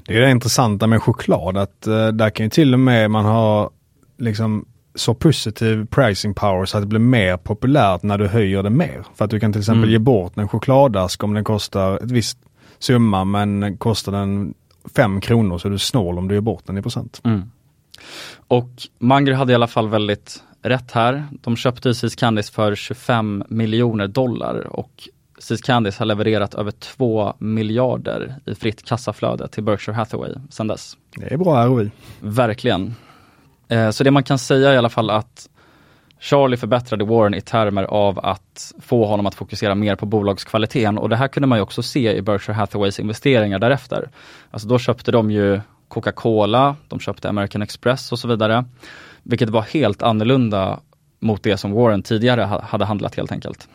Det 0.06 0.16
är 0.16 0.20
det 0.20 0.30
intressanta 0.30 0.86
med 0.86 1.02
choklad 1.02 1.56
att 1.56 1.84
uh, 1.88 2.08
där 2.08 2.30
kan 2.30 2.46
ju 2.46 2.50
till 2.50 2.74
och 2.74 2.80
med 2.80 3.10
man 3.10 3.24
ha 3.24 3.70
liksom 4.18 4.64
så 4.94 5.14
positiv 5.14 5.86
pricing 5.86 6.34
power 6.34 6.64
så 6.64 6.76
att 6.76 6.82
det 6.82 6.86
blir 6.86 7.00
mer 7.00 7.36
populärt 7.36 8.02
när 8.02 8.18
du 8.18 8.26
höjer 8.26 8.62
det 8.62 8.70
mer. 8.70 9.04
För 9.14 9.24
att 9.24 9.30
du 9.30 9.40
kan 9.40 9.52
till 9.52 9.60
exempel 9.60 9.84
mm. 9.84 9.92
ge 9.92 9.98
bort 9.98 10.38
en 10.38 10.48
chokladask 10.48 11.24
om 11.24 11.34
den 11.34 11.44
kostar 11.44 11.96
ett 11.96 12.10
visst 12.10 12.38
summa 12.78 13.24
men 13.24 13.76
kostar 13.76 14.12
den 14.12 14.54
5 14.96 15.20
kronor 15.20 15.58
så 15.58 15.68
är 15.68 15.72
du 15.72 15.78
snål 15.78 16.18
om 16.18 16.28
du 16.28 16.34
ger 16.34 16.40
bort 16.40 16.66
den 16.66 16.78
i 16.78 16.82
procent. 16.82 17.20
Mm. 17.24 17.50
Och 18.48 18.70
Munger 18.98 19.32
hade 19.32 19.52
i 19.52 19.54
alla 19.54 19.66
fall 19.66 19.88
väldigt 19.88 20.42
rätt 20.62 20.92
här. 20.92 21.26
De 21.30 21.56
köpte 21.56 21.94
Seas 21.94 22.14
Candice 22.14 22.52
för 22.52 22.74
25 22.74 23.44
miljoner 23.48 24.06
dollar 24.06 24.66
och 24.66 25.08
Seas 25.38 25.60
Candice 25.60 25.98
har 25.98 26.06
levererat 26.06 26.54
över 26.54 26.70
2 26.70 27.34
miljarder 27.38 28.34
i 28.44 28.54
fritt 28.54 28.84
kassaflöde 28.84 29.48
till 29.48 29.62
Berkshire 29.62 29.96
Hathaway 29.96 30.34
sedan 30.50 30.66
dess. 30.66 30.96
Det 31.16 31.32
är 31.32 31.36
bra 31.36 31.66
ROI. 31.66 31.90
Verkligen. 32.20 32.94
Eh, 33.68 33.90
så 33.90 34.04
det 34.04 34.10
man 34.10 34.22
kan 34.22 34.38
säga 34.38 34.74
i 34.74 34.76
alla 34.76 34.88
fall 34.88 35.10
att 35.10 35.48
Charlie 36.20 36.56
förbättrade 36.56 37.04
Warren 37.04 37.34
i 37.34 37.40
termer 37.40 37.82
av 37.82 38.18
att 38.18 38.72
få 38.80 39.06
honom 39.06 39.26
att 39.26 39.34
fokusera 39.34 39.74
mer 39.74 39.96
på 39.96 40.06
bolagskvaliteten 40.06 40.98
och 40.98 41.08
det 41.08 41.16
här 41.16 41.28
kunde 41.28 41.46
man 41.46 41.58
ju 41.58 41.62
också 41.62 41.82
se 41.82 42.16
i 42.16 42.22
Berkshire 42.22 42.56
Hathaways 42.56 43.00
investeringar 43.00 43.58
därefter. 43.58 44.10
Alltså 44.50 44.68
då 44.68 44.78
köpte 44.78 45.12
de 45.12 45.30
ju 45.30 45.60
Coca-Cola, 45.88 46.76
de 46.88 47.00
köpte 47.00 47.28
American 47.28 47.62
Express 47.62 48.12
och 48.12 48.18
så 48.18 48.28
vidare. 48.28 48.64
Vilket 49.22 49.50
var 49.50 49.62
helt 49.62 50.02
annorlunda 50.02 50.80
mot 51.20 51.42
det 51.42 51.56
som 51.56 51.72
Warren 51.72 52.02
tidigare 52.02 52.42
hade 52.62 52.84
handlat 52.84 53.14
helt 53.14 53.32
enkelt. 53.32 53.68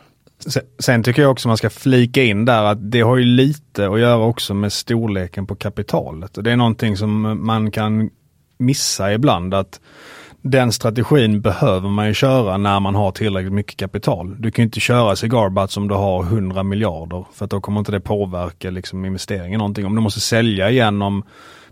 Sen 0.78 1.02
tycker 1.02 1.22
jag 1.22 1.30
också 1.30 1.48
man 1.48 1.56
ska 1.56 1.70
flika 1.70 2.22
in 2.22 2.44
där 2.44 2.64
att 2.64 2.90
det 2.90 3.00
har 3.00 3.16
ju 3.16 3.24
lite 3.24 3.88
att 3.88 4.00
göra 4.00 4.24
också 4.24 4.54
med 4.54 4.72
storleken 4.72 5.46
på 5.46 5.54
kapitalet. 5.54 6.38
Det 6.44 6.52
är 6.52 6.56
någonting 6.56 6.96
som 6.96 7.40
man 7.46 7.70
kan 7.70 8.10
missa 8.58 9.12
ibland 9.12 9.54
att 9.54 9.80
den 10.42 10.72
strategin 10.72 11.40
behöver 11.40 11.88
man 11.88 12.06
ju 12.06 12.14
köra 12.14 12.56
när 12.56 12.80
man 12.80 12.94
har 12.94 13.10
tillräckligt 13.10 13.52
mycket 13.52 13.76
kapital. 13.76 14.42
Du 14.42 14.50
kan 14.50 14.62
ju 14.62 14.66
inte 14.66 14.80
köra 14.80 15.16
cigarbutts 15.16 15.76
om 15.76 15.88
du 15.88 15.94
har 15.94 16.22
100 16.22 16.62
miljarder 16.62 17.24
för 17.32 17.44
att 17.44 17.50
då 17.50 17.60
kommer 17.60 17.78
inte 17.78 17.92
det 17.92 18.00
påverka 18.00 18.70
liksom 18.70 19.04
investeringen 19.04 19.58
någonting. 19.58 19.86
Om 19.86 19.94
du 19.94 20.00
måste 20.00 20.20
sälja 20.20 20.70
igen 20.70 21.02
om 21.02 21.22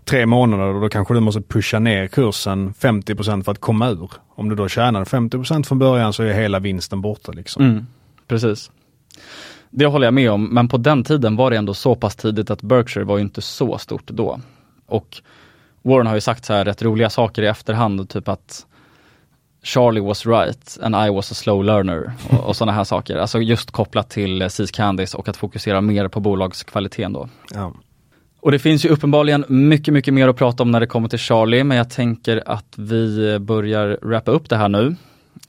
tre 0.05 0.25
månader 0.25 0.65
och 0.65 0.81
då 0.81 0.89
kanske 0.89 1.13
du 1.13 1.19
måste 1.19 1.41
pusha 1.41 1.79
ner 1.79 2.07
kursen 2.07 2.73
50% 2.73 3.43
för 3.43 3.51
att 3.51 3.59
komma 3.59 3.89
ur. 3.89 4.11
Om 4.35 4.49
du 4.49 4.55
då 4.55 4.67
tjänar 4.67 5.05
50% 5.05 5.63
från 5.63 5.79
början 5.79 6.13
så 6.13 6.23
är 6.23 6.33
hela 6.33 6.59
vinsten 6.59 7.01
borta. 7.01 7.31
Liksom. 7.31 7.65
Mm, 7.65 7.87
precis. 8.27 8.71
Det 9.69 9.85
håller 9.85 10.07
jag 10.07 10.13
med 10.13 10.31
om, 10.31 10.45
men 10.45 10.67
på 10.67 10.77
den 10.77 11.03
tiden 11.03 11.35
var 11.35 11.51
det 11.51 11.57
ändå 11.57 11.73
så 11.73 11.95
pass 11.95 12.15
tidigt 12.15 12.51
att 12.51 12.61
Berkshire 12.61 13.03
var 13.03 13.19
inte 13.19 13.41
så 13.41 13.77
stort 13.77 14.07
då. 14.07 14.39
Och 14.85 15.21
Warren 15.81 16.07
har 16.07 16.15
ju 16.15 16.21
sagt 16.21 16.45
så 16.45 16.53
här 16.53 16.65
rätt 16.65 16.81
roliga 16.81 17.09
saker 17.09 17.41
i 17.41 17.47
efterhand, 17.47 18.09
typ 18.09 18.27
att 18.27 18.65
Charlie 19.63 20.01
was 20.01 20.25
right 20.25 20.77
and 20.81 20.95
I 20.95 21.09
was 21.09 21.31
a 21.31 21.35
slow 21.35 21.63
learner 21.63 22.11
och, 22.29 22.47
och 22.47 22.55
sådana 22.55 22.71
här 22.71 22.83
saker. 22.83 23.17
Alltså 23.17 23.41
just 23.41 23.71
kopplat 23.71 24.09
till 24.09 24.49
Seas 24.49 24.71
Candies 24.71 25.13
och 25.13 25.27
att 25.27 25.37
fokusera 25.37 25.81
mer 25.81 26.07
på 26.07 26.19
bolagskvaliteten 26.19 27.13
då. 27.13 27.29
Ja. 27.53 27.73
Och 28.43 28.51
det 28.51 28.59
finns 28.59 28.85
ju 28.85 28.89
uppenbarligen 28.89 29.45
mycket, 29.47 29.93
mycket 29.93 30.13
mer 30.13 30.27
att 30.27 30.37
prata 30.37 30.63
om 30.63 30.71
när 30.71 30.79
det 30.79 30.87
kommer 30.87 31.09
till 31.09 31.19
Charlie, 31.19 31.63
men 31.63 31.77
jag 31.77 31.89
tänker 31.89 32.43
att 32.45 32.73
vi 32.77 33.39
börjar 33.39 33.97
wrappa 34.01 34.31
upp 34.31 34.49
det 34.49 34.55
här 34.55 34.69
nu. 34.69 34.95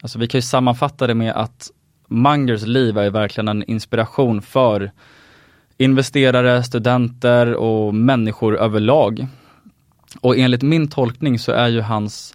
Alltså 0.03 0.19
vi 0.19 0.29
kan 0.29 0.39
ju 0.39 0.43
sammanfatta 0.43 1.07
det 1.07 1.15
med 1.15 1.33
att 1.33 1.71
Mangers 2.09 2.63
liv 2.67 2.99
är 2.99 3.11
verkligen 3.11 3.49
en 3.49 3.63
inspiration 3.63 4.43
för 4.43 4.93
investerare, 5.79 6.63
studenter 6.63 7.55
och 7.55 7.95
människor 7.95 8.57
överlag. 8.59 9.27
Och 10.21 10.37
enligt 10.37 10.63
min 10.63 10.89
tolkning 10.89 11.39
så 11.39 11.53
är 11.53 11.69
ju 11.69 11.81
hans 11.81 12.35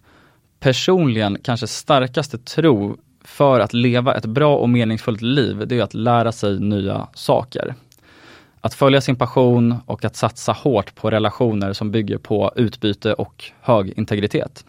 personligen 0.58 1.38
kanske 1.42 1.66
starkaste 1.66 2.38
tro 2.38 2.96
för 3.24 3.60
att 3.60 3.72
leva 3.72 4.14
ett 4.14 4.26
bra 4.26 4.56
och 4.56 4.68
meningsfullt 4.68 5.22
liv, 5.22 5.62
det 5.66 5.78
är 5.78 5.82
att 5.82 5.94
lära 5.94 6.32
sig 6.32 6.60
nya 6.60 7.08
saker. 7.14 7.74
Att 8.60 8.74
följa 8.74 9.00
sin 9.00 9.16
passion 9.16 9.76
och 9.86 10.04
att 10.04 10.16
satsa 10.16 10.52
hårt 10.52 10.94
på 10.94 11.10
relationer 11.10 11.72
som 11.72 11.90
bygger 11.90 12.18
på 12.18 12.52
utbyte 12.56 13.12
och 13.12 13.44
hög 13.60 13.92
integritet. 13.98 14.64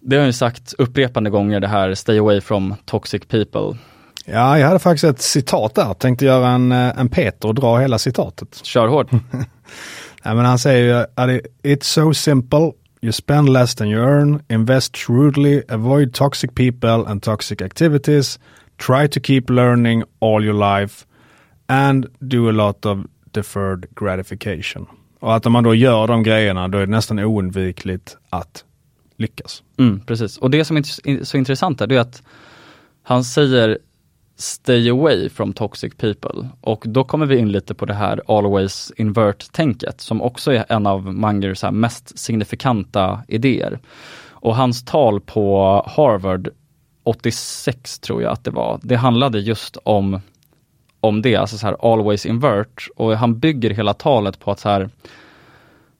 Det 0.00 0.16
har 0.16 0.20
jag 0.20 0.26
ju 0.26 0.32
sagt 0.32 0.72
upprepande 0.78 1.30
gånger 1.30 1.60
det 1.60 1.68
här 1.68 1.94
Stay 1.94 2.18
away 2.18 2.40
from 2.40 2.74
toxic 2.84 3.22
people. 3.28 3.78
Ja, 4.24 4.58
jag 4.58 4.66
hade 4.66 4.78
faktiskt 4.78 5.04
ett 5.04 5.20
citat 5.20 5.74
där. 5.74 5.94
Tänkte 5.94 6.24
göra 6.24 6.48
en, 6.48 6.72
eh, 6.72 6.98
en 6.98 7.08
Peter 7.08 7.48
och 7.48 7.54
dra 7.54 7.78
hela 7.78 7.98
citatet. 7.98 8.60
Kör 8.64 8.86
hårt. 8.86 9.10
ja, 10.22 10.34
men 10.34 10.44
han 10.44 10.58
säger 10.58 11.06
ju 11.24 11.40
it's 11.62 11.84
so 11.84 12.14
simple. 12.14 12.72
You 13.00 13.12
spend 13.12 13.48
less 13.48 13.74
than 13.74 13.88
you 13.88 14.00
earn, 14.00 14.42
invest 14.48 14.96
shrewdly, 14.96 15.62
avoid 15.68 16.14
toxic 16.14 16.50
people 16.54 17.04
and 17.06 17.22
toxic 17.22 17.62
activities, 17.62 18.38
try 18.86 19.08
to 19.08 19.20
keep 19.20 19.50
learning 19.50 20.04
all 20.20 20.44
your 20.44 20.80
life 20.80 21.04
and 21.72 22.06
do 22.18 22.48
a 22.48 22.52
lot 22.52 22.86
of 22.86 22.98
deferred 23.30 23.86
gratification. 23.94 24.86
Och 25.20 25.34
att 25.34 25.46
om 25.46 25.52
man 25.52 25.64
då 25.64 25.74
gör 25.74 26.06
de 26.06 26.22
grejerna, 26.22 26.68
då 26.68 26.78
är 26.78 26.86
det 26.86 26.92
nästan 26.92 27.18
oundvikligt 27.18 28.16
att 28.30 28.64
lyckas. 29.16 29.62
Mm, 29.78 30.00
precis, 30.00 30.38
och 30.38 30.50
det 30.50 30.64
som 30.64 30.76
är 30.76 31.24
så 31.24 31.36
intressant 31.36 31.80
är, 31.80 31.86
det 31.86 31.96
är 31.96 32.00
att 32.00 32.22
han 33.02 33.24
säger 33.24 33.78
stay 34.36 34.90
away 34.90 35.28
from 35.28 35.52
toxic 35.52 35.94
people. 35.94 36.48
Och 36.60 36.84
då 36.86 37.04
kommer 37.04 37.26
vi 37.26 37.38
in 37.38 37.52
lite 37.52 37.74
på 37.74 37.86
det 37.86 37.94
här 37.94 38.22
always 38.26 38.92
invert-tänket 38.96 40.00
som 40.00 40.22
också 40.22 40.52
är 40.52 40.64
en 40.68 40.86
av 40.86 41.14
Mangers 41.14 41.64
mest 41.72 42.18
signifikanta 42.18 43.22
idéer. 43.28 43.78
Och 44.30 44.56
hans 44.56 44.84
tal 44.84 45.20
på 45.20 45.86
Harvard 45.96 46.48
86 47.04 47.98
tror 47.98 48.22
jag 48.22 48.32
att 48.32 48.44
det 48.44 48.50
var, 48.50 48.80
det 48.82 48.96
handlade 48.96 49.40
just 49.40 49.76
om, 49.84 50.20
om 51.02 51.22
det, 51.22 51.36
alltså 51.36 51.58
så 51.58 51.66
här 51.66 51.92
always 51.92 52.26
invert. 52.26 52.88
Och 52.96 53.16
han 53.16 53.38
bygger 53.38 53.70
hela 53.70 53.94
talet 53.94 54.38
på 54.40 54.50
att 54.50 54.60
så 54.60 54.68
här, 54.68 54.90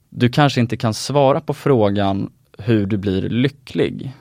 du 0.08 0.28
kanske 0.28 0.60
inte 0.60 0.76
kan 0.76 0.94
svara 0.94 1.40
på 1.40 1.54
frågan 1.54 2.30
hur 2.58 2.86
du 2.86 2.96
blir 2.96 3.22
lycklig. 3.22 4.12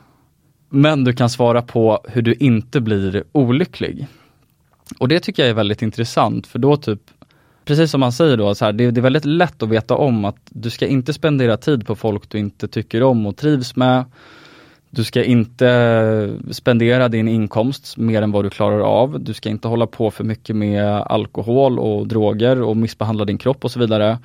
Men 0.69 1.03
du 1.03 1.13
kan 1.13 1.29
svara 1.29 1.61
på 1.61 1.99
hur 2.07 2.21
du 2.21 2.33
inte 2.33 2.81
blir 2.81 3.23
olycklig. 3.31 4.07
Och 4.97 5.07
det 5.07 5.19
tycker 5.19 5.43
jag 5.43 5.49
är 5.49 5.53
väldigt 5.53 5.81
intressant 5.81 6.47
för 6.47 6.59
då 6.59 6.77
typ, 6.77 7.01
precis 7.65 7.91
som 7.91 7.99
man 7.99 8.11
säger 8.11 8.37
då, 8.37 8.55
så 8.55 8.65
här, 8.65 8.73
det, 8.73 8.91
det, 8.91 8.99
är 8.99 9.01
väldigt 9.03 9.25
lätt 9.25 9.63
att 9.63 9.69
veta 9.69 9.95
om 9.95 10.25
att 10.25 10.37
du 10.49 10.69
ska 10.69 10.87
inte 10.87 11.13
spendera 11.13 11.57
tid 11.57 11.85
på 11.85 11.95
folk 11.95 12.29
du 12.29 12.39
inte 12.39 12.67
tycker 12.67 13.03
om 13.03 13.25
och 13.25 13.37
trivs 13.37 13.75
med. 13.75 14.05
Du 14.93 15.03
ska 15.03 15.23
inte 15.23 16.37
spendera 16.51 17.09
din 17.09 17.27
inkomst 17.27 17.97
mer 17.97 18.21
än 18.21 18.31
vad 18.31 18.45
du 18.45 18.49
klarar 18.49 18.79
av. 18.79 19.19
Du 19.19 19.33
ska 19.33 19.49
inte 19.49 19.67
hålla 19.67 19.87
på 19.87 20.11
för 20.11 20.23
mycket 20.23 20.55
med 20.55 20.85
alkohol 20.85 21.79
och 21.79 22.07
droger 22.07 22.61
och 22.61 22.77
missbehandla 22.77 23.25
din 23.25 23.37
kropp 23.37 23.65
och 23.65 23.71
så 23.71 23.79
vidare. 23.79 24.17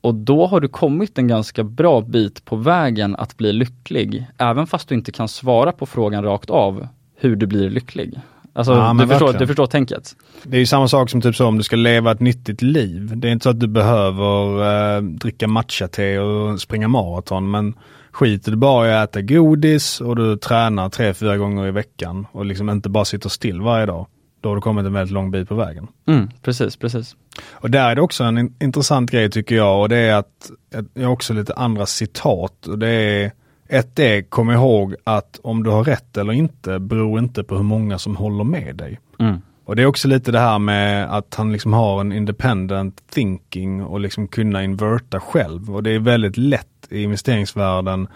Och 0.00 0.14
då 0.14 0.46
har 0.46 0.60
du 0.60 0.68
kommit 0.68 1.18
en 1.18 1.28
ganska 1.28 1.64
bra 1.64 2.00
bit 2.00 2.44
på 2.44 2.56
vägen 2.56 3.16
att 3.16 3.36
bli 3.36 3.52
lycklig, 3.52 4.26
även 4.38 4.66
fast 4.66 4.88
du 4.88 4.94
inte 4.94 5.12
kan 5.12 5.28
svara 5.28 5.72
på 5.72 5.86
frågan 5.86 6.24
rakt 6.24 6.50
av 6.50 6.86
hur 7.16 7.36
du 7.36 7.46
blir 7.46 7.70
lycklig. 7.70 8.20
Alltså, 8.52 8.72
ja, 8.72 8.96
du, 9.00 9.06
förstår, 9.06 9.32
du 9.32 9.46
förstår 9.46 9.66
tänket. 9.66 10.16
Det 10.42 10.56
är 10.56 10.60
ju 10.60 10.66
samma 10.66 10.88
sak 10.88 11.10
som 11.10 11.20
typ 11.20 11.36
så 11.36 11.46
om 11.46 11.56
du 11.56 11.62
ska 11.62 11.76
leva 11.76 12.12
ett 12.12 12.20
nyttigt 12.20 12.62
liv. 12.62 13.12
Det 13.16 13.28
är 13.28 13.32
inte 13.32 13.42
så 13.42 13.50
att 13.50 13.60
du 13.60 13.66
behöver 13.66 14.62
eh, 14.96 15.02
dricka 15.02 15.48
matcha-te 15.48 16.18
och 16.18 16.60
springa 16.60 16.88
maraton, 16.88 17.50
men 17.50 17.74
skiter 18.14 18.50
du 18.50 18.56
bara 18.56 18.88
i 18.88 18.94
att 18.94 19.10
äta 19.10 19.22
godis 19.22 20.00
och 20.00 20.16
du 20.16 20.36
tränar 20.36 20.88
tre, 20.88 21.14
fyra 21.14 21.36
gånger 21.36 21.66
i 21.66 21.70
veckan 21.70 22.26
och 22.32 22.44
liksom 22.44 22.70
inte 22.70 22.88
bara 22.88 23.04
sitter 23.04 23.28
still 23.28 23.60
varje 23.60 23.86
dag, 23.86 24.06
då 24.40 24.48
har 24.48 24.56
du 24.56 24.62
kommit 24.62 24.86
en 24.86 24.92
väldigt 24.92 25.12
lång 25.12 25.30
bit 25.30 25.48
på 25.48 25.54
vägen. 25.54 25.88
Mm, 26.06 26.30
precis, 26.42 26.76
precis. 26.76 27.16
Och 27.52 27.70
där 27.70 27.90
är 27.90 27.94
det 27.94 28.00
också 28.00 28.24
en 28.24 28.38
in 28.38 28.54
intressant 28.60 29.10
grej 29.10 29.30
tycker 29.30 29.54
jag 29.54 29.80
och 29.80 29.88
det 29.88 29.96
är 29.96 30.14
att, 30.14 30.50
jag 30.94 31.04
har 31.04 31.12
också 31.12 31.34
lite 31.34 31.54
andra 31.54 31.86
citat 31.86 32.66
och 32.66 32.78
det 32.78 32.88
är 32.88 33.32
ett 33.68 33.98
är, 33.98 34.22
kom 34.22 34.50
ihåg 34.50 34.94
att 35.04 35.40
om 35.42 35.62
du 35.62 35.70
har 35.70 35.84
rätt 35.84 36.16
eller 36.16 36.32
inte 36.32 36.78
beror 36.78 37.18
inte 37.18 37.44
på 37.44 37.56
hur 37.56 37.62
många 37.62 37.98
som 37.98 38.16
håller 38.16 38.44
med 38.44 38.76
dig. 38.76 39.00
Mm. 39.18 39.42
Och 39.64 39.76
det 39.76 39.82
är 39.82 39.86
också 39.86 40.08
lite 40.08 40.32
det 40.32 40.38
här 40.38 40.58
med 40.58 41.16
att 41.16 41.34
han 41.34 41.52
liksom 41.52 41.72
har 41.72 42.00
en 42.00 42.12
independent 42.12 43.02
thinking 43.10 43.84
och 43.84 44.00
liksom 44.00 44.28
kunna 44.28 44.64
inverta 44.64 45.20
själv. 45.20 45.74
Och 45.74 45.82
det 45.82 45.90
är 45.90 45.98
väldigt 45.98 46.36
lätt 46.36 46.68
i 46.90 47.02
investeringsvärlden 47.02 48.08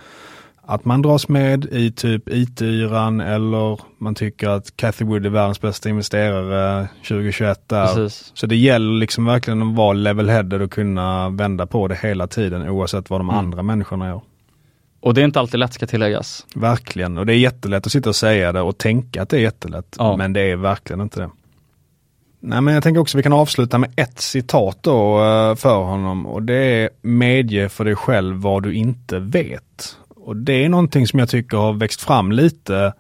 att 0.71 0.85
man 0.85 1.03
dras 1.03 1.29
med 1.29 1.65
i 1.65 1.93
typ 1.93 2.29
IT-yran 2.29 3.21
eller 3.21 3.81
man 3.99 4.15
tycker 4.15 4.49
att 4.49 4.77
Cathy 4.77 5.05
Wood 5.05 5.27
är 5.27 5.31
världens 5.31 5.61
bästa 5.61 5.89
investerare 5.89 6.89
2021 7.09 7.69
där. 7.69 7.87
Precis. 7.87 8.31
Så 8.35 8.47
det 8.47 8.57
gäller 8.57 8.99
liksom 8.99 9.25
verkligen 9.25 9.63
att 9.63 9.77
vara 9.77 9.93
level-headed 9.93 10.63
och 10.63 10.73
kunna 10.73 11.29
vända 11.29 11.67
på 11.67 11.89
det 11.89 11.99
hela 12.03 12.27
tiden 12.27 12.69
oavsett 12.69 13.11
vad 13.11 13.21
de 13.21 13.31
mm. 13.31 13.39
andra 13.39 13.63
människorna 13.63 14.09
gör. 14.09 14.21
Och 15.01 15.15
det 15.15 15.21
är 15.21 15.25
inte 15.25 15.41
alltid 15.41 15.61
lätt 15.61 15.73
ska 15.73 15.87
tilläggas. 15.87 16.47
Verkligen, 16.55 17.19
och 17.19 17.27
det 17.27 17.35
är 17.35 17.39
jättelätt 17.39 17.87
att 17.87 17.93
sitta 17.93 18.09
och 18.09 18.17
säga 18.17 18.53
det 18.53 18.61
och 18.61 18.79
tänka 18.79 19.23
att 19.23 19.29
det 19.29 19.37
är 19.37 19.41
jättelätt. 19.41 19.97
Ja. 19.99 20.17
Men 20.17 20.33
det 20.33 20.41
är 20.41 20.57
verkligen 20.57 21.01
inte 21.01 21.21
det. 21.21 21.31
Nej 22.41 22.61
men 22.61 22.75
jag 22.75 22.83
tänker 22.83 23.01
också 23.01 23.17
att 23.17 23.19
vi 23.19 23.23
kan 23.23 23.33
avsluta 23.33 23.79
med 23.79 23.91
ett 23.97 24.21
citat 24.21 24.79
då 24.81 25.25
eh, 25.25 25.55
för 25.55 25.83
honom 25.83 26.27
och 26.27 26.43
det 26.43 26.55
är 26.55 26.91
medge 27.03 27.69
för 27.69 27.85
dig 27.85 27.97
själv 27.97 28.37
vad 28.37 28.63
du 28.63 28.75
inte 28.75 29.19
vet. 29.19 29.97
Och 30.09 30.37
det 30.37 30.65
är 30.65 30.69
någonting 30.69 31.07
som 31.07 31.19
jag 31.19 31.29
tycker 31.29 31.57
har 31.57 31.73
växt 31.73 32.03
fram 32.03 32.33
lite 32.33 32.93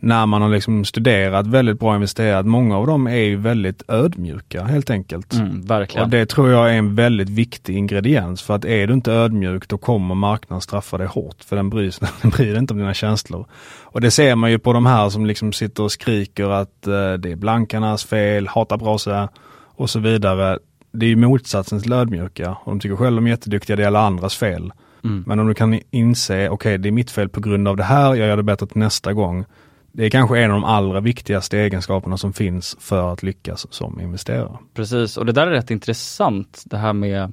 när 0.00 0.26
man 0.26 0.42
har 0.42 0.48
liksom 0.48 0.84
studerat 0.84 1.46
väldigt 1.46 1.80
bra 1.80 1.94
investerat. 1.94 2.46
Många 2.46 2.76
av 2.76 2.86
dem 2.86 3.06
är 3.06 3.16
ju 3.16 3.36
väldigt 3.36 3.82
ödmjuka 3.88 4.64
helt 4.64 4.90
enkelt. 4.90 5.32
Mm, 5.32 5.62
verkligen. 5.62 6.04
Och 6.04 6.10
det 6.10 6.26
tror 6.26 6.50
jag 6.50 6.70
är 6.70 6.74
en 6.74 6.94
väldigt 6.94 7.28
viktig 7.28 7.76
ingrediens 7.76 8.42
för 8.42 8.54
att 8.54 8.64
är 8.64 8.86
du 8.86 8.94
inte 8.94 9.12
ödmjuk 9.12 9.68
då 9.68 9.78
kommer 9.78 10.14
marknaden 10.14 10.60
straffa 10.60 10.98
dig 10.98 11.06
hårt 11.06 11.44
för 11.44 11.56
den 11.56 11.70
bryr, 11.70 11.94
den 12.22 12.30
bryr 12.30 12.58
inte 12.58 12.74
om 12.74 12.78
dina 12.78 12.94
känslor. 12.94 13.46
Och 13.82 14.00
det 14.00 14.10
ser 14.10 14.34
man 14.34 14.50
ju 14.50 14.58
på 14.58 14.72
de 14.72 14.86
här 14.86 15.08
som 15.08 15.26
liksom 15.26 15.52
sitter 15.52 15.82
och 15.82 15.92
skriker 15.92 16.48
att 16.48 16.86
uh, 16.86 17.12
det 17.12 17.32
är 17.32 17.36
blankarnas 17.36 18.04
fel, 18.04 18.48
hatar 18.48 18.76
brasa 18.76 19.28
och 19.64 19.90
så 19.90 19.98
vidare. 19.98 20.58
Det 20.92 21.06
är 21.06 21.10
ju 21.10 21.16
motsatsen 21.16 21.82
till 21.82 21.92
ödmjuka 21.92 22.50
och 22.50 22.72
de 22.72 22.80
tycker 22.80 22.96
själva 22.96 23.16
de 23.16 23.26
är 23.26 23.30
jätteduktiga, 23.30 23.76
det 23.76 23.82
är 23.82 23.86
alla 23.86 24.00
andras 24.00 24.36
fel. 24.36 24.72
Mm. 25.04 25.24
Men 25.26 25.38
om 25.38 25.46
du 25.46 25.54
kan 25.54 25.80
inse, 25.90 26.34
okej 26.34 26.50
okay, 26.50 26.76
det 26.76 26.88
är 26.88 26.92
mitt 26.92 27.10
fel 27.10 27.28
på 27.28 27.40
grund 27.40 27.68
av 27.68 27.76
det 27.76 27.84
här, 27.84 28.14
jag 28.14 28.28
gör 28.28 28.36
det 28.36 28.42
bättre 28.42 28.66
till 28.66 28.78
nästa 28.78 29.12
gång 29.12 29.44
det 29.92 30.04
är 30.04 30.10
kanske 30.10 30.38
en 30.38 30.50
av 30.50 30.60
de 30.60 30.64
allra 30.64 31.00
viktigaste 31.00 31.58
egenskaperna 31.58 32.16
som 32.16 32.32
finns 32.32 32.76
för 32.80 33.12
att 33.12 33.22
lyckas 33.22 33.66
som 33.70 34.00
investerare. 34.00 34.58
Precis, 34.74 35.16
och 35.16 35.26
det 35.26 35.32
där 35.32 35.46
är 35.46 35.50
rätt 35.50 35.70
intressant 35.70 36.62
det 36.66 36.76
här 36.76 36.92
med 36.92 37.32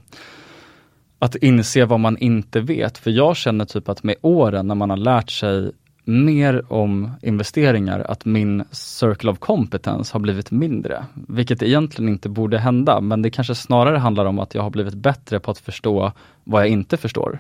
att 1.20 1.36
inse 1.36 1.86
vad 1.86 2.00
man 2.00 2.18
inte 2.18 2.60
vet. 2.60 2.98
För 2.98 3.12
jag 3.12 3.38
känner 3.38 3.66
typ 3.66 3.90
att 3.90 4.04
med 4.04 4.16
åren 4.22 4.68
när 4.68 4.76
man 4.76 4.90
har 4.90 4.98
lärt 4.98 5.30
sig 5.30 5.72
mer 6.06 6.74
om 6.74 7.12
investeringar, 7.22 8.00
att 8.00 8.26
min 8.26 8.64
circle 8.72 9.32
of 9.32 9.40
competence 9.40 10.16
har 10.16 10.20
blivit 10.20 10.52
mindre. 10.52 11.06
Vilket 11.28 11.64
egentligen 11.64 12.10
inte 12.10 12.30
borde 12.30 12.60
hända, 12.60 13.02
men 13.02 13.22
det 13.22 13.30
kanske 13.30 13.56
snarare 13.56 13.98
handlar 13.98 14.26
om 14.26 14.40
att 14.40 14.56
jag 14.56 14.62
har 14.62 14.70
blivit 14.70 14.94
bättre 14.94 15.40
på 15.40 15.52
att 15.52 15.58
förstå 15.58 16.12
vad 16.44 16.62
jag 16.62 16.70
inte 16.70 16.98
förstår. 16.98 17.40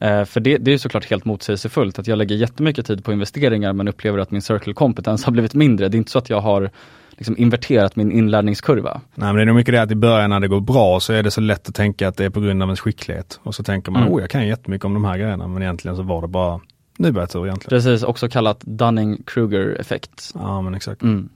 Eh, 0.00 0.24
för 0.24 0.40
det, 0.40 0.58
det 0.58 0.72
är 0.72 0.78
såklart 0.78 1.04
helt 1.04 1.24
motsägelsefullt 1.24 1.98
att 1.98 2.06
jag 2.06 2.18
lägger 2.18 2.36
jättemycket 2.36 2.86
tid 2.86 3.04
på 3.04 3.12
investeringar 3.12 3.72
men 3.72 3.88
upplever 3.88 4.18
att 4.18 4.30
min 4.30 4.42
circle 4.42 4.74
competence 4.74 5.26
har 5.26 5.32
blivit 5.32 5.54
mindre. 5.54 5.88
Det 5.88 5.96
är 5.96 5.98
inte 5.98 6.10
så 6.10 6.18
att 6.18 6.30
jag 6.30 6.40
har 6.40 6.70
liksom 7.10 7.36
inverterat 7.38 7.96
min 7.96 8.12
inlärningskurva. 8.12 9.00
Nej 9.14 9.26
men 9.26 9.36
det 9.36 9.42
är 9.42 9.46
nog 9.46 9.56
mycket 9.56 9.74
det 9.74 9.82
att 9.82 9.90
i 9.90 9.94
början 9.94 10.30
när 10.30 10.40
det 10.40 10.48
går 10.48 10.60
bra 10.60 11.00
så 11.00 11.12
är 11.12 11.22
det 11.22 11.30
så 11.30 11.40
lätt 11.40 11.68
att 11.68 11.74
tänka 11.74 12.08
att 12.08 12.16
det 12.16 12.24
är 12.24 12.30
på 12.30 12.40
grund 12.40 12.62
av 12.62 12.68
ens 12.68 12.80
skicklighet. 12.80 13.40
Och 13.42 13.54
så 13.54 13.62
tänker 13.62 13.92
man, 13.92 14.02
mm. 14.02 14.14
oh 14.14 14.20
jag 14.20 14.30
kan 14.30 14.46
jättemycket 14.46 14.84
om 14.84 14.94
de 14.94 15.04
här 15.04 15.18
grejerna 15.18 15.48
men 15.48 15.62
egentligen 15.62 15.96
så 15.96 16.02
var 16.02 16.22
det 16.22 16.28
bara 16.28 16.60
nybörjartur 16.98 17.46
egentligen. 17.46 17.70
Precis, 17.70 18.02
också 18.02 18.28
kallat 18.28 18.64
Dunning-Kruger 18.64 19.80
effekt. 19.80 20.30
Ja 20.34 20.62
men 20.62 20.74
exakt. 20.74 21.02
Mm. 21.02 21.28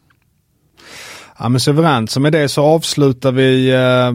Ja 1.38 1.48
men 1.48 1.60
suveränt, 1.60 2.10
så 2.10 2.20
med 2.20 2.32
det 2.32 2.48
så 2.48 2.62
avslutar 2.62 3.32
vi 3.32 3.74
eh, 3.74 4.12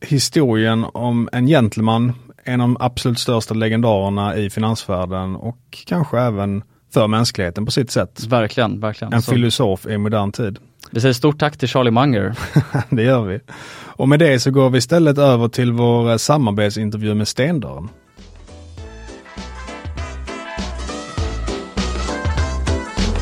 historien 0.00 0.86
om 0.92 1.28
en 1.32 1.46
gentleman, 1.46 2.12
en 2.50 2.60
av 2.60 2.68
de 2.68 2.76
absolut 2.80 3.18
största 3.18 3.54
legendarerna 3.54 4.36
i 4.36 4.50
finansvärlden 4.50 5.36
och 5.36 5.84
kanske 5.86 6.20
även 6.20 6.62
för 6.94 7.06
mänskligheten 7.06 7.66
på 7.66 7.72
sitt 7.72 7.90
sätt. 7.90 8.26
Verkligen, 8.28 8.80
verkligen. 8.80 9.12
En 9.12 9.22
så. 9.22 9.32
filosof 9.32 9.86
i 9.86 9.98
modern 9.98 10.32
tid. 10.32 10.58
Vi 10.90 11.00
säger 11.00 11.14
stort 11.14 11.38
tack 11.38 11.56
till 11.56 11.68
Charlie 11.68 11.90
Munger. 11.90 12.38
det 12.90 13.02
gör 13.02 13.22
vi. 13.22 13.40
Och 13.82 14.08
med 14.08 14.18
det 14.18 14.40
så 14.40 14.50
går 14.50 14.70
vi 14.70 14.78
istället 14.78 15.18
över 15.18 15.48
till 15.48 15.72
vår 15.72 16.18
samarbetsintervju 16.18 17.14
med 17.14 17.28
Stendörren. 17.28 17.88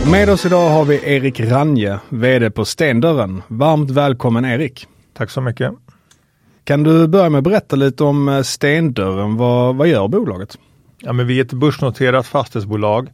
Och 0.02 0.08
med 0.08 0.30
oss 0.30 0.46
idag 0.46 0.68
har 0.68 0.84
vi 0.84 1.14
Erik 1.14 1.40
Ranje, 1.40 1.98
VD 2.08 2.50
på 2.50 2.64
Stendörren. 2.64 3.42
Varmt 3.48 3.90
välkommen 3.90 4.44
Erik! 4.44 4.86
Tack 5.16 5.30
så 5.30 5.40
mycket! 5.40 5.72
Kan 6.68 6.82
du 6.82 7.08
börja 7.08 7.30
med 7.30 7.38
att 7.38 7.44
berätta 7.44 7.76
lite 7.76 8.04
om 8.04 8.28
eh, 8.28 8.42
Stendörren? 8.42 9.36
Vad, 9.36 9.76
vad 9.76 9.88
gör 9.88 10.08
bolaget? 10.08 10.58
Ja, 11.00 11.12
men 11.12 11.26
vi 11.26 11.40
är 11.40 11.44
ett 11.44 11.52
börsnoterat 11.52 12.26
fastighetsbolag. 12.26 13.08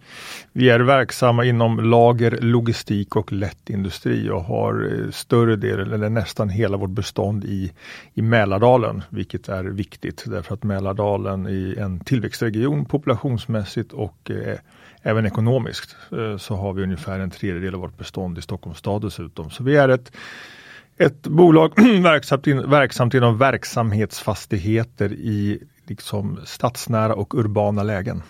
Vi 0.53 0.71
är 0.71 0.81
verksamma 0.81 1.45
inom 1.45 1.91
lager, 1.91 2.39
logistik 2.41 3.17
och 3.17 3.33
lätt 3.33 3.71
industri 3.71 4.31
och 4.31 4.43
har 4.43 4.93
eh, 4.93 5.11
större 5.11 5.57
delen 5.57 5.93
eller 5.93 6.11
nästan 6.11 6.49
hela 6.49 6.77
vårt 6.77 6.91
bestånd 6.91 7.45
i, 7.45 7.73
i 8.15 8.23
Mälardalen, 8.23 9.03
vilket 9.09 9.49
är 9.49 9.65
viktigt 9.65 10.25
därför 10.27 10.55
att 10.55 10.63
Mälardalen 10.63 11.47
är 11.47 11.79
en 11.79 12.01
tillväxtregion 12.01 12.85
populationsmässigt 12.85 13.93
och 13.93 14.31
eh, 14.31 14.59
även 15.03 15.27
ekonomiskt 15.27 15.97
eh, 16.13 16.37
så 16.37 16.55
har 16.55 16.73
vi 16.73 16.83
ungefär 16.83 17.19
en 17.19 17.31
tredjedel 17.31 17.75
av 17.75 17.81
vårt 17.81 17.99
bestånd 17.99 18.39
i 18.39 18.43
Stockholms 18.43 18.79
stad 18.79 19.03
dessutom. 19.03 19.51
Så 19.51 19.65
vi 19.65 19.77
är 19.77 19.89
ett 19.89 20.13
ett 20.99 21.23
bolag 21.23 21.73
verksamt, 22.03 22.47
in, 22.47 22.71
verksamt 22.71 23.15
inom 23.15 23.39
verksamhetsfastigheter 23.39 25.13
i 25.13 25.63
liksom 25.87 26.39
stadsnära 26.45 27.15
och 27.15 27.35
urbana 27.35 27.83
lägen. 27.83 28.23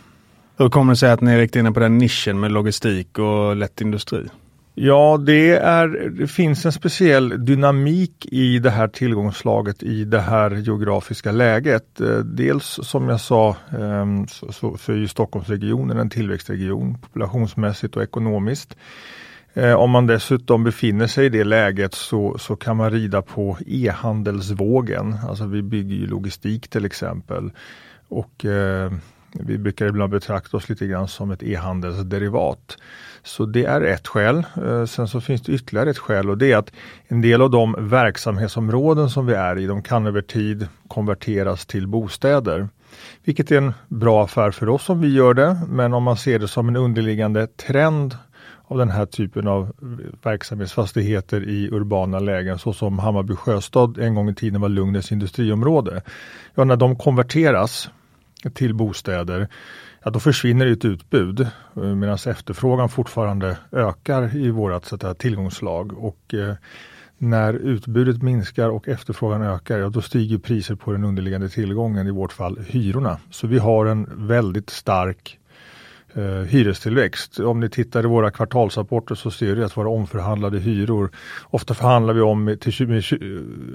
Hur 0.56 0.68
kommer 0.68 0.92
det 0.92 0.96
sig 0.96 1.10
att 1.10 1.20
ni 1.20 1.32
är 1.32 1.38
riktigt 1.38 1.60
inne 1.60 1.72
på 1.72 1.80
den 1.80 1.98
nischen 1.98 2.40
med 2.40 2.52
logistik 2.52 3.18
och 3.18 3.56
lätt 3.56 3.80
industri? 3.80 4.28
Ja, 4.76 5.20
det, 5.26 5.50
är, 5.50 5.88
det 5.88 6.26
finns 6.26 6.66
en 6.66 6.72
speciell 6.72 7.44
dynamik 7.44 8.26
i 8.26 8.58
det 8.58 8.70
här 8.70 8.88
tillgångslaget 8.88 9.82
i 9.82 10.04
det 10.04 10.20
här 10.20 10.50
geografiska 10.50 11.32
läget. 11.32 12.00
Eh, 12.00 12.18
dels 12.18 12.78
som 12.82 13.08
jag 13.08 13.20
sa 13.20 13.56
ehm, 13.78 14.26
så, 14.26 14.76
så 14.78 14.92
är 14.92 14.96
ju 14.96 15.08
Stockholmsregionen 15.08 15.98
en 15.98 16.10
tillväxtregion 16.10 16.98
populationsmässigt 16.98 17.96
och 17.96 18.02
ekonomiskt. 18.02 18.76
Eh, 19.56 19.74
om 19.74 19.90
man 19.90 20.06
dessutom 20.06 20.64
befinner 20.64 21.06
sig 21.06 21.26
i 21.26 21.28
det 21.28 21.44
läget 21.44 21.94
så, 21.94 22.38
så 22.38 22.56
kan 22.56 22.76
man 22.76 22.90
rida 22.90 23.22
på 23.22 23.58
e-handelsvågen. 23.66 25.16
Alltså 25.28 25.46
vi 25.46 25.62
bygger 25.62 25.96
ju 25.96 26.06
logistik 26.06 26.68
till 26.68 26.84
exempel. 26.84 27.50
Och 28.08 28.44
eh, 28.44 28.92
vi 29.32 29.58
brukar 29.58 29.86
ibland 29.86 30.10
betrakta 30.12 30.56
oss 30.56 30.68
lite 30.68 30.86
grann 30.86 31.08
som 31.08 31.30
ett 31.30 31.42
e-handelsderivat. 31.42 32.76
Så 33.22 33.46
det 33.46 33.64
är 33.64 33.80
ett 33.80 34.08
skäl. 34.08 34.46
Eh, 34.64 34.84
sen 34.84 35.08
så 35.08 35.20
finns 35.20 35.42
det 35.42 35.52
ytterligare 35.52 35.90
ett 35.90 35.98
skäl 35.98 36.30
och 36.30 36.38
det 36.38 36.52
är 36.52 36.56
att 36.56 36.72
en 37.08 37.20
del 37.20 37.42
av 37.42 37.50
de 37.50 37.76
verksamhetsområden 37.78 39.10
som 39.10 39.26
vi 39.26 39.34
är 39.34 39.58
i, 39.58 39.66
de 39.66 39.82
kan 39.82 40.06
över 40.06 40.22
tid 40.22 40.68
konverteras 40.88 41.66
till 41.66 41.86
bostäder. 41.86 42.68
Vilket 43.24 43.50
är 43.50 43.56
en 43.58 43.72
bra 43.88 44.24
affär 44.24 44.50
för 44.50 44.68
oss 44.68 44.88
om 44.88 45.00
vi 45.00 45.14
gör 45.14 45.34
det, 45.34 45.58
men 45.68 45.94
om 45.94 46.02
man 46.02 46.16
ser 46.16 46.38
det 46.38 46.48
som 46.48 46.68
en 46.68 46.76
underliggande 46.76 47.46
trend 47.46 48.16
av 48.66 48.78
den 48.78 48.90
här 48.90 49.06
typen 49.06 49.48
av 49.48 49.72
verksamhetsfastigheter 50.22 51.48
i 51.48 51.68
urbana 51.72 52.18
lägen 52.18 52.58
såsom 52.58 52.98
Hammarby 52.98 53.34
Sjöstad 53.34 53.98
en 53.98 54.14
gång 54.14 54.28
i 54.28 54.34
tiden 54.34 54.60
var 54.60 54.68
Lugnäs 54.68 55.12
industriområde. 55.12 56.02
Ja, 56.54 56.64
när 56.64 56.76
de 56.76 56.96
konverteras 56.96 57.90
till 58.54 58.74
bostäder, 58.74 59.48
ja, 60.04 60.10
då 60.10 60.20
försvinner 60.20 60.66
ett 60.66 60.84
utbud 60.84 61.40
eh, 61.40 61.82
medan 61.82 62.18
efterfrågan 62.26 62.88
fortfarande 62.88 63.56
ökar 63.72 64.36
i 64.36 64.50
vårt 64.50 64.84
sätt 64.84 65.18
tillgångslag. 65.18 65.92
Och, 66.04 66.34
eh, 66.34 66.54
när 67.18 67.54
utbudet 67.54 68.22
minskar 68.22 68.68
och 68.68 68.88
efterfrågan 68.88 69.42
ökar, 69.42 69.78
ja, 69.78 69.88
då 69.88 70.02
stiger 70.02 70.38
priser 70.38 70.74
på 70.74 70.92
den 70.92 71.04
underliggande 71.04 71.48
tillgången, 71.48 72.06
i 72.06 72.10
vårt 72.10 72.32
fall 72.32 72.58
hyrorna. 72.66 73.18
Så 73.30 73.46
vi 73.46 73.58
har 73.58 73.86
en 73.86 74.26
väldigt 74.26 74.70
stark 74.70 75.38
eh, 76.16 76.22
hyrestillväxt. 76.22 77.40
Om 77.40 77.60
ni 77.60 77.68
tittar 77.68 78.04
i 78.04 78.06
våra 78.06 78.30
kvartalsrapporter 78.30 79.14
så 79.14 79.30
ser 79.30 79.56
ni 79.56 79.62
att 79.62 79.76
våra 79.76 79.88
omförhandlade 79.88 80.58
hyror, 80.58 81.10
ofta 81.44 81.74
förhandlar 81.74 82.14
vi 82.14 82.20
om 82.20 82.56
till 82.60 82.72
20, 82.72 83.02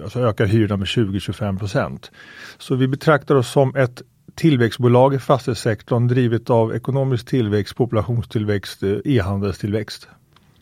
alltså 0.04 0.20
ökar 0.20 0.46
hyrorna 0.46 0.78
med 0.78 0.86
20-25 0.86 1.60
procent. 1.60 2.12
Så 2.58 2.76
vi 2.76 2.88
betraktar 2.88 3.36
oss 3.36 3.52
som 3.52 3.76
ett 3.76 4.02
tillväxtbolag 4.36 5.14
i 5.14 5.20
fastighetssektorn 5.20 6.08
drivet 6.08 6.50
av 6.50 6.76
ekonomisk 6.76 7.28
tillväxt, 7.28 7.76
populationstillväxt, 7.76 8.84
eh, 8.84 8.98
e-handelstillväxt. 9.06 10.08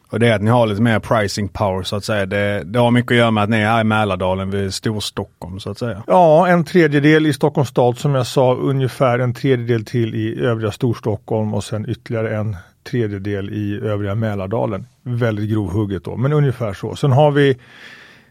Och 0.09 0.19
det 0.19 0.27
är 0.27 0.35
att 0.35 0.41
ni 0.41 0.51
har 0.51 0.67
lite 0.67 0.81
mer 0.81 0.99
pricing 0.99 1.47
power 1.47 1.83
så 1.83 1.95
att 1.95 2.03
säga. 2.03 2.25
Det, 2.25 2.63
det 2.65 2.79
har 2.79 2.91
mycket 2.91 3.11
att 3.11 3.17
göra 3.17 3.31
med 3.31 3.43
att 3.43 3.49
ni 3.49 3.57
är 3.57 3.81
i 3.81 3.83
Mälardalen 3.83 4.49
vid 4.49 4.73
Storstockholm 4.73 5.59
så 5.59 5.71
att 5.71 5.77
säga. 5.77 6.03
Ja, 6.07 6.47
en 6.47 6.63
tredjedel 6.63 7.25
i 7.25 7.33
Stockholms 7.33 7.69
stad 7.69 7.97
som 7.97 8.15
jag 8.15 8.27
sa, 8.27 8.55
ungefär 8.55 9.19
en 9.19 9.33
tredjedel 9.33 9.85
till 9.85 10.15
i 10.15 10.39
övriga 10.39 10.71
Storstockholm 10.71 11.53
och 11.53 11.63
sen 11.63 11.89
ytterligare 11.89 12.37
en 12.37 12.55
tredjedel 12.83 13.49
i 13.49 13.79
övriga 13.83 14.15
Mälardalen. 14.15 14.87
Väldigt 15.03 15.49
grovhugget 15.49 16.03
då, 16.03 16.17
men 16.17 16.33
ungefär 16.33 16.73
så. 16.73 16.95
Sen 16.95 17.11
har 17.11 17.31
vi 17.31 17.57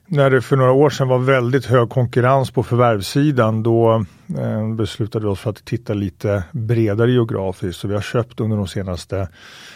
när 0.06 0.30
det 0.30 0.42
för 0.42 0.56
några 0.56 0.72
år 0.72 0.90
sedan 0.90 1.08
var 1.08 1.18
väldigt 1.18 1.66
hög 1.66 1.88
konkurrens 1.88 2.50
på 2.50 2.62
förvärvssidan 2.62 3.62
då 3.62 4.04
eh, 4.38 4.74
beslutade 4.74 5.24
vi 5.24 5.30
oss 5.30 5.40
för 5.40 5.50
att 5.50 5.64
titta 5.64 5.94
lite 5.94 6.44
bredare 6.52 7.12
geografiskt. 7.12 7.80
Så 7.80 7.88
vi 7.88 7.94
har 7.94 8.00
köpt 8.00 8.40
under 8.40 8.56
de 8.56 8.68
senaste 8.68 9.28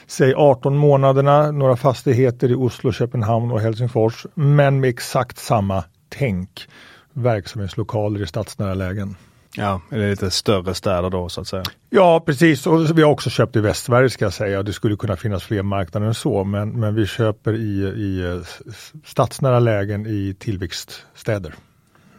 säg 0.06 0.34
18 0.34 0.76
månaderna 0.76 1.50
några 1.50 1.76
fastigheter 1.76 2.50
i 2.50 2.54
Oslo, 2.54 2.92
Köpenhamn 2.92 3.50
och 3.50 3.60
Helsingfors 3.60 4.26
men 4.34 4.80
med 4.80 4.90
exakt 4.90 5.38
samma 5.38 5.84
tänk. 6.08 6.68
Verksamhetslokaler 7.12 8.22
i 8.22 8.26
stadsnära 8.26 8.74
lägen. 8.74 9.16
Ja, 9.56 9.80
eller 9.90 10.10
lite 10.10 10.30
större 10.30 10.74
städer 10.74 11.10
då 11.10 11.28
så 11.28 11.40
att 11.40 11.48
säga. 11.48 11.62
Ja, 11.90 12.22
precis. 12.26 12.66
Och 12.66 12.98
vi 12.98 13.02
har 13.02 13.10
också 13.10 13.30
köpt 13.30 13.56
i 13.56 13.60
Västsverige 13.60 14.10
ska 14.10 14.24
jag 14.24 14.32
säga. 14.32 14.62
Det 14.62 14.72
skulle 14.72 14.96
kunna 14.96 15.16
finnas 15.16 15.44
fler 15.44 15.62
marknader 15.62 16.06
än 16.06 16.14
så, 16.14 16.44
men, 16.44 16.80
men 16.80 16.94
vi 16.94 17.06
köper 17.06 17.54
i, 17.54 17.82
i 17.82 18.40
stadsnära 19.04 19.58
lägen 19.58 20.06
i 20.06 20.36
tillväxtstäder. 20.38 21.54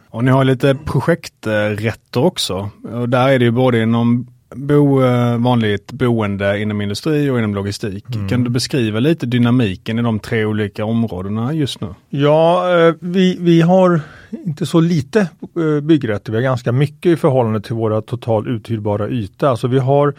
Och 0.08 0.24
ni 0.24 0.30
har 0.30 0.44
lite 0.44 0.74
projekträtter 0.74 2.24
också. 2.24 2.70
Och 2.92 3.08
där 3.08 3.28
är 3.28 3.38
det 3.38 3.44
ju 3.44 3.50
både 3.50 3.82
inom 3.82 4.26
bo, 4.54 5.02
eh, 5.02 5.36
vanligt 5.36 5.92
boende 5.92 6.60
inom 6.60 6.80
industri 6.80 7.30
och 7.30 7.38
inom 7.38 7.54
logistik. 7.54 8.04
Mm. 8.14 8.28
Kan 8.28 8.44
du 8.44 8.50
beskriva 8.50 9.00
lite 9.00 9.26
dynamiken 9.26 9.98
i 9.98 10.02
de 10.02 10.18
tre 10.18 10.44
olika 10.44 10.84
områdena 10.84 11.52
just 11.52 11.80
nu? 11.80 11.94
Ja, 12.08 12.76
eh, 12.78 12.94
vi, 13.00 13.36
vi 13.40 13.60
har 13.60 14.00
inte 14.30 14.66
så 14.66 14.80
lite 14.80 15.20
eh, 15.56 15.80
byggrätter. 15.82 16.32
Vi 16.32 16.38
har 16.38 16.42
ganska 16.42 16.72
mycket 16.72 17.12
i 17.12 17.16
förhållande 17.16 17.60
till 17.60 17.74
våra 17.74 18.02
total 18.02 18.48
uthyrbara 18.48 19.08
yta. 19.08 19.50
Alltså 19.50 19.68
vi 19.68 19.78
har 19.78 20.14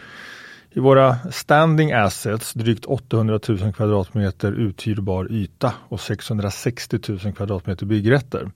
i 0.72 0.80
våra 0.80 1.16
standing 1.32 1.92
assets 1.92 2.52
drygt 2.52 2.84
800 2.84 3.40
000 3.48 3.72
kvadratmeter 3.72 4.52
uthyrbar 4.52 5.32
yta 5.32 5.72
och 5.88 6.00
660 6.00 6.98
000 7.08 7.18
kvadratmeter 7.32 7.86
byggrätter. 7.86 8.50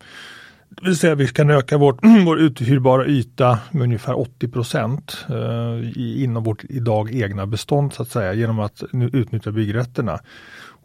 Det 0.69 0.85
vill 0.85 0.97
säga 0.97 1.15
vi 1.15 1.29
kan 1.29 1.51
öka 1.51 1.79
vårt, 1.79 1.99
vår 2.27 2.41
uthyrbara 2.41 3.07
yta 3.07 3.59
med 3.71 3.83
ungefär 3.83 4.19
80 4.19 4.49
procent 4.49 5.27
eh, 5.29 5.99
inom 6.23 6.45
vårt 6.45 6.65
idag 6.69 7.15
egna 7.15 7.47
bestånd 7.47 7.93
så 7.93 8.03
att 8.03 8.09
säga 8.09 8.33
genom 8.33 8.59
att 8.59 8.83
utnyttja 8.93 9.51
byggrätterna. 9.51 10.21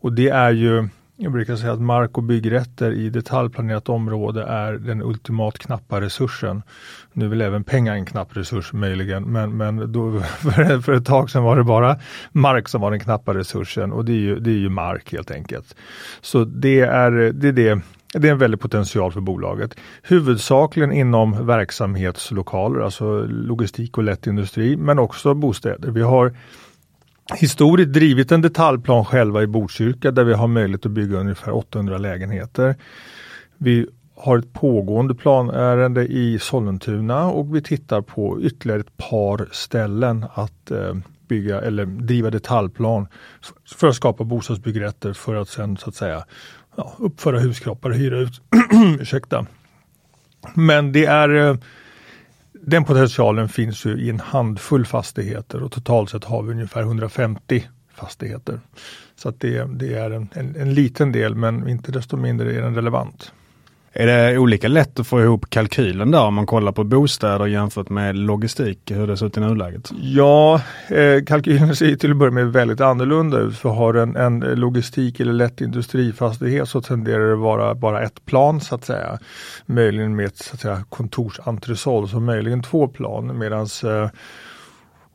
Och 0.01 0.13
det 0.13 0.29
är 0.29 0.51
ju 0.51 0.88
jag 1.15 1.31
brukar 1.31 1.55
säga 1.55 1.73
att 1.73 1.81
mark 1.81 2.17
och 2.17 2.23
byggrätter 2.23 2.91
i 2.91 3.09
detaljplanerat 3.09 3.89
område 3.89 4.43
är 4.43 4.73
den 4.73 5.01
ultimat 5.01 5.57
knappa 5.57 6.01
resursen. 6.01 6.61
Nu 7.13 7.25
är 7.25 7.29
väl 7.29 7.41
även 7.41 7.63
pengar 7.63 7.93
en 7.93 8.05
knapp 8.05 8.38
resurs 8.38 8.73
möjligen, 8.73 9.23
men, 9.23 9.57
men 9.57 9.91
då, 9.91 10.19
för, 10.39 10.81
för 10.81 10.93
ett 10.93 11.05
tag 11.05 11.29
sedan 11.29 11.43
var 11.43 11.55
det 11.55 11.63
bara 11.63 11.99
mark 12.31 12.69
som 12.69 12.81
var 12.81 12.91
den 12.91 12.99
knappa 12.99 13.34
resursen 13.34 13.91
och 13.91 14.05
det 14.05 14.11
är 14.11 14.17
ju, 14.17 14.39
det 14.39 14.49
är 14.49 14.57
ju 14.57 14.69
mark 14.69 15.11
helt 15.11 15.31
enkelt. 15.31 15.75
Så 16.21 16.45
det 16.45 16.79
är 16.79 17.11
det, 17.11 17.47
är 17.47 17.51
det 17.51 17.81
det 18.14 18.28
är 18.28 18.32
en 18.32 18.38
väldig 18.38 18.59
potential 18.59 19.11
för 19.11 19.22
bolaget. 19.22 19.76
Huvudsakligen 20.03 20.91
inom 20.91 21.45
verksamhetslokaler, 21.45 22.80
alltså 22.80 23.26
logistik 23.26 23.97
och 23.97 24.03
lätt 24.03 24.28
industri, 24.28 24.78
men 24.78 24.99
också 24.99 25.34
bostäder. 25.34 25.91
Vi 25.91 26.01
har 26.01 26.34
historiskt 27.36 27.93
drivit 27.93 28.32
en 28.32 28.41
detaljplan 28.41 29.05
själva 29.05 29.43
i 29.43 29.47
Botkyrka 29.47 30.11
där 30.11 30.24
vi 30.24 30.34
har 30.34 30.47
möjlighet 30.47 30.86
att 30.86 30.91
bygga 30.91 31.18
ungefär 31.18 31.55
800 31.55 31.97
lägenheter. 31.97 32.76
Vi 33.57 33.88
har 34.16 34.38
ett 34.38 34.53
pågående 34.53 35.16
planärende 35.16 36.07
i 36.07 36.39
Sollentuna 36.39 37.26
och 37.26 37.55
vi 37.55 37.61
tittar 37.61 38.01
på 38.01 38.41
ytterligare 38.41 38.80
ett 38.80 38.97
par 38.97 39.49
ställen 39.51 40.26
att 40.34 40.72
eh, 40.72 40.95
bygga 41.28 41.61
eller 41.61 41.86
driva 41.86 42.30
detaljplan 42.30 43.07
för 43.76 43.88
att 43.88 43.95
skapa 43.95 44.24
bostadsbyggrätter 44.24 45.14
för 45.14 45.36
att 45.36 45.49
sen 45.49 45.78
så 45.78 45.89
att 45.89 45.95
säga 45.95 46.26
ja, 46.76 46.93
uppföra 46.97 47.39
huskroppar 47.39 47.89
och 47.89 47.95
hyra 47.95 48.17
ut. 48.17 48.41
Ursäkta. 48.99 49.45
Men 50.53 50.91
det 50.91 51.05
är 51.05 51.30
eh, 51.30 51.55
den 52.53 52.84
potentialen 52.84 53.49
finns 53.49 53.86
ju 53.86 53.97
i 53.97 54.09
en 54.09 54.19
handfull 54.19 54.86
fastigheter 54.86 55.63
och 55.63 55.71
totalt 55.71 56.09
sett 56.09 56.24
har 56.24 56.43
vi 56.43 56.51
ungefär 56.51 56.82
150 56.82 57.67
fastigheter. 57.93 58.59
Så 59.15 59.30
att 59.30 59.39
det, 59.39 59.67
det 59.80 59.93
är 59.93 60.11
en, 60.11 60.30
en, 60.34 60.55
en 60.55 60.74
liten 60.74 61.11
del 61.11 61.36
men 61.36 61.69
inte 61.69 61.91
desto 61.91 62.17
mindre 62.17 62.55
är 62.55 62.61
den 62.61 62.76
relevant. 62.76 63.32
Är 63.95 64.07
det 64.07 64.37
olika 64.37 64.67
lätt 64.67 64.99
att 64.99 65.07
få 65.07 65.21
ihop 65.21 65.49
kalkylen 65.49 66.11
där 66.11 66.21
om 66.23 66.33
man 66.33 66.45
kollar 66.45 66.71
på 66.71 66.83
bostäder 66.83 67.45
jämfört 67.45 67.89
med 67.89 68.15
logistik, 68.15 68.91
hur 68.91 69.07
det 69.07 69.17
ser 69.17 69.25
ut 69.25 69.37
i 69.37 69.39
nuläget? 69.39 69.91
Ja, 70.01 70.61
eh, 70.87 71.23
kalkylen 71.23 71.75
ser 71.75 71.95
till 71.95 72.11
att 72.11 72.17
börja 72.17 72.31
med 72.31 72.53
väldigt 72.53 72.81
annorlunda 72.81 73.39
ut. 73.39 73.57
För 73.57 73.69
har 73.69 73.93
en, 73.93 74.15
en 74.15 74.39
logistik 74.39 75.19
eller 75.19 75.33
lätt 75.33 75.61
industrifastighet 75.61 76.69
så 76.69 76.81
tenderar 76.81 77.29
det 77.29 77.35
vara 77.35 77.75
bara 77.75 78.03
ett 78.03 78.25
plan 78.25 78.61
så 78.61 78.75
att 78.75 78.85
säga. 78.85 79.19
Möjligen 79.65 80.15
med 80.15 80.25
ett 80.25 80.37
så 80.37 80.53
att 80.53 80.59
säga, 80.59 80.83
kontorsentresol, 80.89 82.09
så 82.09 82.19
möjligen 82.19 82.63
två 82.63 82.87
plan. 82.87 83.37
Medans 83.37 83.83
eh, 83.83 84.09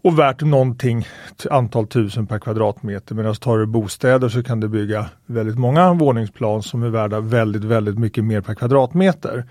och 0.03 0.19
värt 0.19 0.43
någonting 0.43 1.07
antal 1.51 1.87
tusen 1.87 2.27
per 2.27 2.39
kvadratmeter. 2.39 3.15
Medan 3.15 3.35
tar 3.35 3.59
du 3.59 3.67
bostäder 3.67 4.29
så 4.29 4.43
kan 4.43 4.61
du 4.61 4.69
bygga 4.69 5.07
väldigt 5.27 5.59
många 5.59 5.93
våningsplan 5.93 6.63
som 6.63 6.83
är 6.83 6.89
värda 6.89 7.21
väldigt, 7.21 7.65
väldigt 7.65 7.99
mycket 7.99 8.25
mer 8.25 8.41
per 8.41 8.55
kvadratmeter. 8.55 9.45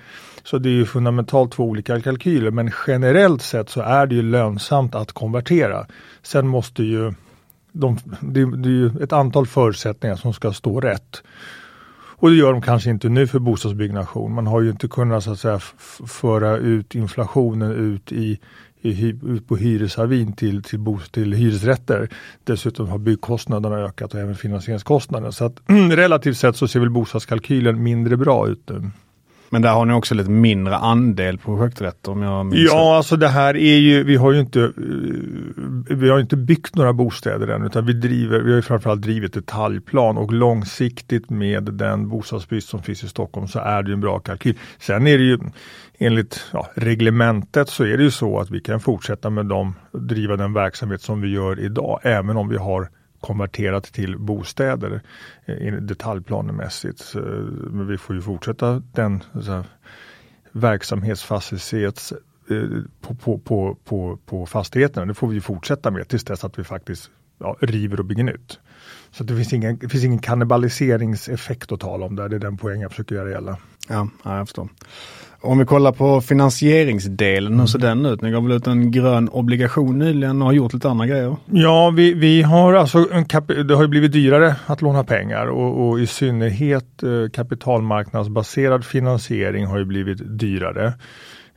Så 0.43 0.57
det 0.57 0.69
är 0.69 0.73
ju 0.73 0.85
fundamentalt 0.85 1.51
två 1.51 1.63
olika 1.63 2.01
kalkyler 2.01 2.51
men 2.51 2.71
generellt 2.87 3.41
sett 3.41 3.69
så 3.69 3.81
är 3.81 4.07
det 4.07 4.15
ju 4.15 4.21
lönsamt 4.21 4.95
att 4.95 5.11
konvertera. 5.11 5.85
Sen 6.21 6.47
måste 6.47 6.83
ju 6.83 7.13
de, 7.71 7.97
det, 8.21 8.57
det 8.57 8.69
är 8.69 8.73
ju 8.73 8.91
ett 9.03 9.13
antal 9.13 9.47
förutsättningar 9.47 10.15
som 10.15 10.33
ska 10.33 10.53
stå 10.53 10.79
rätt. 10.79 11.23
Och 12.19 12.29
det 12.29 12.35
gör 12.35 12.53
de 12.53 12.61
kanske 12.61 12.89
inte 12.89 13.09
nu 13.09 13.27
för 13.27 13.39
bostadsbyggnation. 13.39 14.33
Man 14.33 14.47
har 14.47 14.61
ju 14.61 14.69
inte 14.69 14.87
kunnat 14.87 15.23
så 15.23 15.31
att 15.31 15.39
säga, 15.39 15.59
föra 16.07 16.57
ut 16.57 16.95
inflationen 16.95 17.71
ut 17.71 18.11
i 18.11 18.39
på 19.47 19.57
hyresavin 19.57 20.33
till, 20.33 20.63
till, 20.63 20.79
till 21.11 21.33
hyresrätter. 21.33 22.09
Dessutom 22.43 22.87
har 22.87 22.97
byggkostnaderna 22.97 23.75
ökat 23.75 24.13
och 24.13 24.19
även 24.19 24.35
finansieringskostnaderna. 24.35 25.31
Så 25.31 25.45
att 25.45 25.59
relativt 25.91 26.37
sett 26.37 26.55
så 26.55 26.67
ser 26.67 26.79
väl 26.79 26.89
bostadskalkylen 26.89 27.83
mindre 27.83 28.17
bra 28.17 28.47
ut 28.47 28.69
nu. 28.69 28.91
Men 29.49 29.61
där 29.61 29.69
har 29.69 29.85
ni 29.85 29.93
också 29.93 30.15
lite 30.15 30.29
mindre 30.29 30.75
andel 30.75 31.37
projekträtter 31.37 32.11
om 32.11 32.21
jag 32.21 32.45
minns 32.45 32.71
Ja, 32.71 32.97
alltså 32.97 33.17
det 33.17 33.27
här 33.27 33.57
är 33.57 33.77
ju, 33.77 34.03
vi 34.03 34.15
har 34.15 34.31
ju 34.31 34.39
inte, 34.39 34.61
eh, 34.61 35.95
vi 35.97 36.09
har 36.09 36.19
inte 36.19 36.37
byggt 36.37 36.75
några 36.75 36.93
bostäder 36.93 37.47
än 37.47 37.65
utan 37.65 37.85
vi 37.85 37.93
driver, 37.93 38.39
vi 38.39 38.49
har 38.49 38.55
ju 38.55 38.61
framförallt 38.61 39.01
drivit 39.01 39.33
detaljplan 39.33 40.17
och 40.17 40.33
långsiktigt 40.33 41.29
med 41.29 41.63
den 41.63 42.09
bostadsbrist 42.09 42.69
som 42.69 42.83
finns 42.83 43.03
i 43.03 43.07
Stockholm 43.07 43.47
så 43.47 43.59
är 43.59 43.83
det 43.83 43.87
ju 43.87 43.93
en 43.93 44.01
bra 44.01 44.19
kalkyl. 44.19 44.55
Sen 44.79 45.07
är 45.07 45.17
det 45.17 45.23
ju 45.23 45.39
enligt 45.97 46.45
ja, 46.53 46.69
reglementet 46.75 47.69
så 47.69 47.83
är 47.83 47.97
det 47.97 48.03
ju 48.03 48.11
så 48.11 48.39
att 48.39 48.49
vi 48.49 48.59
kan 48.59 48.79
fortsätta 48.79 49.29
med 49.29 49.45
dem, 49.45 49.75
driva 49.91 50.35
den 50.35 50.53
verksamhet 50.53 51.01
som 51.01 51.21
vi 51.21 51.27
gör 51.27 51.59
idag, 51.59 51.99
även 52.03 52.37
om 52.37 52.49
vi 52.49 52.57
har 52.57 52.89
konverterat 53.19 53.83
till 53.83 54.17
bostäder 54.17 55.01
detaljplanemässigt. 55.81 57.13
Men 57.71 57.87
vi 57.87 57.97
får 57.97 58.15
ju 58.15 58.21
fortsätta 58.21 58.83
den 58.93 59.23
så 59.41 59.63
verksamhetsfacilitet 60.51 62.11
på, 63.01 63.15
på, 63.15 63.39
på, 63.39 63.77
på, 63.85 64.19
på 64.25 64.45
fastigheterna. 64.45 65.05
Det 65.05 65.13
får 65.13 65.27
vi 65.27 65.41
fortsätta 65.41 65.91
med 65.91 66.07
tills 66.07 66.23
dess 66.23 66.43
att 66.43 66.59
vi 66.59 66.63
faktiskt 66.63 67.11
ja, 67.39 67.57
river 67.61 67.99
och 67.99 68.05
bygger 68.05 68.23
nytt. 68.23 68.59
Så 69.11 69.23
det 69.23 69.35
finns 69.35 69.53
ingen, 69.53 69.77
det 69.77 69.89
finns 69.89 70.03
ingen 70.03 70.19
kannibaliseringseffekt 70.19 71.71
att 71.71 71.79
tala 71.79 72.05
om 72.05 72.15
där. 72.15 72.29
Det 72.29 72.35
är 72.35 72.39
den 72.39 72.57
poäng 72.57 72.81
jag 72.81 72.91
försöker 72.91 73.15
göra 73.15 73.29
gälla. 73.29 73.57
Ja, 73.89 74.09
jag 74.23 74.47
förstår. 74.47 74.69
Om 75.41 75.57
vi 75.57 75.65
kollar 75.65 75.91
på 75.91 76.21
finansieringsdelen, 76.21 77.59
hur 77.59 77.67
ser 77.67 77.79
den 77.79 78.05
ut? 78.05 78.21
Ni 78.21 78.31
gav 78.31 78.43
väl 78.43 78.57
ut 78.57 78.67
en 78.67 78.91
grön 78.91 79.29
obligation 79.29 79.99
nyligen 79.99 80.41
och 80.41 80.47
har 80.47 80.53
gjort 80.53 80.73
lite 80.73 80.89
andra 80.89 81.07
grejer? 81.07 81.35
Ja, 81.45 81.93
vi, 81.95 82.13
vi 82.13 82.41
har 82.41 82.73
alltså, 82.73 83.07
en 83.11 83.25
det 83.67 83.75
har 83.75 83.87
blivit 83.87 84.11
dyrare 84.11 84.55
att 84.65 84.81
låna 84.81 85.03
pengar 85.03 85.47
och, 85.47 85.87
och 85.87 85.99
i 85.99 86.07
synnerhet 86.07 87.03
eh, 87.03 87.29
kapitalmarknadsbaserad 87.33 88.85
finansiering 88.85 89.65
har 89.65 89.77
ju 89.77 89.85
blivit 89.85 90.39
dyrare. 90.39 90.93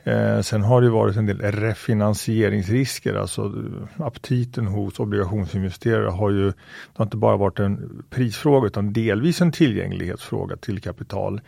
Eh, 0.03 0.41
sen 0.41 0.61
har 0.61 0.81
det 0.81 0.89
varit 0.89 1.17
en 1.17 1.25
del 1.25 1.37
refinansieringsrisker, 1.37 3.13
alltså 3.13 3.53
aptiten 3.97 4.67
hos 4.67 4.99
obligationsinvesterare 4.99 6.09
har 6.09 6.29
ju 6.29 6.45
det 6.47 6.53
har 6.93 7.05
inte 7.05 7.17
bara 7.17 7.37
varit 7.37 7.59
en 7.59 8.03
prisfråga 8.09 8.67
utan 8.67 8.93
delvis 8.93 9.41
en 9.41 9.51
tillgänglighetsfråga 9.51 10.57
till 10.57 10.81
kapital. 10.81 11.41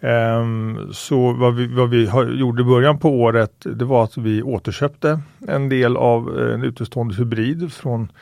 Um, 0.00 0.90
så 0.92 1.32
vad 1.32 1.54
vi, 1.54 1.66
vad 1.66 1.90
vi 1.90 2.06
har, 2.06 2.26
gjorde 2.26 2.62
i 2.62 2.64
början 2.64 2.98
på 2.98 3.10
året 3.10 3.52
det 3.64 3.84
var 3.84 4.04
att 4.04 4.16
vi 4.16 4.42
återköpte 4.42 5.20
en 5.48 5.68
del 5.68 5.96
av 5.96 6.38
en 6.38 6.62
utestående 6.62 7.14
hybrid 7.14 7.72
från 7.72 8.12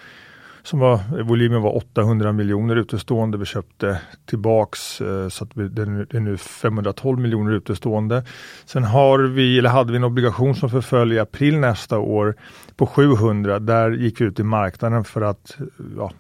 som 0.65 0.79
var, 0.79 1.23
volymen 1.23 1.63
var 1.63 1.77
800 1.77 2.33
miljoner 2.33 2.77
utestående. 2.77 3.39
Vi 3.39 3.45
köpte 3.45 4.01
tillbaks 4.27 5.01
eh, 5.01 5.29
så 5.29 5.45
att 5.45 5.51
vi, 5.57 5.69
det 5.69 5.83
är 5.83 6.21
nu 6.21 6.37
512 6.37 7.19
miljoner 7.19 7.53
utestående. 7.53 8.25
Sen 8.65 8.85
har 8.85 9.19
vi, 9.19 9.59
eller 9.59 9.71
hade 9.71 9.93
vi 9.93 9.97
en 9.97 10.05
obligation 10.05 10.55
som 10.55 10.71
förföll 10.71 11.13
i 11.13 11.19
april 11.19 11.59
nästa 11.59 11.99
år 11.99 12.35
på 12.77 12.87
700. 12.87 13.59
Där 13.59 13.91
gick 13.91 14.21
vi 14.21 14.25
ut 14.25 14.41
i 14.41 14.43
marknaden 14.43 15.05
för 15.05 15.21
att 15.21 15.57
eh, 15.61 15.67
ja, 15.97 16.13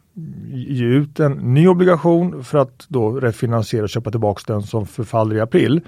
ge 0.52 0.84
ut 0.84 1.20
en 1.20 1.32
ny 1.32 1.68
obligation 1.68 2.44
för 2.44 2.58
att 2.58 2.86
då 2.88 3.20
refinansiera 3.20 3.82
och 3.82 3.90
köpa 3.90 4.10
tillbaks 4.10 4.44
den 4.44 4.62
som 4.62 4.86
förfaller 4.86 5.36
i 5.36 5.40
april. 5.40 5.80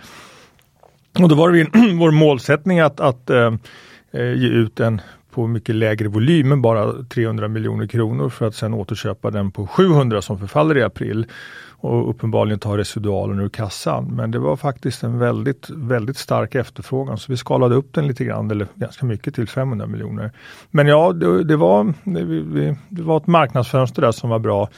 Och 1.18 1.28
då 1.28 1.34
var 1.34 1.52
det 1.52 1.94
vår 1.98 2.10
målsättning 2.10 2.80
att, 2.80 3.00
att 3.00 3.30
eh, 3.30 3.52
ge 4.12 4.48
ut 4.48 4.80
en 4.80 5.00
på 5.36 5.46
mycket 5.46 5.74
lägre 5.74 6.08
volym 6.08 6.52
än 6.52 6.62
bara 6.62 6.92
300 7.02 7.48
miljoner 7.48 7.86
kronor 7.86 8.28
för 8.28 8.46
att 8.46 8.54
sen 8.54 8.74
återköpa 8.74 9.30
den 9.30 9.50
på 9.50 9.66
700 9.66 10.22
som 10.22 10.38
förfaller 10.38 10.78
i 10.78 10.82
april 10.82 11.26
och 11.78 12.10
uppenbarligen 12.10 12.58
ta 12.58 12.76
residualen 12.76 13.40
ur 13.40 13.48
kassan. 13.48 14.04
Men 14.04 14.30
det 14.30 14.38
var 14.38 14.56
faktiskt 14.56 15.02
en 15.02 15.18
väldigt, 15.18 15.70
väldigt 15.70 16.16
stark 16.16 16.54
efterfrågan 16.54 17.18
så 17.18 17.32
vi 17.32 17.36
skalade 17.36 17.74
upp 17.74 17.94
den 17.94 18.06
lite 18.06 18.24
grann, 18.24 18.50
eller 18.50 18.66
ganska 18.74 19.06
mycket 19.06 19.34
till 19.34 19.48
500 19.48 19.86
miljoner. 19.86 20.32
Men 20.70 20.86
ja, 20.86 21.12
det, 21.12 21.44
det 21.44 21.56
var, 21.56 21.94
det, 22.04 22.76
det 22.88 23.02
var 23.02 23.16
ett 23.16 23.26
marknadsfönster 23.26 24.02
där 24.02 24.12
som 24.12 24.30
var 24.30 24.38
bra. 24.38 24.68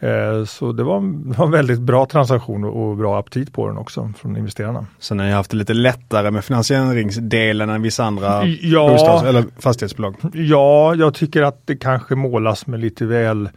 Eh, 0.00 0.44
så 0.44 0.72
det 0.72 0.82
var, 0.82 0.96
en 0.96 1.50
väldigt 1.50 1.80
bra 1.80 2.06
transaktion 2.06 2.64
och 2.64 2.96
bra 2.96 3.18
aptit 3.18 3.52
på 3.52 3.68
den 3.68 3.78
också 3.78 4.12
från 4.18 4.36
investerarna. 4.36 4.86
Så 4.98 5.14
ni 5.14 5.22
har 5.22 5.36
haft 5.36 5.50
det 5.50 5.56
lite 5.56 5.74
lättare 5.74 6.30
med 6.30 6.44
finansieringsdelen 6.44 7.70
än 7.70 7.82
vissa 7.82 8.04
andra 8.04 8.46
ja, 8.46 8.88
bostads 8.88 9.24
eller 9.24 9.44
fastighetsbolag? 9.58 10.14
Ja, 10.32 10.94
jag 10.94 11.14
tycker 11.14 11.42
att 11.42 11.66
det 11.66 11.76
kanske 11.76 12.14
målas 12.14 12.66
med 12.66 12.80
lite 12.80 13.06
väl 13.06 13.48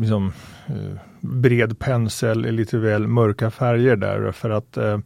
liksom, 0.00 0.32
eh, 0.66 0.98
bred 1.20 1.78
pensel, 1.78 2.40
lite 2.40 2.78
väl 2.78 3.06
mörka 3.06 3.50
färger 3.50 3.96
där 3.96 4.32
för 4.32 4.50
att 4.50 4.76
eh, 4.76 4.98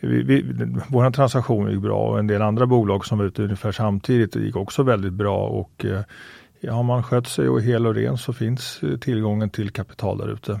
vi, 0.00 0.22
vi, 0.22 0.44
våra 0.88 1.10
transaktioner 1.10 1.70
gick 1.70 1.80
bra 1.80 2.08
och 2.08 2.18
en 2.18 2.26
del 2.26 2.42
andra 2.42 2.66
bolag 2.66 3.06
som 3.06 3.18
var 3.18 3.24
ute 3.24 3.42
ungefär 3.42 3.72
samtidigt 3.72 4.36
gick 4.36 4.56
också 4.56 4.82
väldigt 4.82 5.12
bra 5.12 5.46
och 5.46 5.84
eh, 5.84 6.00
har 6.68 6.82
man 6.82 7.02
skött 7.02 7.26
sig 7.26 7.48
och 7.48 7.58
är 7.58 7.62
hel 7.62 7.86
och 7.86 7.94
ren 7.94 8.18
så 8.18 8.32
finns 8.32 8.82
eh, 8.82 8.96
tillgången 8.96 9.50
till 9.50 9.70
kapital 9.70 10.18
där 10.18 10.28
ute. 10.28 10.60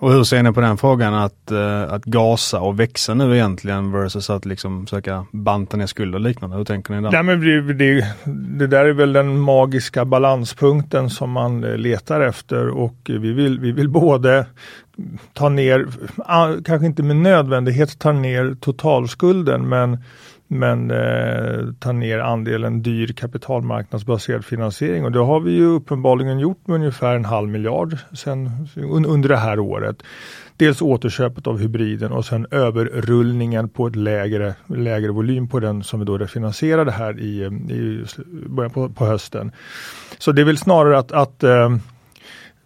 Och 0.00 0.12
hur 0.12 0.24
ser 0.24 0.42
ni 0.42 0.52
på 0.52 0.60
den 0.60 0.76
frågan 0.76 1.14
att, 1.14 1.52
uh, 1.52 1.92
att 1.92 2.04
gasa 2.04 2.60
och 2.60 2.80
växa 2.80 3.14
nu 3.14 3.34
egentligen 3.34 3.92
versus 3.92 4.30
att 4.30 4.44
liksom 4.44 4.86
försöka 4.86 5.26
banta 5.32 5.76
ner 5.76 5.86
skulder 5.86 6.18
och 6.18 6.24
liknande? 6.24 6.56
Hur 6.56 6.64
tänker 6.64 6.94
ni 6.94 7.02
där? 7.02 7.10
Nej, 7.10 7.22
men 7.22 7.40
det, 7.40 7.72
det, 7.72 8.14
det, 8.58 8.66
där 8.66 8.84
är 8.84 8.92
väl 8.92 9.12
den 9.12 9.38
magiska 9.38 10.04
balanspunkten 10.04 11.10
som 11.10 11.30
man 11.30 11.60
letar 11.60 12.20
efter 12.20 12.68
och 12.68 12.96
vi 13.04 13.32
vill, 13.32 13.60
vi 13.60 13.72
vill 13.72 13.88
både 13.88 14.46
ta 15.32 15.48
ner, 15.48 15.86
kanske 16.64 16.86
inte 16.86 17.02
med 17.02 17.16
nödvändighet 17.16 17.98
ta 17.98 18.12
ner 18.12 18.56
totalskulden 18.60 19.68
men 19.68 19.98
men 20.52 20.90
eh, 20.90 21.72
ta 21.78 21.92
ner 21.92 22.18
andelen 22.18 22.82
dyr 22.82 23.12
kapitalmarknadsbaserad 23.12 24.44
finansiering 24.44 25.04
och 25.04 25.12
det 25.12 25.18
har 25.18 25.40
vi 25.40 25.52
ju 25.52 25.66
uppenbarligen 25.66 26.38
gjort 26.38 26.66
med 26.66 26.74
ungefär 26.74 27.16
en 27.16 27.24
halv 27.24 27.48
miljard 27.48 27.96
sen, 28.12 28.68
un, 28.76 29.06
under 29.06 29.28
det 29.28 29.36
här 29.36 29.58
året. 29.58 30.02
Dels 30.56 30.82
återköpet 30.82 31.46
av 31.46 31.58
hybriden 31.58 32.12
och 32.12 32.24
sen 32.24 32.46
överrullningen 32.50 33.68
på 33.68 33.86
ett 33.86 33.96
lägre, 33.96 34.54
lägre 34.66 35.10
volym 35.10 35.48
på 35.48 35.60
den 35.60 35.82
som 35.82 36.00
vi 36.00 36.06
då 36.06 36.18
refinansierade 36.18 36.90
här 36.90 37.20
i, 37.20 37.42
eh, 37.42 37.76
i 37.76 38.04
början 38.46 38.70
på, 38.70 38.88
på 38.88 39.06
hösten. 39.06 39.52
Så 40.18 40.32
det 40.32 40.42
är 40.42 40.46
väl 40.46 40.58
snarare 40.58 40.98
att, 40.98 41.12
att 41.12 41.42
eh, 41.42 41.76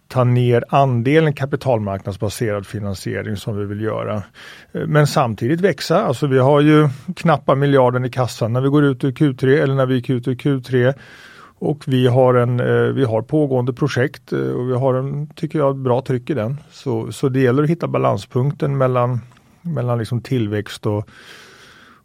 ta 0.07 0.23
ner 0.23 0.63
andelen 0.69 1.33
kapitalmarknadsbaserad 1.33 2.65
finansiering 2.65 3.37
som 3.37 3.57
vi 3.57 3.65
vill 3.65 3.81
göra. 3.81 4.23
Eh, 4.71 4.87
men 4.87 5.07
samtidigt 5.07 5.61
växa. 5.61 6.05
Alltså 6.05 6.27
vi 6.27 6.39
har 6.39 6.61
ju 6.61 6.89
knappa 7.15 7.55
miljarden 7.55 8.05
i 8.05 8.09
kassan 8.09 8.53
när 8.53 8.61
vi 8.61 8.69
går 8.69 8.83
ut 8.83 9.03
ur 9.03 9.11
Q3 9.11 9.63
eller 9.63 9.75
när 9.75 9.85
vi 9.85 9.95
gick 9.95 10.09
ut 10.09 10.27
ur 10.27 10.35
Q3. 10.35 10.93
Och 11.59 11.83
vi 11.87 12.07
har, 12.07 12.33
en, 12.33 12.59
eh, 12.59 12.93
vi 12.93 13.03
har 13.03 13.21
pågående 13.21 13.73
projekt 13.73 14.33
eh, 14.33 14.39
och 14.39 14.69
vi 14.69 14.73
har 14.73 14.93
en, 14.93 15.27
tycker 15.27 15.59
jag, 15.59 15.77
bra 15.77 16.01
tryck 16.01 16.29
i 16.29 16.33
den. 16.33 16.57
Så, 16.71 17.11
så 17.11 17.29
det 17.29 17.39
gäller 17.39 17.63
att 17.63 17.69
hitta 17.69 17.87
balanspunkten 17.87 18.77
mellan, 18.77 19.19
mellan 19.61 19.97
liksom 19.97 20.21
tillväxt 20.21 20.85
och 20.85 21.09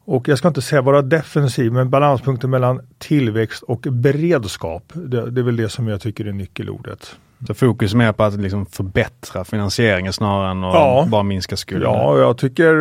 och 0.04 0.28
jag 0.28 0.38
ska 0.38 0.48
inte 0.48 0.62
säga 0.62 0.82
vara 0.82 1.02
defensiv, 1.02 1.72
men 1.72 1.90
balanspunkten 1.90 2.50
mellan 2.50 2.80
tillväxt 2.98 3.62
och 3.62 3.80
beredskap. 3.80 4.92
Det, 4.94 5.30
det 5.30 5.40
är 5.40 5.42
väl 5.42 5.56
det 5.56 5.68
som 5.68 5.88
jag 5.88 6.00
tycker 6.00 6.24
är 6.24 6.32
nyckelordet. 6.32 7.16
Så 7.46 7.54
fokus 7.54 7.94
mer 7.94 8.12
på 8.12 8.22
att 8.22 8.40
liksom 8.40 8.66
förbättra 8.66 9.44
finansieringen 9.44 10.12
snarare 10.12 10.50
än 10.50 10.64
att 10.64 10.74
ja. 10.74 11.06
bara 11.10 11.22
minska 11.22 11.56
skulden? 11.56 11.90
Ja, 11.90 12.18
jag 12.18 12.38
tycker, 12.38 12.74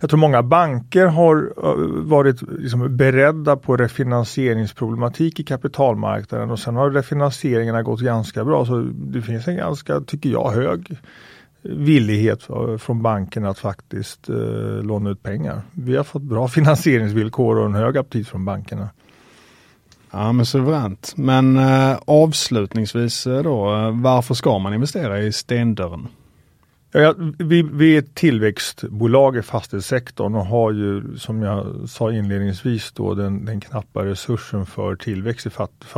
jag 0.00 0.10
tror 0.10 0.18
många 0.18 0.42
banker 0.42 1.06
har 1.06 1.52
eh, 1.64 1.74
varit 2.04 2.42
liksom 2.58 2.96
beredda 2.96 3.56
på 3.56 3.76
refinansieringsproblematik 3.76 5.40
i 5.40 5.44
kapitalmarknaden 5.44 6.50
och 6.50 6.58
sen 6.58 6.76
har 6.76 6.90
refinansieringarna 6.90 7.82
gått 7.82 8.00
ganska 8.00 8.44
bra. 8.44 8.66
Så 8.66 8.78
det 8.94 9.22
finns 9.22 9.48
en 9.48 9.56
ganska, 9.56 10.00
tycker 10.00 10.30
jag, 10.30 10.50
hög 10.50 10.96
villighet 11.62 12.42
från 12.78 13.02
bankerna 13.02 13.48
att 13.48 13.58
faktiskt 13.58 14.28
eh, 14.28 14.36
låna 14.82 15.10
ut 15.10 15.22
pengar. 15.22 15.62
Vi 15.72 15.96
har 15.96 16.04
fått 16.04 16.22
bra 16.22 16.48
finansieringsvillkor 16.58 17.58
och 17.58 17.66
en 17.66 17.74
hög 17.74 17.98
aptit 17.98 18.28
från 18.28 18.44
bankerna. 18.44 18.88
Ja 20.14 20.32
men 20.32 20.46
suveränt. 20.46 21.12
Men 21.16 21.56
eh, 21.56 21.98
avslutningsvis 22.04 23.26
eh, 23.26 23.42
då, 23.42 23.74
eh, 23.74 24.00
varför 24.00 24.34
ska 24.34 24.58
man 24.58 24.74
investera 24.74 25.20
i 25.20 25.32
stendörren? 25.32 26.08
Ja, 26.94 27.14
vi, 27.38 27.62
vi 27.72 27.94
är 27.94 27.98
ett 27.98 28.14
tillväxtbolag 28.14 29.36
i 29.36 29.42
fastighetssektorn 29.42 30.34
och 30.34 30.46
har 30.46 30.72
ju 30.72 31.16
som 31.18 31.42
jag 31.42 31.88
sa 31.88 32.12
inledningsvis 32.12 32.92
då 32.92 33.14
den, 33.14 33.44
den 33.44 33.60
knappa 33.60 34.04
resursen 34.04 34.66
för 34.66 34.96
tillväxt 34.96 35.46
i 35.46 35.50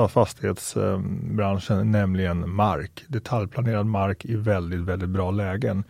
fastighetsbranschen, 0.08 1.90
nämligen 1.90 2.54
mark. 2.54 3.04
Detaljplanerad 3.08 3.86
mark 3.86 4.24
i 4.24 4.36
väldigt, 4.36 4.80
väldigt 4.80 5.08
bra 5.08 5.30
lägen. 5.30 5.84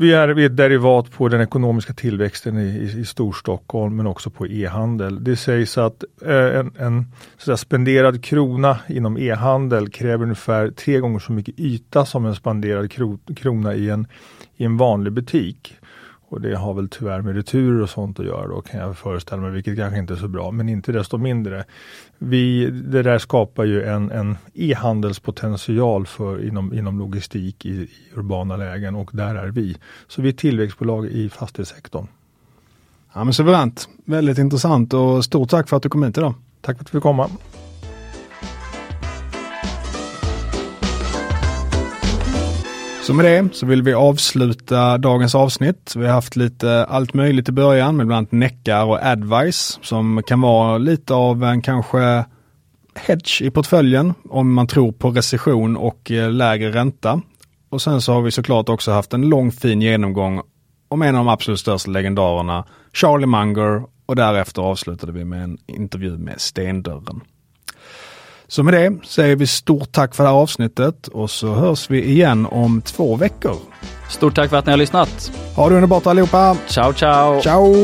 Vi 0.00 0.12
är, 0.12 0.28
vi 0.28 0.42
är 0.42 0.46
ett 0.46 0.56
derivat 0.56 1.10
på 1.10 1.28
den 1.28 1.40
ekonomiska 1.40 1.92
tillväxten 1.92 2.58
i, 2.58 2.64
i, 2.64 3.00
i 3.00 3.04
Storstockholm 3.04 3.96
men 3.96 4.06
också 4.06 4.30
på 4.30 4.46
e-handel. 4.46 5.24
Det 5.24 5.36
sägs 5.36 5.78
att 5.78 6.04
eh, 6.22 6.58
en, 6.58 6.72
en 6.78 7.06
så 7.38 7.56
spenderad 7.56 8.24
krona 8.24 8.78
inom 8.88 9.18
e-handel 9.18 9.88
kräver 9.88 10.22
ungefär 10.22 10.70
tre 10.70 10.98
gånger 10.98 11.18
så 11.18 11.32
mycket 11.32 11.58
yta 11.58 12.06
som 12.06 12.26
en 12.26 12.34
spenderad 12.34 12.90
kro, 12.90 13.18
krona 13.36 13.74
i 13.74 13.90
en, 13.90 14.06
i 14.56 14.64
en 14.64 14.76
vanlig 14.76 15.12
butik. 15.12 15.76
Och 16.30 16.40
det 16.40 16.56
har 16.56 16.74
väl 16.74 16.88
tyvärr 16.88 17.22
med 17.22 17.34
returer 17.34 17.82
och 17.82 17.90
sånt 17.90 18.20
att 18.20 18.26
göra 18.26 18.48
då 18.48 18.60
kan 18.60 18.80
jag 18.80 18.98
föreställa 18.98 19.42
mig, 19.42 19.50
vilket 19.50 19.76
kanske 19.76 19.98
inte 19.98 20.14
är 20.14 20.16
så 20.16 20.28
bra, 20.28 20.50
men 20.50 20.68
inte 20.68 20.92
desto 20.92 21.18
mindre. 21.18 21.64
Vi, 22.18 22.70
det 22.70 23.02
där 23.02 23.18
skapar 23.18 23.64
ju 23.64 23.84
en, 23.84 24.10
en 24.10 24.36
e-handelspotential 24.54 26.06
för 26.06 26.46
inom, 26.46 26.74
inom 26.74 26.98
logistik 26.98 27.66
i, 27.66 27.70
i 27.70 27.88
urbana 28.14 28.56
lägen 28.56 28.94
och 28.94 29.10
där 29.12 29.34
är 29.34 29.48
vi. 29.48 29.76
Så 30.08 30.22
vi 30.22 30.28
är 30.28 30.32
tillväxtbolag 30.32 31.06
i 31.06 31.28
fastighetssektorn. 31.28 32.06
Ja 33.12 33.24
men 33.24 33.34
suveränt, 33.34 33.88
väldigt 34.04 34.38
intressant 34.38 34.94
och 34.94 35.24
stort 35.24 35.50
tack 35.50 35.68
för 35.68 35.76
att 35.76 35.82
du 35.82 35.88
kom 35.88 36.02
hit 36.02 36.18
idag. 36.18 36.34
Tack 36.60 36.76
för 36.76 36.82
att 36.84 36.86
du 36.86 36.90
fick 36.90 37.02
komma. 37.02 37.30
Så 43.02 43.14
med 43.14 43.24
det 43.24 43.54
så 43.54 43.66
vill 43.66 43.82
vi 43.82 43.94
avsluta 43.94 44.98
dagens 44.98 45.34
avsnitt. 45.34 45.92
Vi 45.96 46.06
har 46.06 46.12
haft 46.12 46.36
lite 46.36 46.84
allt 46.84 47.14
möjligt 47.14 47.48
i 47.48 47.52
början 47.52 47.96
med 47.96 48.06
bland 48.06 48.18
annat 48.18 48.32
neckar 48.32 48.84
och 48.84 49.06
advice 49.06 49.78
som 49.82 50.22
kan 50.26 50.40
vara 50.40 50.78
lite 50.78 51.14
av 51.14 51.44
en 51.44 51.62
kanske 51.62 52.24
hedge 52.94 53.42
i 53.42 53.50
portföljen 53.50 54.14
om 54.28 54.54
man 54.54 54.66
tror 54.66 54.92
på 54.92 55.10
recession 55.10 55.76
och 55.76 56.10
eh, 56.10 56.30
lägre 56.30 56.72
ränta. 56.72 57.20
Och 57.70 57.82
sen 57.82 58.00
så 58.00 58.12
har 58.12 58.22
vi 58.22 58.30
såklart 58.30 58.68
också 58.68 58.90
haft 58.90 59.14
en 59.14 59.28
lång 59.28 59.52
fin 59.52 59.82
genomgång 59.82 60.40
om 60.88 61.02
en 61.02 61.16
av 61.16 61.24
de 61.24 61.28
absolut 61.28 61.60
största 61.60 61.90
legendarerna, 61.90 62.64
Charlie 62.92 63.26
Munger 63.26 63.82
och 64.06 64.16
därefter 64.16 64.62
avslutade 64.62 65.12
vi 65.12 65.24
med 65.24 65.42
en 65.42 65.58
intervju 65.66 66.18
med 66.18 66.40
Stendörren. 66.40 67.20
Så 68.50 68.62
med 68.62 68.74
det 68.74 69.06
säger 69.06 69.36
vi 69.36 69.46
stort 69.46 69.92
tack 69.92 70.14
för 70.14 70.24
det 70.24 70.30
här 70.30 70.36
avsnittet 70.36 71.08
och 71.08 71.30
så 71.30 71.54
hörs 71.54 71.90
vi 71.90 72.04
igen 72.04 72.46
om 72.46 72.82
två 72.82 73.16
veckor. 73.16 73.56
Stort 74.08 74.34
tack 74.34 74.50
för 74.50 74.56
att 74.56 74.66
ni 74.66 74.72
har 74.72 74.76
lyssnat. 74.76 75.32
Ha 75.56 75.68
det 75.68 75.74
underbart 75.74 76.06
allihopa. 76.06 76.56
Ciao, 76.66 76.92
ciao. 76.92 77.40
Ciao. 77.40 77.74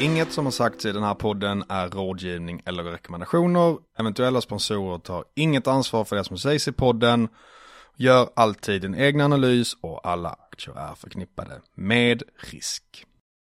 Inget 0.00 0.32
som 0.32 0.44
har 0.44 0.52
sagts 0.52 0.86
i 0.86 0.92
den 0.92 1.02
här 1.02 1.14
podden 1.14 1.64
är 1.68 1.88
rådgivning 1.88 2.62
eller 2.66 2.82
rekommendationer. 2.82 3.76
Eventuella 3.98 4.40
sponsorer 4.40 4.98
tar 4.98 5.24
inget 5.36 5.66
ansvar 5.66 6.04
för 6.04 6.16
det 6.16 6.24
som 6.24 6.38
sägs 6.38 6.68
i 6.68 6.72
podden. 6.72 7.28
Gör 7.96 8.30
alltid 8.36 8.82
din 8.82 8.94
egen 8.94 9.20
analys 9.20 9.76
och 9.80 10.08
alla 10.08 10.28
aktier 10.28 10.78
är 10.78 10.94
förknippade 10.94 11.60
med 11.74 12.22
risk. 12.36 13.06